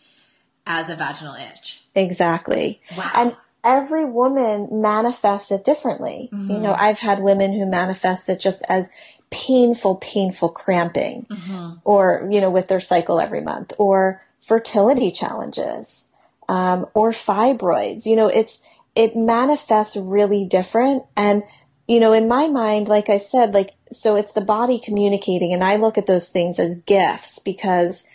as 0.67 0.89
a 0.89 0.97
vaginal 0.97 1.35
itch. 1.35 1.83
Exactly. 1.95 2.81
Wow. 2.97 3.11
And 3.15 3.37
every 3.65 4.05
woman 4.05 4.69
manifests 4.71 5.51
it 5.51 5.65
differently. 5.65 6.29
Mm-hmm. 6.33 6.51
You 6.51 6.59
know, 6.59 6.75
I've 6.75 6.99
had 6.99 7.23
women 7.23 7.53
who 7.53 7.67
manifest 7.67 8.29
it 8.29 8.41
just 8.41 8.63
as 8.69 8.91
painful, 9.31 9.97
painful 9.97 10.51
cramping 10.51 11.27
mm-hmm. 11.29 11.79
or, 11.85 12.29
you 12.31 12.41
know, 12.41 12.51
with 12.51 12.69
their 12.69 12.81
cycle 12.81 13.19
every 13.19 13.41
month 13.41 13.73
or 13.79 14.23
fertility 14.39 15.11
challenges, 15.11 16.11
um, 16.49 16.87
or 16.95 17.11
fibroids. 17.11 18.07
You 18.07 18.17
know, 18.17 18.29
it's, 18.29 18.61
it 18.95 19.17
manifests 19.17 19.97
really 19.97 20.45
different. 20.45 21.05
And, 21.17 21.43
you 21.89 21.99
know, 21.99 22.13
in 22.13 22.29
my 22.29 22.47
mind, 22.49 22.87
like 22.87 23.09
I 23.09 23.17
said, 23.17 23.55
like, 23.55 23.75
so 23.91 24.15
it's 24.15 24.33
the 24.33 24.41
body 24.41 24.79
communicating 24.79 25.53
and 25.53 25.65
I 25.65 25.77
look 25.77 25.99
at 25.99 26.07
those 26.07 26.29
things 26.29 26.59
as 26.59 26.83
gifts 26.83 27.39
because 27.39 28.07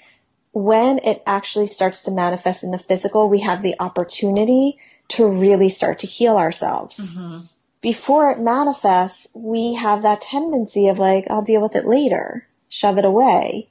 when 0.51 0.99
it 0.99 1.21
actually 1.25 1.67
starts 1.67 2.03
to 2.03 2.11
manifest 2.11 2.63
in 2.63 2.71
the 2.71 2.77
physical, 2.77 3.29
we 3.29 3.41
have 3.41 3.61
the 3.61 3.75
opportunity 3.79 4.77
to 5.09 5.27
really 5.27 5.69
start 5.69 5.99
to 5.99 6.07
heal 6.07 6.37
ourselves. 6.37 7.17
Mm-hmm. 7.17 7.45
Before 7.81 8.29
it 8.31 8.39
manifests, 8.39 9.27
we 9.33 9.75
have 9.75 10.01
that 10.01 10.21
tendency 10.21 10.87
of 10.87 10.99
like, 10.99 11.25
I'll 11.29 11.43
deal 11.43 11.61
with 11.61 11.75
it 11.75 11.85
later, 11.85 12.47
shove 12.67 12.97
it 12.97 13.05
away. 13.05 13.69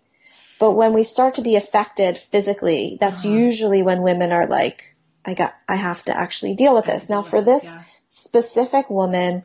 But 0.59 0.73
when 0.73 0.93
we 0.93 1.03
start 1.03 1.35
to 1.35 1.43
be 1.43 1.57
affected 1.57 2.17
physically, 2.17 2.97
that's 3.01 3.25
uh-huh. 3.25 3.35
usually 3.35 3.83
when 3.83 4.03
women 4.03 4.33
are 4.33 4.49
like, 4.49 4.97
I 5.25 5.35
got, 5.35 5.53
I 5.69 5.77
have 5.77 6.05
to 6.07 6.17
actually 6.17 6.55
deal 6.55 6.75
with 6.75 6.87
this. 6.87 7.09
Now 7.09 7.23
for 7.23 7.43
this 7.43 7.65
yeah. 7.65 7.83
specific 8.09 8.89
woman, 8.91 9.45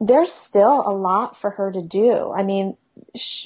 there's 0.00 0.32
still 0.32 0.82
a 0.86 0.92
lot 0.92 1.36
for 1.36 1.50
her 1.50 1.70
to 1.72 1.80
do. 1.80 2.32
I 2.32 2.42
mean, 2.42 2.76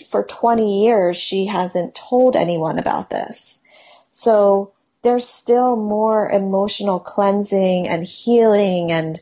for 0.08 0.24
20 0.24 0.82
years, 0.82 1.16
she 1.16 1.46
hasn't 1.46 1.94
told 1.94 2.34
anyone 2.34 2.78
about 2.78 3.10
this. 3.10 3.62
So 4.10 4.72
there's 5.02 5.28
still 5.28 5.76
more 5.76 6.30
emotional 6.30 6.98
cleansing 6.98 7.88
and 7.88 8.04
healing 8.04 8.90
and 8.90 9.20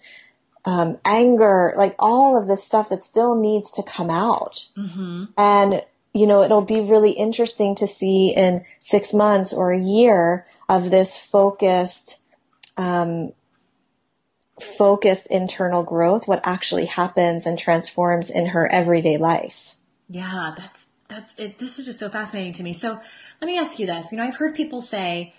um, 0.65 0.99
anger, 1.05 1.75
like 1.77 1.95
all 1.99 2.41
of 2.41 2.49
this 2.49 2.65
stuff 2.65 2.89
that 2.89 3.03
still 3.03 3.35
needs 3.35 3.71
to 3.73 3.83
come 3.83 4.11
out. 4.11 4.67
Mm-hmm. 4.77 5.25
And, 5.37 5.83
you 6.13 6.27
know, 6.27 6.43
it'll 6.43 6.63
be 6.63 6.81
really 6.81 7.13
interesting 7.13 7.75
to 7.77 7.87
see 7.87 8.35
in 8.37 8.65
six 8.79 9.13
months 9.13 9.53
or 9.53 9.73
a 9.73 9.81
year 9.81 10.47
of 10.69 10.91
this 10.91 11.17
focused 11.17 12.25
um, 12.77 13.33
focused 14.61 15.27
internal 15.31 15.83
growth, 15.83 16.27
what 16.27 16.41
actually 16.45 16.87
happens 16.87 17.47
and 17.47 17.59
transforms 17.59 18.31
in 18.31 18.47
her 18.47 18.71
everyday 18.73 19.19
life. 19.19 19.77
Yeah, 20.09 20.55
that's 20.57 20.89
that's 21.09 21.35
it. 21.39 21.59
This 21.59 21.79
is 21.79 21.87
just 21.87 21.99
so 21.99 22.09
fascinating 22.09 22.53
to 22.55 22.63
me. 22.63 22.73
So 22.73 22.99
let 23.41 23.47
me 23.47 23.59
ask 23.59 23.79
you 23.79 23.87
this. 23.87 24.11
You 24.11 24.19
know, 24.19 24.25
I've 24.25 24.37
heard 24.37 24.55
people 24.55 24.81
say, 24.81 25.35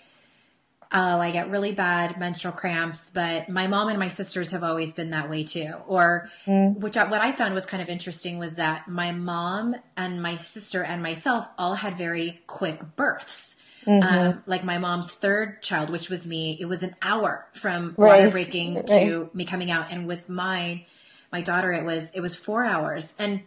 "Oh, 0.92 1.20
I 1.20 1.30
get 1.30 1.50
really 1.50 1.72
bad 1.72 2.18
menstrual 2.18 2.52
cramps, 2.52 3.10
but 3.10 3.48
my 3.48 3.66
mom 3.66 3.88
and 3.88 3.98
my 3.98 4.08
sisters 4.08 4.50
have 4.52 4.62
always 4.62 4.94
been 4.94 5.10
that 5.10 5.28
way 5.28 5.44
too." 5.44 5.74
Or, 5.86 6.30
mm. 6.46 6.78
which 6.78 6.96
I, 6.96 7.08
what 7.08 7.20
I 7.20 7.32
found 7.32 7.54
was 7.54 7.66
kind 7.66 7.82
of 7.82 7.88
interesting 7.88 8.38
was 8.38 8.56
that 8.56 8.88
my 8.88 9.12
mom 9.12 9.76
and 9.96 10.22
my 10.22 10.36
sister 10.36 10.82
and 10.82 11.02
myself 11.02 11.48
all 11.58 11.74
had 11.74 11.96
very 11.96 12.40
quick 12.46 12.96
births. 12.96 13.56
Mm-hmm. 13.86 14.18
Um, 14.18 14.42
like 14.46 14.64
my 14.64 14.78
mom's 14.78 15.12
third 15.12 15.62
child, 15.62 15.88
which 15.88 16.10
was 16.10 16.26
me, 16.26 16.58
it 16.60 16.66
was 16.66 16.82
an 16.82 16.94
hour 17.00 17.46
from 17.54 17.94
right. 17.96 18.18
water 18.18 18.30
breaking 18.30 18.74
right. 18.74 18.86
to 18.88 19.30
me 19.32 19.44
coming 19.44 19.70
out, 19.70 19.92
and 19.92 20.06
with 20.06 20.28
mine, 20.28 20.84
my 21.32 21.42
daughter, 21.42 21.72
it 21.72 21.84
was 21.84 22.10
it 22.10 22.20
was 22.20 22.34
four 22.34 22.64
hours, 22.64 23.14
and 23.18 23.42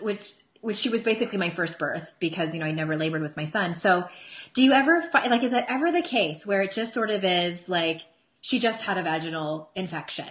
which 0.00 0.32
which 0.66 0.78
she 0.78 0.88
was 0.88 1.04
basically 1.04 1.38
my 1.38 1.48
first 1.48 1.78
birth 1.78 2.14
because 2.18 2.52
you 2.52 2.58
know 2.58 2.66
I 2.66 2.72
never 2.72 2.96
labored 2.96 3.22
with 3.22 3.36
my 3.36 3.44
son. 3.44 3.72
So, 3.72 4.08
do 4.52 4.64
you 4.64 4.72
ever 4.72 5.00
find 5.00 5.30
like 5.30 5.44
is 5.44 5.52
that 5.52 5.70
ever 5.70 5.92
the 5.92 6.02
case 6.02 6.44
where 6.44 6.60
it 6.60 6.72
just 6.72 6.92
sort 6.92 7.08
of 7.08 7.24
is 7.24 7.68
like 7.68 8.00
she 8.40 8.58
just 8.58 8.84
had 8.84 8.98
a 8.98 9.04
vaginal 9.04 9.70
infection, 9.76 10.28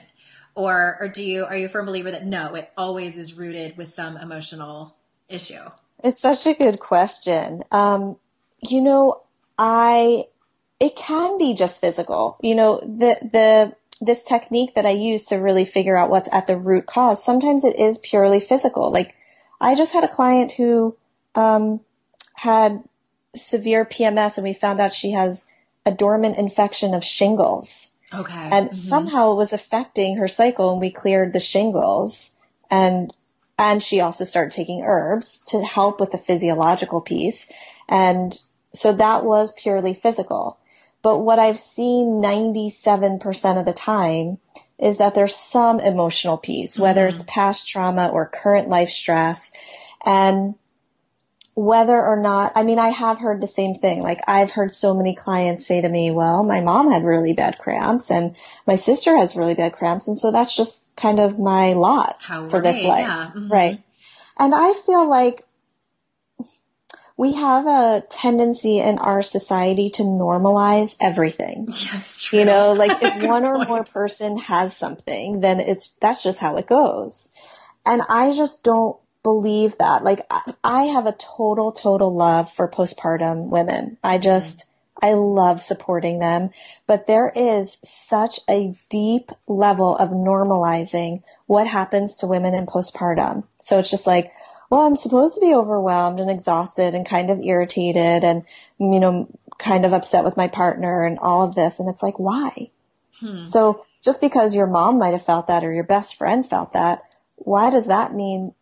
or 0.54 0.98
or 1.00 1.08
do 1.08 1.24
you 1.24 1.46
are 1.46 1.56
you 1.56 1.68
a 1.68 1.70
firm 1.70 1.86
believer 1.86 2.12
that 2.12 2.26
no, 2.26 2.54
it 2.54 2.70
always 2.78 3.18
is 3.18 3.34
rooted 3.34 3.78
with 3.78 3.88
some 3.88 4.18
emotional 4.18 4.98
issue? 5.30 5.72
It's 6.04 6.20
such 6.20 6.46
a 6.46 6.54
good 6.54 6.82
question. 6.82 7.64
Um, 7.72 8.18
you 8.60 8.82
know, 8.82 9.22
I 9.58 10.26
it 10.82 10.98
can 10.98 11.38
be 11.38 11.54
just 11.54 11.80
physical. 11.80 12.38
You 12.42 12.56
know, 12.56 12.82
the 12.82 13.18
the 13.22 13.76
this 14.02 14.22
technique 14.22 14.76
that 14.76 14.86
I 14.86 14.92
use 14.92 15.24
to 15.28 15.38
really 15.38 15.64
figure 15.64 15.96
out 15.96 16.10
what's 16.10 16.28
at 16.34 16.48
the 16.48 16.58
root 16.58 16.88
cause. 16.88 17.24
Sometimes 17.24 17.64
it 17.64 17.80
is 17.80 18.00
purely 18.00 18.42
physical, 18.42 18.92
like 18.92 19.16
I 19.60 19.76
just 19.76 19.94
had 19.94 20.04
a 20.04 20.10
client 20.10 20.54
who 20.54 20.96
um, 21.36 21.82
had 22.36 22.84
severe 23.36 23.86
PMS, 23.86 24.38
and 24.38 24.46
we 24.46 24.54
found 24.54 24.80
out 24.80 24.94
she 24.94 25.12
has 25.12 25.46
a 25.86 25.92
dormant 25.92 26.38
infection 26.38 26.94
of 26.94 27.04
shingles. 27.04 27.94
Okay. 28.14 28.34
And 28.34 28.68
mm-hmm. 28.68 28.76
somehow 28.76 29.32
it 29.32 29.36
was 29.36 29.54
affecting 29.54 30.18
her 30.18 30.28
cycle, 30.28 30.72
and 30.72 30.82
we 30.82 30.92
cleared 30.92 31.34
the 31.34 31.40
shingles, 31.40 32.36
and 32.70 33.14
and 33.58 33.82
she 33.82 34.02
also 34.02 34.26
started 34.26 34.52
taking 34.52 34.82
herbs 34.82 35.42
to 35.48 35.64
help 35.64 36.00
with 36.00 36.12
the 36.12 36.18
physiological 36.18 37.02
piece, 37.02 37.52
and 37.88 38.40
so 38.74 38.92
that 38.94 39.24
was 39.24 39.54
purely 39.54 39.94
physical. 39.94 40.58
But 41.02 41.20
what 41.20 41.38
I've 41.38 41.60
seen 41.60 42.22
97% 42.22 43.60
of 43.60 43.66
the 43.66 43.74
time 43.74 44.40
is 44.78 44.98
that 44.98 45.16
there's 45.16 45.36
some 45.36 45.80
emotional 45.80 46.38
piece, 46.38 46.78
whether 46.78 47.08
mm-hmm. 47.08 47.16
it's 47.16 47.24
past 47.28 47.68
trauma 47.68 48.08
or 48.08 48.28
current 48.28 48.70
life 48.70 48.90
stress. 48.90 49.52
And 50.06 50.56
whether 51.56 51.96
or 51.96 52.20
not, 52.20 52.52
I 52.54 52.64
mean, 52.64 52.80
I 52.80 52.90
have 52.90 53.20
heard 53.20 53.40
the 53.40 53.48
same 53.48 53.74
thing. 53.74 54.04
Like 54.04 54.20
I've 54.28 54.52
heard 54.52 54.74
so 54.74 54.94
many 54.94 55.16
clients 55.16 55.66
say 55.66 55.80
to 55.80 55.88
me, 55.88 56.12
well, 56.12 56.44
my 56.44 56.60
mom 56.60 56.92
had 56.92 57.06
really 57.06 57.32
bad 57.32 57.58
cramps 57.58 58.12
and 58.12 58.36
my 58.68 58.76
sister 58.76 59.16
has 59.18 59.38
really 59.38 59.56
bad 59.56 59.72
cramps. 59.72 60.08
And 60.10 60.20
so 60.20 60.32
that's 60.32 60.56
just 60.56 60.96
kind 60.98 61.20
of 61.20 61.40
my 61.40 61.72
lot 61.72 62.18
How 62.20 62.50
for 62.50 62.58
right, 62.58 62.64
this 62.64 62.84
life. 62.84 63.08
Yeah. 63.08 63.32
Mm-hmm. 63.34 63.48
Right. 63.48 63.82
And 64.38 64.54
I 64.54 64.74
feel 64.74 65.10
like 65.10 65.46
we 67.18 67.34
have 67.34 67.66
a 67.66 68.04
tendency 68.10 68.80
in 68.80 68.98
our 68.98 69.22
society 69.22 69.90
to 69.90 70.04
normalize 70.04 70.96
everything. 71.00 71.68
Yes, 71.86 72.24
true. 72.24 72.40
You 72.40 72.46
know, 72.46 72.74
like 72.74 72.92
if 73.02 73.24
one 73.24 73.46
or 73.46 73.64
more 73.66 73.84
person 73.84 74.38
has 74.38 74.76
something, 74.76 75.42
then 75.42 75.60
it's, 75.60 75.92
that's 76.02 76.24
just 76.24 76.40
how 76.40 76.58
it 76.58 76.68
goes. 76.68 77.32
And 77.86 78.02
I 78.10 78.32
just 78.32 78.64
don't 78.64 78.98
believe 79.24 79.78
that. 79.78 80.04
Like 80.04 80.22
I 80.64 80.84
have 80.84 81.06
a 81.06 81.14
total, 81.14 81.72
total 81.72 82.16
love 82.16 82.52
for 82.52 82.70
postpartum 82.70 83.50
women. 83.50 83.98
I 84.04 84.16
mm-hmm. 84.16 84.24
just, 84.24 84.72
I 85.02 85.14
love 85.14 85.62
supporting 85.62 86.20
them, 86.20 86.50
but 86.88 87.08
there 87.08 87.32
is 87.36 87.78
such 87.84 88.40
a 88.50 88.76
deep 88.90 89.30
level 89.48 89.96
of 89.98 90.10
normalizing 90.10 91.22
what 91.48 91.68
happens 91.68 92.18
to 92.18 92.28
women 92.28 92.54
in 92.54 92.66
postpartum. 92.66 93.44
So 93.60 93.80
it's 93.80 93.92
just 93.92 94.08
like, 94.08 94.32
well, 94.70 94.82
I'm 94.82 94.96
supposed 94.96 95.36
to 95.36 95.42
be 95.42 95.54
overwhelmed 95.54 96.20
and 96.20 96.30
exhausted 96.30 96.96
and 96.96 97.06
kind 97.06 97.30
of 97.30 97.40
irritated 97.40 98.24
and, 98.24 98.44
you 98.80 99.00
know, 99.00 99.28
kind 99.58 99.86
of 99.86 99.94
upset 99.94 100.24
with 100.24 100.38
my 100.38 100.48
partner 100.48 101.06
and 101.06 101.20
all 101.20 101.44
of 101.44 101.56
this. 101.56 101.80
And 101.80 101.90
it's 101.90 102.04
like, 102.04 102.20
why? 102.20 102.70
Hmm. 103.20 103.42
So 103.42 103.86
just 104.04 104.22
because 104.22 104.56
your 104.56 104.68
mom 104.68 104.98
might 104.98 105.12
have 105.12 105.26
felt 105.26 105.48
that 105.48 105.64
or 105.64 105.74
your 105.74 105.84
best 105.84 106.18
friend 106.18 106.46
felt 106.46 106.74
that, 106.74 107.04
why 107.36 107.70
does 107.70 107.88
that 107.88 108.14
mean? 108.14 108.54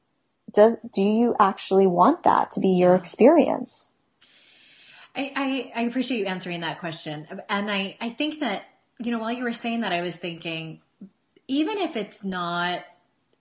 Does, 0.52 0.78
do 0.94 1.02
you 1.02 1.36
actually 1.40 1.88
want 1.88 2.24
that 2.24 2.52
to 2.52 2.60
be 2.60 2.70
your 2.70 2.96
experience? 2.96 3.94
I, 5.16 5.32
I, 5.76 5.82
I 5.82 5.84
appreciate 5.86 6.20
you 6.20 6.26
answering 6.26 6.62
that 6.62 6.80
question. 6.80 7.28
And 7.50 7.72
I, 7.72 7.98
I 8.02 8.10
think 8.10 8.40
that, 8.42 8.64
you 9.00 9.12
know, 9.12 9.20
while 9.20 9.32
you 9.32 9.44
were 9.44 9.54
saying 9.54 9.82
that, 9.82 9.92
I 9.92 10.02
was 10.02 10.16
thinking, 10.16 10.82
even 11.48 11.78
if 11.78 11.96
it's 11.96 12.24
not, 12.24 12.84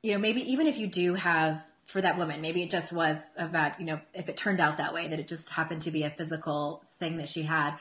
you 0.03 0.13
know, 0.13 0.19
maybe 0.19 0.51
even 0.51 0.67
if 0.67 0.79
you 0.79 0.87
do 0.87 1.15
have 1.15 1.65
for 1.93 2.01
that 2.01 2.17
woman. 2.17 2.41
Maybe 2.41 2.63
it 2.63 2.71
just 2.71 2.93
was 2.93 3.19
about, 3.37 3.79
you 3.79 3.87
know, 3.87 4.01
if 4.15 4.29
it 4.29 4.37
turned 4.37 4.61
out 4.61 4.79
that 4.79 4.95
way, 4.95 5.09
that 5.09 5.21
it 5.21 5.29
just 5.29 5.51
happened 5.51 5.83
to 5.83 5.91
be 5.91 6.05
a 6.05 6.11
physical 6.11 6.83
thing 6.99 7.19
that 7.19 7.29
she 7.29 7.43
had. 7.43 7.77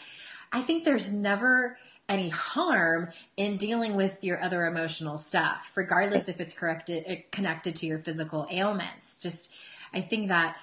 I 0.51 0.61
think 0.61 0.83
there's 0.83 1.13
never 1.13 1.77
any 2.09 2.27
harm 2.27 3.07
in 3.37 3.55
dealing 3.55 3.95
with 3.95 4.21
your 4.21 4.41
other 4.43 4.65
emotional 4.65 5.17
stuff, 5.17 5.71
regardless 5.75 6.27
if 6.27 6.41
it's 6.41 6.53
corrected, 6.53 7.05
uh, 7.07 7.15
connected 7.31 7.77
to 7.77 7.85
your 7.85 7.99
physical 7.99 8.45
ailments. 8.51 9.15
Just, 9.17 9.49
I 9.93 10.01
think 10.01 10.27
that 10.27 10.57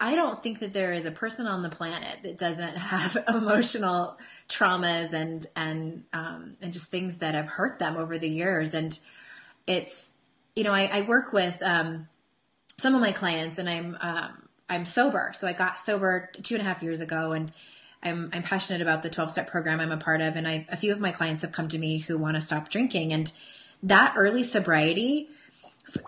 I 0.00 0.16
don't 0.16 0.42
think 0.42 0.60
that 0.60 0.72
there 0.72 0.92
is 0.92 1.04
a 1.04 1.10
person 1.10 1.46
on 1.46 1.62
the 1.62 1.68
planet 1.68 2.20
that 2.22 2.38
doesn't 2.38 2.76
have 2.76 3.16
emotional 3.28 4.18
traumas 4.48 5.12
and 5.12 5.46
and 5.54 6.04
um, 6.12 6.56
and 6.62 6.72
just 6.72 6.88
things 6.88 7.18
that 7.18 7.34
have 7.34 7.46
hurt 7.46 7.78
them 7.78 7.96
over 7.96 8.18
the 8.18 8.28
years. 8.28 8.74
And 8.74 8.98
it's 9.66 10.14
you 10.56 10.64
know 10.64 10.72
I, 10.72 10.86
I 10.86 11.00
work 11.02 11.32
with 11.32 11.62
um, 11.62 12.08
some 12.76 12.94
of 12.94 13.00
my 13.00 13.12
clients, 13.12 13.58
and 13.58 13.68
I'm 13.68 13.96
um, 14.00 14.48
I'm 14.68 14.84
sober. 14.84 15.32
So 15.34 15.46
I 15.46 15.52
got 15.52 15.78
sober 15.78 16.30
two 16.42 16.54
and 16.54 16.62
a 16.62 16.64
half 16.64 16.82
years 16.82 17.00
ago, 17.00 17.32
and 17.32 17.52
I'm 18.02 18.30
I'm 18.32 18.42
passionate 18.42 18.82
about 18.82 19.02
the 19.02 19.10
12 19.10 19.30
step 19.30 19.50
program 19.50 19.80
I'm 19.80 19.92
a 19.92 19.96
part 19.96 20.20
of, 20.20 20.36
and 20.36 20.46
I've, 20.46 20.66
a 20.68 20.76
few 20.76 20.92
of 20.92 21.00
my 21.00 21.12
clients 21.12 21.42
have 21.42 21.52
come 21.52 21.68
to 21.68 21.78
me 21.78 21.98
who 21.98 22.18
want 22.18 22.34
to 22.34 22.40
stop 22.40 22.68
drinking, 22.70 23.12
and 23.12 23.32
that 23.82 24.14
early 24.16 24.42
sobriety. 24.42 25.28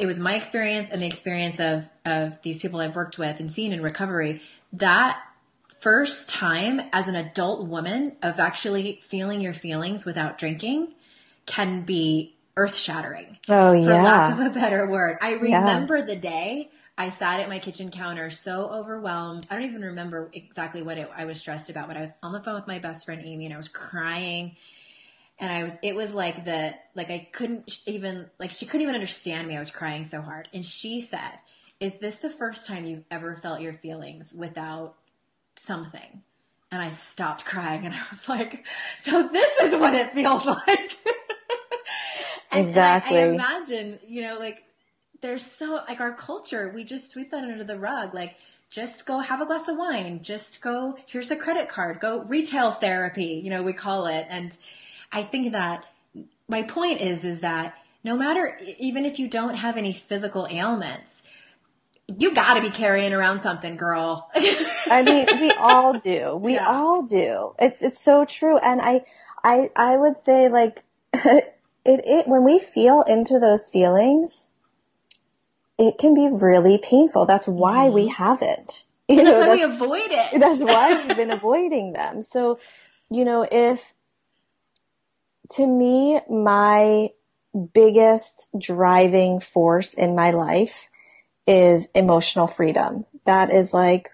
It 0.01 0.07
was 0.07 0.19
my 0.19 0.35
experience 0.35 0.91
and 0.91 1.01
the 1.01 1.07
experience 1.07 1.61
of 1.61 1.89
of 2.05 2.41
these 2.43 2.59
people 2.59 2.81
I've 2.81 2.97
worked 2.97 3.19
with 3.19 3.39
and 3.41 3.53
seen 3.53 3.73
in 3.73 3.83
recovery. 3.83 4.41
That 4.73 5.21
first 5.81 6.29
time 6.29 6.81
as 6.93 7.07
an 7.07 7.15
adult 7.15 7.67
woman 7.69 8.17
of 8.23 8.41
actually 8.41 8.99
feeling 9.03 9.41
your 9.41 9.53
feelings 9.53 10.05
without 10.05 10.39
drinking 10.39 10.95
can 11.45 11.83
be 11.83 12.36
earth 12.57 12.77
shattering. 12.77 13.39
Oh, 13.49 13.73
yeah. 13.73 13.83
For 13.85 13.93
lack 13.93 14.33
of 14.33 14.57
a 14.57 14.59
better 14.59 14.87
word. 14.87 15.19
I 15.21 15.33
remember 15.33 15.97
yeah. 15.99 16.05
the 16.05 16.17
day 16.17 16.71
I 16.99 17.11
sat 17.11 17.41
at 17.41 17.49
my 17.49 17.59
kitchen 17.59 17.91
counter 17.91 18.31
so 18.31 18.71
overwhelmed. 18.71 19.47
I 19.51 19.57
don't 19.57 19.65
even 19.65 19.83
remember 19.83 20.31
exactly 20.33 20.83
what 20.83 20.97
it, 20.97 21.11
I 21.15 21.27
was 21.27 21.39
stressed 21.39 21.69
about, 21.69 21.89
but 21.89 21.97
I 21.97 22.01
was 22.01 22.15
on 22.23 22.33
the 22.33 22.41
phone 22.41 22.55
with 22.55 22.67
my 22.67 22.79
best 22.79 23.05
friend 23.05 23.21
Amy 23.23 23.45
and 23.45 23.53
I 23.53 23.59
was 23.59 23.69
crying. 23.69 24.57
And 25.39 25.53
I 25.53 25.65
was, 25.65 25.79
it 25.83 25.95
was 25.95 26.15
like 26.15 26.45
the, 26.45 26.75
like 26.95 27.11
I 27.11 27.29
couldn't 27.31 27.81
even, 27.85 28.31
like 28.39 28.51
she 28.51 28.65
couldn't 28.65 28.83
even 28.83 28.95
understand 28.95 29.47
me. 29.47 29.57
I 29.57 29.59
was 29.59 29.71
crying 29.71 30.05
so 30.05 30.23
hard. 30.23 30.49
And 30.55 30.65
she 30.65 31.03
said, 31.03 31.33
Is 31.79 31.99
this 31.99 32.17
the 32.17 32.31
first 32.31 32.67
time 32.67 32.87
you've 32.87 33.05
ever 33.11 33.37
felt 33.37 33.61
your 33.61 33.75
feelings 33.75 34.33
without 34.33 34.95
something? 35.57 36.23
And 36.73 36.81
I 36.81 36.89
stopped 36.89 37.45
crying 37.45 37.85
and 37.85 37.95
I 37.95 38.01
was 38.09 38.27
like, 38.31 38.65
So 38.99 39.29
this 39.29 39.61
is 39.61 39.77
what 39.77 39.95
it 39.95 40.15
feels 40.15 40.47
like. 40.67 40.99
And, 42.57 42.67
exactly. 42.67 43.19
And 43.19 43.41
I, 43.41 43.45
I 43.45 43.57
imagine, 43.57 43.99
you 44.07 44.23
know, 44.23 44.39
like 44.39 44.65
there's 45.21 45.45
so 45.45 45.83
like 45.89 46.01
our 46.01 46.13
culture, 46.13 46.73
we 46.75 46.85
just 46.85 47.11
sweep 47.11 47.31
that 47.31 47.45
under 47.45 47.65
the 47.65 47.79
rug. 47.79 48.15
Like 48.15 48.37
just 48.69 49.07
go 49.07 49.21
have 49.21 49.41
a 49.41 49.47
glass 49.47 49.69
of 49.69 49.77
wine. 49.77 50.23
Just 50.23 50.61
go. 50.61 50.97
Here's 51.07 51.29
the 51.29 51.37
credit 51.37 51.69
card. 51.69 52.01
Go 52.01 52.23
retail 52.25 52.71
therapy. 52.71 53.41
You 53.43 53.51
know, 53.51 53.63
we 53.63 53.73
call 53.73 54.07
it. 54.07 54.27
And 54.29 54.57
I 55.13 55.23
think 55.23 55.53
that 55.53 55.87
my 56.49 56.63
point 56.63 57.01
is, 57.01 57.25
is 57.25 57.41
that 57.41 57.75
no 58.05 58.17
matter, 58.17 58.59
even 58.79 59.05
if 59.05 59.19
you 59.19 59.29
don't 59.29 59.55
have 59.55 59.77
any 59.77 59.93
physical 59.93 60.47
ailments, 60.51 61.23
you 62.19 62.33
got 62.35 62.55
to 62.55 62.61
be 62.61 62.71
carrying 62.71 63.13
around 63.13 63.41
something, 63.41 63.77
girl. 63.77 64.31
I 64.37 65.03
mean, 65.03 65.41
we 65.41 65.51
all 65.53 65.99
do. 65.99 66.37
We 66.37 66.55
yeah. 66.55 66.67
all 66.69 67.03
do. 67.03 67.55
It's 67.59 67.83
it's 67.83 68.01
so 68.01 68.25
true. 68.25 68.59
And 68.59 68.81
I 68.81 69.05
I 69.43 69.69
I 69.75 69.97
would 69.97 70.15
say 70.15 70.49
like 70.49 70.85
it, 71.87 72.01
it 72.05 72.29
when 72.29 72.45
we 72.45 72.59
feel 72.59 73.03
into 73.03 73.39
those 73.39 73.69
feelings, 73.69 74.53
it 75.79 75.99
can 75.99 76.15
be 76.15 76.29
really 76.31 76.79
painful. 76.79 77.27
That's 77.27 77.47
why 77.47 77.87
mm-hmm. 77.87 77.95
we 77.95 78.09
have 78.09 78.43
it. 78.43 78.85
You 79.09 79.23
know, 79.23 79.27
that's 79.27 79.39
why 79.39 79.57
that's, 79.57 79.59
we 79.59 79.63
avoid 79.63 80.11
it. 80.11 80.41
That's 80.41 80.61
why 80.61 81.07
we've 81.07 81.17
been 81.17 81.31
avoiding 81.41 81.93
them. 81.93 82.23
So, 82.23 82.59
you 83.09 83.25
know, 83.25 83.47
if 83.53 83.95
to 85.53 85.65
me, 85.65 86.19
my 86.29 87.11
biggest 87.73 88.49
driving 88.59 89.39
force 89.39 89.95
in 89.95 90.17
my 90.17 90.33
life 90.33 90.89
is 91.47 91.89
emotional 91.95 92.49
freedom. 92.49 93.07
That 93.27 93.53
is 93.53 93.73
like, 93.73 94.09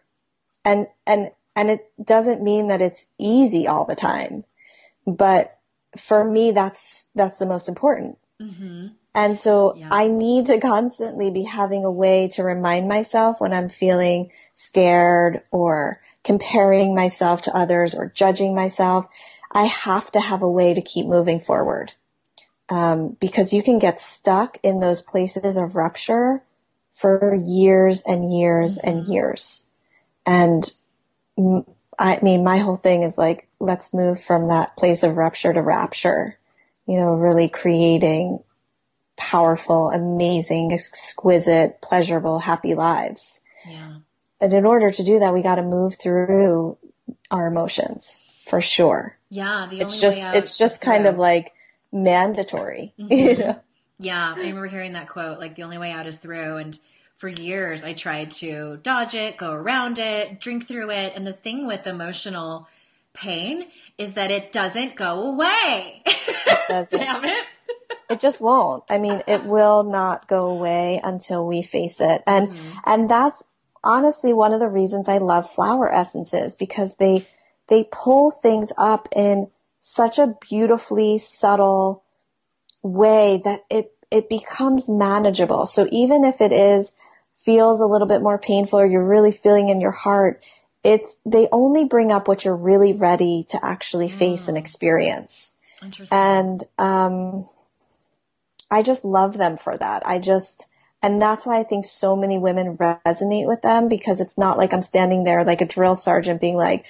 and, 0.62 0.88
and, 1.06 1.30
and 1.56 1.70
it 1.70 1.90
doesn't 2.04 2.42
mean 2.42 2.68
that 2.68 2.82
it's 2.82 3.08
easy 3.18 3.66
all 3.66 3.86
the 3.86 3.96
time, 3.96 4.44
but 5.06 5.58
for 5.97 6.24
me, 6.24 6.51
that's, 6.51 7.11
that's 7.14 7.38
the 7.38 7.47
most 7.47 7.68
important. 7.68 8.18
Mm-hmm. 8.40 8.88
And 9.14 9.38
so 9.38 9.74
yeah. 9.76 9.88
I 9.93 10.09
need 10.09 10.47
to 10.47 10.59
constantly 10.59 11.30
be 11.30 11.43
having 11.43 11.84
a 11.84 11.90
way 11.90 12.28
to 12.28 12.43
remind 12.43 12.88
myself 12.88 13.40
when 13.40 13.53
I'm 13.53 13.68
feeling 13.68 14.30
scared 14.53 15.43
or 15.51 16.01
comparing 16.24 16.95
myself 16.95 17.43
to 17.43 17.57
others 17.57 17.95
or 17.95 18.12
judging 18.14 18.55
myself. 18.55 19.07
I 19.53 19.64
have 19.64 20.11
to 20.12 20.20
have 20.20 20.43
a 20.43 20.49
way 20.49 20.72
to 20.72 20.80
keep 20.80 21.07
moving 21.07 21.40
forward. 21.40 21.93
Um, 22.68 23.18
because 23.20 23.53
you 23.53 23.62
can 23.62 23.78
get 23.78 24.01
stuck 24.01 24.57
in 24.62 24.78
those 24.78 25.03
places 25.03 25.59
of 25.59 25.76
rupture 25.76 26.43
for 26.90 27.34
years 27.34 28.03
and 28.07 28.32
years 28.32 28.78
mm-hmm. 28.78 28.99
and 28.99 29.09
years. 29.09 29.66
And 30.24 30.72
I 31.99 32.18
mean, 32.22 32.43
my 32.43 32.59
whole 32.59 32.76
thing 32.76 33.03
is 33.03 33.18
like, 33.18 33.49
let's 33.61 33.95
move 33.95 34.20
from 34.20 34.49
that 34.49 34.76
place 34.76 35.03
of 35.03 35.16
rupture 35.16 35.53
to 35.53 35.62
rapture, 35.62 36.38
you 36.86 36.97
know, 36.99 37.12
really 37.14 37.49
creating 37.49 38.40
powerful, 39.16 39.90
amazing, 39.90 40.72
exquisite, 40.72 41.80
pleasurable, 41.80 42.40
happy 42.40 42.74
lives. 42.74 43.43
Yeah. 43.68 43.97
And 44.40 44.53
in 44.53 44.64
order 44.64 44.90
to 44.90 45.05
do 45.05 45.18
that, 45.20 45.32
we 45.32 45.43
got 45.43 45.57
to 45.57 45.62
move 45.62 45.97
through 45.97 46.76
our 47.30 47.47
emotions 47.47 48.24
for 48.47 48.61
sure. 48.61 49.16
Yeah. 49.28 49.68
it's 49.70 50.01
just, 50.01 50.18
it's 50.34 50.59
just 50.59 50.80
kind 50.80 51.07
of 51.07 51.16
like 51.16 51.53
mandatory, 51.93 52.95
mm-hmm. 52.99 53.12
you 53.12 53.36
know? 53.36 53.61
Yeah. 53.99 54.34
I 54.36 54.40
remember 54.40 54.66
hearing 54.66 54.95
that 54.95 55.09
quote, 55.09 55.38
like 55.38 55.55
the 55.55 55.62
only 55.62 55.78
way 55.78 55.93
out 55.93 56.07
is 56.07 56.16
through. 56.16 56.57
And 56.57 56.78
for 57.22 57.28
years, 57.28 57.84
I 57.84 57.92
tried 57.92 58.32
to 58.42 58.78
dodge 58.82 59.14
it, 59.14 59.36
go 59.36 59.52
around 59.52 60.00
it, 60.00 60.40
drink 60.40 60.66
through 60.66 60.90
it. 60.90 61.12
And 61.14 61.24
the 61.24 61.32
thing 61.32 61.68
with 61.68 61.86
emotional 61.86 62.66
pain 63.12 63.68
is 63.96 64.14
that 64.14 64.32
it 64.32 64.50
doesn't 64.50 64.96
go 64.96 65.30
away. 65.30 66.02
It 66.04 66.88
Damn 66.90 67.24
it. 67.24 67.46
it 68.10 68.18
just 68.18 68.40
won't. 68.40 68.82
I 68.90 68.98
mean, 68.98 69.22
it 69.28 69.44
will 69.44 69.84
not 69.84 70.26
go 70.26 70.46
away 70.46 71.00
until 71.04 71.46
we 71.46 71.62
face 71.62 72.00
it. 72.00 72.24
And, 72.26 72.48
mm-hmm. 72.48 72.78
and 72.86 73.08
that's 73.08 73.52
honestly 73.84 74.32
one 74.32 74.52
of 74.52 74.58
the 74.58 74.66
reasons 74.66 75.08
I 75.08 75.18
love 75.18 75.48
flower 75.48 75.94
essences 75.94 76.56
because 76.56 76.96
they, 76.96 77.28
they 77.68 77.84
pull 77.92 78.32
things 78.32 78.72
up 78.76 79.08
in 79.14 79.48
such 79.78 80.18
a 80.18 80.34
beautifully 80.40 81.18
subtle 81.18 82.02
way 82.82 83.40
that 83.44 83.60
it, 83.70 83.92
it 84.10 84.28
becomes 84.28 84.88
manageable. 84.88 85.66
So 85.66 85.86
even 85.92 86.24
if 86.24 86.40
it 86.40 86.52
is, 86.52 86.96
feels 87.45 87.80
a 87.80 87.86
little 87.86 88.09
bit 88.09 88.22
more 88.22 88.38
painful 88.38 88.78
or 88.78 88.86
you're 88.86 89.07
really 89.07 89.32
feeling 89.32 89.68
in 89.68 89.80
your 89.80 89.90
heart, 89.90 90.45
it's, 90.84 91.16
they 91.26 91.49
only 91.53 91.84
bring 91.84 92.12
up 92.12 92.28
what 92.28 92.45
you're 92.45 92.57
really 92.57 92.93
ready 92.93 93.45
to 93.49 93.59
actually 93.64 94.09
face 94.09 94.47
mm. 94.47 94.51
and 94.51 94.59
experience. 94.59 95.57
And, 96.11 96.62
um, 96.78 97.49
I 98.70 98.82
just 98.82 99.05
love 99.05 99.36
them 99.36 99.57
for 99.57 99.76
that. 99.76 100.03
I 100.07 100.18
just, 100.18 100.68
and 101.03 101.20
that's 101.20 101.45
why 101.45 101.59
I 101.59 101.64
think 101.64 101.84
so 101.84 102.16
many 102.16 102.38
women 102.38 102.76
resonate 102.76 103.47
with 103.47 103.62
them 103.62 103.88
because 103.88 104.20
it's 104.20 104.38
not 104.38 104.57
like 104.57 104.72
I'm 104.72 104.82
standing 104.82 105.24
there 105.24 105.45
like 105.45 105.61
a 105.61 105.66
drill 105.66 105.95
sergeant 105.95 106.40
being 106.40 106.57
like, 106.57 106.86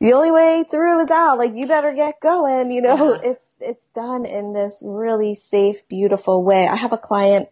the 0.00 0.12
only 0.12 0.30
way 0.30 0.64
through 0.70 1.00
is 1.00 1.10
out. 1.10 1.38
Like 1.38 1.54
you 1.54 1.66
better 1.66 1.92
get 1.92 2.20
going. 2.20 2.70
You 2.70 2.82
know, 2.82 3.14
yeah. 3.14 3.30
it's, 3.30 3.50
it's 3.60 3.86
done 3.86 4.24
in 4.24 4.52
this 4.54 4.82
really 4.86 5.34
safe, 5.34 5.86
beautiful 5.88 6.42
way. 6.42 6.68
I 6.68 6.76
have 6.76 6.92
a 6.92 6.98
client 6.98 7.48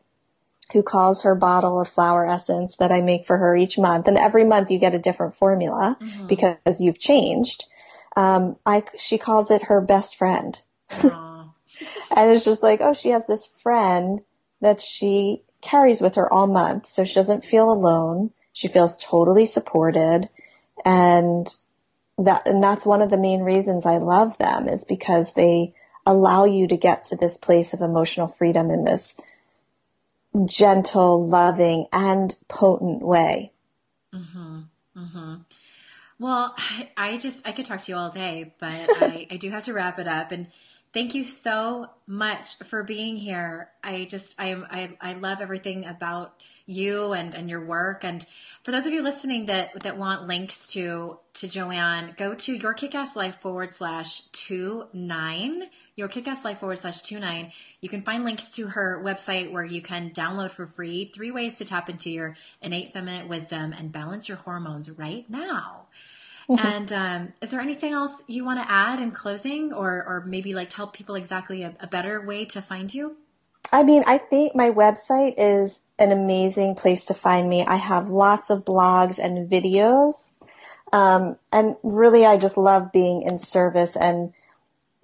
who 0.73 0.83
calls 0.83 1.23
her 1.23 1.35
bottle 1.35 1.81
of 1.81 1.89
flower 1.89 2.27
essence 2.27 2.77
that 2.77 2.91
I 2.91 3.01
make 3.01 3.25
for 3.25 3.39
her 3.39 3.57
each 3.57 3.79
month. 3.79 4.09
And 4.09 4.19
every 4.19 4.45
month 4.45 4.71
you 4.71 4.79
get 4.79 4.95
a 4.95 4.99
different 4.99 5.35
formula 5.35 5.97
mm-hmm. 6.01 6.27
because 6.27 6.81
you've 6.81 6.99
changed. 6.99 7.65
Um, 8.17 8.57
I, 8.67 8.83
she 8.99 9.19
calls 9.19 9.51
it 9.51 9.65
her 9.65 9.81
best 9.81 10.17
friend. 10.17 10.59
and 11.03 11.51
it's 12.17 12.45
just 12.45 12.63
like, 12.63 12.81
oh, 12.81 12.95
she 12.95 13.11
has 13.11 13.27
this 13.27 13.47
friend 13.47 14.23
that 14.61 14.81
she 14.81 15.43
carries 15.61 16.01
with 16.01 16.15
her 16.17 16.33
all 16.33 16.47
month. 16.47 16.87
So 16.87 17.05
she 17.05 17.15
doesn't 17.15 17.45
feel 17.45 17.71
alone. 17.71 18.33
She 18.53 18.69
feels 18.69 18.97
totally 18.97 19.45
supported. 19.45 20.29
And 20.85 21.55
that, 22.19 22.47
and 22.47 22.63
that's 22.63 22.87
one 22.87 23.03
of 23.03 23.11
the 23.11 23.19
main 23.19 23.43
reasons 23.43 23.87
I 23.87 23.99
love 23.99 24.39
them 24.39 24.69
is 24.69 24.85
because 24.85 25.35
they 25.35 25.75
allow 26.07 26.45
you 26.45 26.67
to 26.69 26.77
get 26.77 27.03
to 27.05 27.17
this 27.17 27.37
place 27.37 27.75
of 27.75 27.81
emotional 27.81 28.29
freedom 28.29 28.71
in 28.71 28.85
this 28.85 29.21
gentle, 30.45 31.27
loving, 31.27 31.87
and 31.93 32.37
potent 32.49 33.03
way. 33.03 33.53
Mm-hmm. 34.15 34.61
Mm-hmm. 34.97 35.35
Well, 36.19 36.55
I, 36.57 36.89
I, 36.97 37.17
just 37.19 37.47
I 37.47 37.53
could 37.53 37.67
talk 37.67 37.83
to 37.83 37.93
you 37.93 37.99
all 37.99 38.11
day, 38.11 38.55
but 38.59 38.69
I, 38.73 39.27
I 39.31 39.37
do 39.37 39.51
have 39.51 39.65
to 39.65 39.73
wrap 39.73 39.99
it 39.99 40.09
up. 40.09 40.33
And 40.33 40.49
Thank 40.97 41.15
you 41.15 41.25
so 41.25 41.91
much 42.07 42.57
for 42.61 42.83
being 42.83 43.19
here. 43.19 43.69
I 43.85 44.07
just 44.07 44.35
I 44.41 44.47
am 44.47 44.67
I, 44.71 44.97
I 44.99 45.13
love 45.13 45.43
everything 45.43 45.85
about 45.85 46.33
you 46.67 47.13
and, 47.13 47.35
and 47.35 47.49
your 47.49 47.65
work. 47.65 48.05
And 48.05 48.27
for 48.63 48.73
those 48.73 48.87
of 48.87 48.93
you 48.93 49.01
listening 49.01 49.47
that 49.47 49.83
that 49.83 49.97
want 49.97 50.27
links 50.27 50.73
to 50.73 51.19
to 51.35 51.49
Joanne, 51.49 52.15
go 52.17 52.35
to 52.35 52.55
your 52.55 52.75
kickass 52.75 53.15
life 53.15 53.41
forward 53.41 53.73
slash 53.73 54.23
two 54.33 54.89
nine. 54.93 55.65
Your 55.95 56.09
kickass 56.09 56.45
life 56.45 56.59
forward 56.59 56.79
slash 56.79 57.03
two 57.03 57.21
nine. 57.21 57.53
You 57.81 57.89
can 57.89 58.03
find 58.03 58.25
links 58.25 58.51
to 58.57 58.67
her 58.67 59.01
website 59.05 59.53
where 59.53 59.65
you 59.65 59.81
can 59.81 60.11
download 60.11 60.51
for 60.51 60.67
free 60.67 61.11
three 61.15 61.31
ways 61.31 61.55
to 61.57 61.65
tap 61.65 61.89
into 61.89 62.11
your 62.11 62.37
innate 62.61 62.93
feminine 62.93 63.29
wisdom 63.29 63.73
and 63.73 63.93
balance 63.93 64.29
your 64.29 64.39
hormones 64.39 64.91
right 64.91 65.29
now. 65.31 65.87
Mm-hmm. 66.49 66.67
And 66.67 66.93
um, 66.93 67.33
is 67.41 67.51
there 67.51 67.61
anything 67.61 67.93
else 67.93 68.23
you 68.29 68.45
want 68.45 68.61
to 68.61 68.71
add 68.71 69.01
in 69.01 69.11
closing, 69.11 69.73
or 69.73 70.05
or 70.05 70.25
maybe 70.27 70.55
like 70.55 70.71
tell 70.71 70.87
people 70.87 71.15
exactly 71.15 71.63
a, 71.63 71.77
a 71.81 71.87
better 71.87 72.25
way 72.25 72.45
to 72.47 72.63
find 72.63 72.93
you? 72.93 73.17
I 73.73 73.83
mean, 73.83 74.05
I 74.07 74.19
think 74.19 74.55
my 74.55 74.71
website 74.71 75.35
is 75.37 75.85
an 75.99 76.13
amazing 76.13 76.75
place 76.75 77.05
to 77.07 77.15
find 77.15 77.49
me. 77.49 77.65
I 77.65 77.77
have 77.77 78.09
lots 78.09 78.51
of 78.51 78.65
blogs 78.65 79.19
and 79.19 79.51
videos. 79.51 80.35
Um, 80.93 81.37
and 81.53 81.77
really, 81.83 82.25
I 82.25 82.37
just 82.37 82.57
love 82.57 82.93
being 82.93 83.23
in 83.23 83.39
service 83.39 83.97
and 83.97 84.33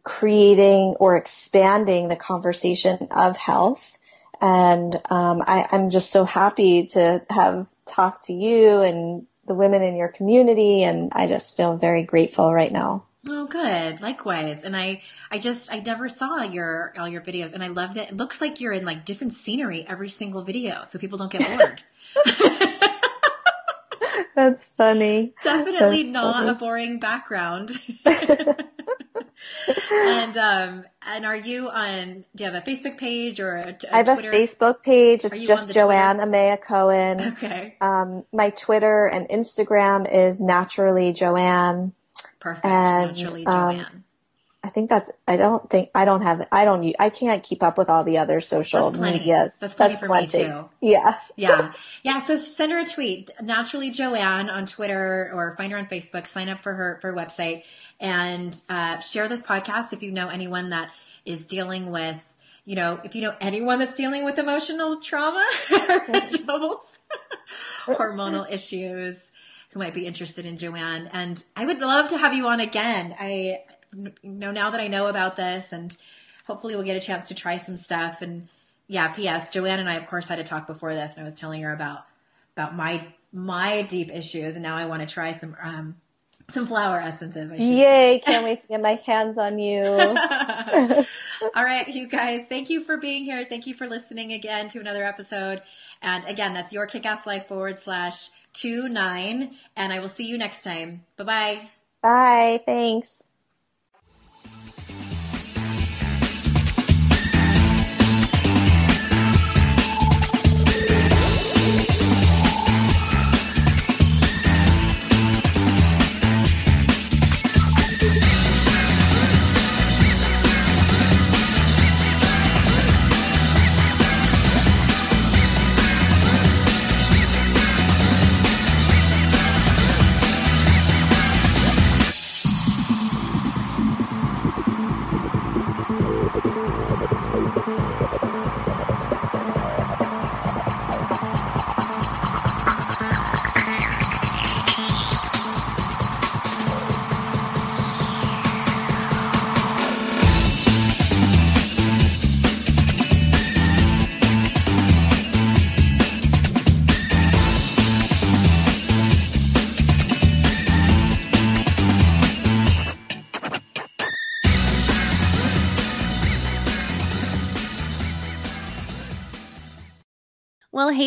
creating 0.04 0.94
or 1.00 1.16
expanding 1.16 2.08
the 2.08 2.16
conversation 2.16 3.08
of 3.10 3.36
health. 3.36 3.98
And 4.40 4.96
um, 5.10 5.42
I, 5.46 5.66
I'm 5.70 5.90
just 5.90 6.10
so 6.10 6.24
happy 6.24 6.86
to 6.86 7.24
have 7.30 7.72
talked 7.86 8.24
to 8.24 8.32
you 8.32 8.80
and 8.80 9.26
the 9.46 9.54
women 9.54 9.82
in 9.82 9.96
your 9.96 10.08
community. 10.08 10.82
And 10.82 11.12
I 11.14 11.26
just 11.26 11.56
feel 11.56 11.76
very 11.76 12.02
grateful 12.02 12.52
right 12.52 12.72
now. 12.72 13.04
Oh, 13.28 13.46
good. 13.46 14.00
Likewise. 14.00 14.64
And 14.64 14.76
I, 14.76 15.02
I 15.30 15.38
just, 15.38 15.72
I 15.72 15.78
never 15.78 16.08
saw 16.08 16.42
your, 16.42 16.92
all 16.98 17.08
your 17.08 17.20
videos 17.20 17.54
and 17.54 17.62
I 17.62 17.68
love 17.68 17.94
that. 17.94 18.10
It 18.10 18.16
looks 18.16 18.40
like 18.40 18.60
you're 18.60 18.72
in 18.72 18.84
like 18.84 19.04
different 19.04 19.32
scenery 19.32 19.86
every 19.86 20.08
single 20.08 20.42
video 20.42 20.84
so 20.86 20.98
people 20.98 21.18
don't 21.18 21.30
get 21.30 21.46
bored. 21.56 21.82
That's 24.34 24.64
funny. 24.64 25.34
Definitely 25.42 26.04
That's 26.04 26.14
not 26.14 26.34
funny. 26.34 26.48
a 26.50 26.54
boring 26.54 26.98
background. 26.98 27.70
and 29.92 30.36
um 30.36 30.84
and 31.06 31.26
are 31.26 31.36
you 31.36 31.68
on 31.68 32.24
do 32.34 32.44
you 32.44 32.50
have 32.50 32.60
a 32.60 32.64
facebook 32.68 32.96
page 32.96 33.40
or 33.40 33.56
a, 33.56 33.60
a 33.60 33.94
i 33.94 33.96
have 33.98 34.06
Twitter? 34.18 34.30
a 34.30 34.34
facebook 34.34 34.82
page 34.82 35.24
it's 35.24 35.42
just 35.44 35.72
joanne 35.72 36.16
Twitter? 36.16 36.30
amaya 36.30 36.60
cohen 36.60 37.20
okay 37.20 37.76
um 37.80 38.24
my 38.32 38.50
twitter 38.50 39.06
and 39.06 39.28
instagram 39.28 40.10
is 40.10 40.40
naturally 40.40 41.12
joanne 41.12 41.92
perfect 42.42 42.66
and, 42.66 43.08
naturally 43.08 43.46
um, 43.46 43.76
joanne 43.76 44.04
I 44.64 44.68
think 44.68 44.90
that's. 44.90 45.10
I 45.26 45.36
don't 45.36 45.68
think 45.68 45.90
I 45.92 46.04
don't 46.04 46.22
have. 46.22 46.46
I 46.52 46.64
don't. 46.64 46.94
I 47.00 47.10
can't 47.10 47.42
keep 47.42 47.64
up 47.64 47.76
with 47.76 47.90
all 47.90 48.04
the 48.04 48.18
other 48.18 48.40
social 48.40 48.90
that's 48.90 49.00
medias. 49.00 49.58
That's 49.58 49.74
plenty 49.74 49.92
that's 49.94 50.00
for 50.00 50.06
plenty. 50.06 50.38
me 50.38 50.44
too. 50.44 50.68
Yeah, 50.80 51.18
yeah, 51.34 51.72
yeah. 52.04 52.20
So 52.20 52.36
send 52.36 52.70
her 52.70 52.78
a 52.78 52.86
tweet, 52.86 53.32
naturally 53.40 53.90
Joanne 53.90 54.48
on 54.48 54.66
Twitter, 54.66 55.32
or 55.34 55.56
find 55.56 55.72
her 55.72 55.78
on 55.78 55.86
Facebook. 55.86 56.28
Sign 56.28 56.48
up 56.48 56.60
for 56.60 56.74
her 56.74 56.98
for 57.00 57.10
her 57.10 57.16
website, 57.16 57.64
and 57.98 58.56
uh, 58.68 59.00
share 59.00 59.26
this 59.26 59.42
podcast 59.42 59.92
if 59.92 60.00
you 60.00 60.12
know 60.12 60.28
anyone 60.28 60.70
that 60.70 60.92
is 61.24 61.44
dealing 61.44 61.90
with. 61.90 62.22
You 62.64 62.76
know, 62.76 63.00
if 63.02 63.16
you 63.16 63.22
know 63.22 63.34
anyone 63.40 63.80
that's 63.80 63.96
dealing 63.96 64.24
with 64.24 64.38
emotional 64.38 65.00
trauma, 65.00 65.44
troubles, 66.30 67.00
hormonal 67.84 68.48
issues, 68.48 69.32
who 69.72 69.78
might 69.78 69.94
be 69.94 70.06
interested 70.06 70.46
in 70.46 70.56
Joanne. 70.56 71.08
And 71.12 71.42
I 71.56 71.64
would 71.64 71.80
love 71.80 72.08
to 72.08 72.18
have 72.18 72.34
you 72.34 72.48
on 72.48 72.60
again. 72.60 73.14
I 73.18 73.60
know, 74.22 74.50
now 74.50 74.70
that 74.70 74.80
I 74.80 74.88
know 74.88 75.06
about 75.06 75.36
this 75.36 75.72
and 75.72 75.96
hopefully 76.46 76.74
we'll 76.74 76.84
get 76.84 76.96
a 76.96 77.00
chance 77.00 77.28
to 77.28 77.34
try 77.34 77.56
some 77.56 77.76
stuff. 77.76 78.22
And 78.22 78.48
yeah, 78.86 79.08
P.S. 79.08 79.50
Joanne 79.50 79.80
and 79.80 79.88
I, 79.88 79.94
of 79.94 80.06
course, 80.06 80.28
had 80.28 80.36
to 80.36 80.44
talk 80.44 80.66
before 80.66 80.94
this 80.94 81.12
and 81.12 81.20
I 81.20 81.24
was 81.24 81.34
telling 81.34 81.62
her 81.62 81.72
about, 81.72 82.04
about 82.56 82.76
my, 82.76 83.06
my 83.32 83.82
deep 83.82 84.10
issues. 84.10 84.56
And 84.56 84.62
now 84.62 84.76
I 84.76 84.86
want 84.86 85.00
to 85.00 85.12
try 85.12 85.32
some, 85.32 85.56
um, 85.62 85.96
Some 86.50 86.66
flower 86.66 87.00
essences. 87.00 87.50
Yay! 87.52 88.20
Can't 88.24 88.44
wait 88.44 88.60
to 88.60 88.66
get 88.66 88.82
my 88.82 89.00
hands 89.06 89.38
on 89.38 89.58
you. 89.58 89.82
All 91.54 91.64
right, 91.64 91.86
you 91.88 92.06
guys, 92.06 92.46
thank 92.46 92.70
you 92.70 92.80
for 92.80 92.96
being 92.96 93.24
here. 93.24 93.44
Thank 93.44 93.66
you 93.66 93.74
for 93.74 93.86
listening 93.86 94.32
again 94.32 94.68
to 94.68 94.80
another 94.80 95.04
episode. 95.04 95.62
And 96.00 96.24
again, 96.24 96.54
that's 96.54 96.72
your 96.72 96.86
kickass 96.86 97.26
life 97.26 97.46
forward 97.46 97.78
slash 97.78 98.30
two 98.52 98.88
nine. 98.88 99.52
And 99.76 99.92
I 99.92 99.98
will 99.98 100.08
see 100.08 100.26
you 100.26 100.38
next 100.38 100.62
time. 100.62 101.04
Bye 101.16 101.24
bye. 101.24 101.70
Bye. 102.02 102.60
Thanks. 102.64 103.30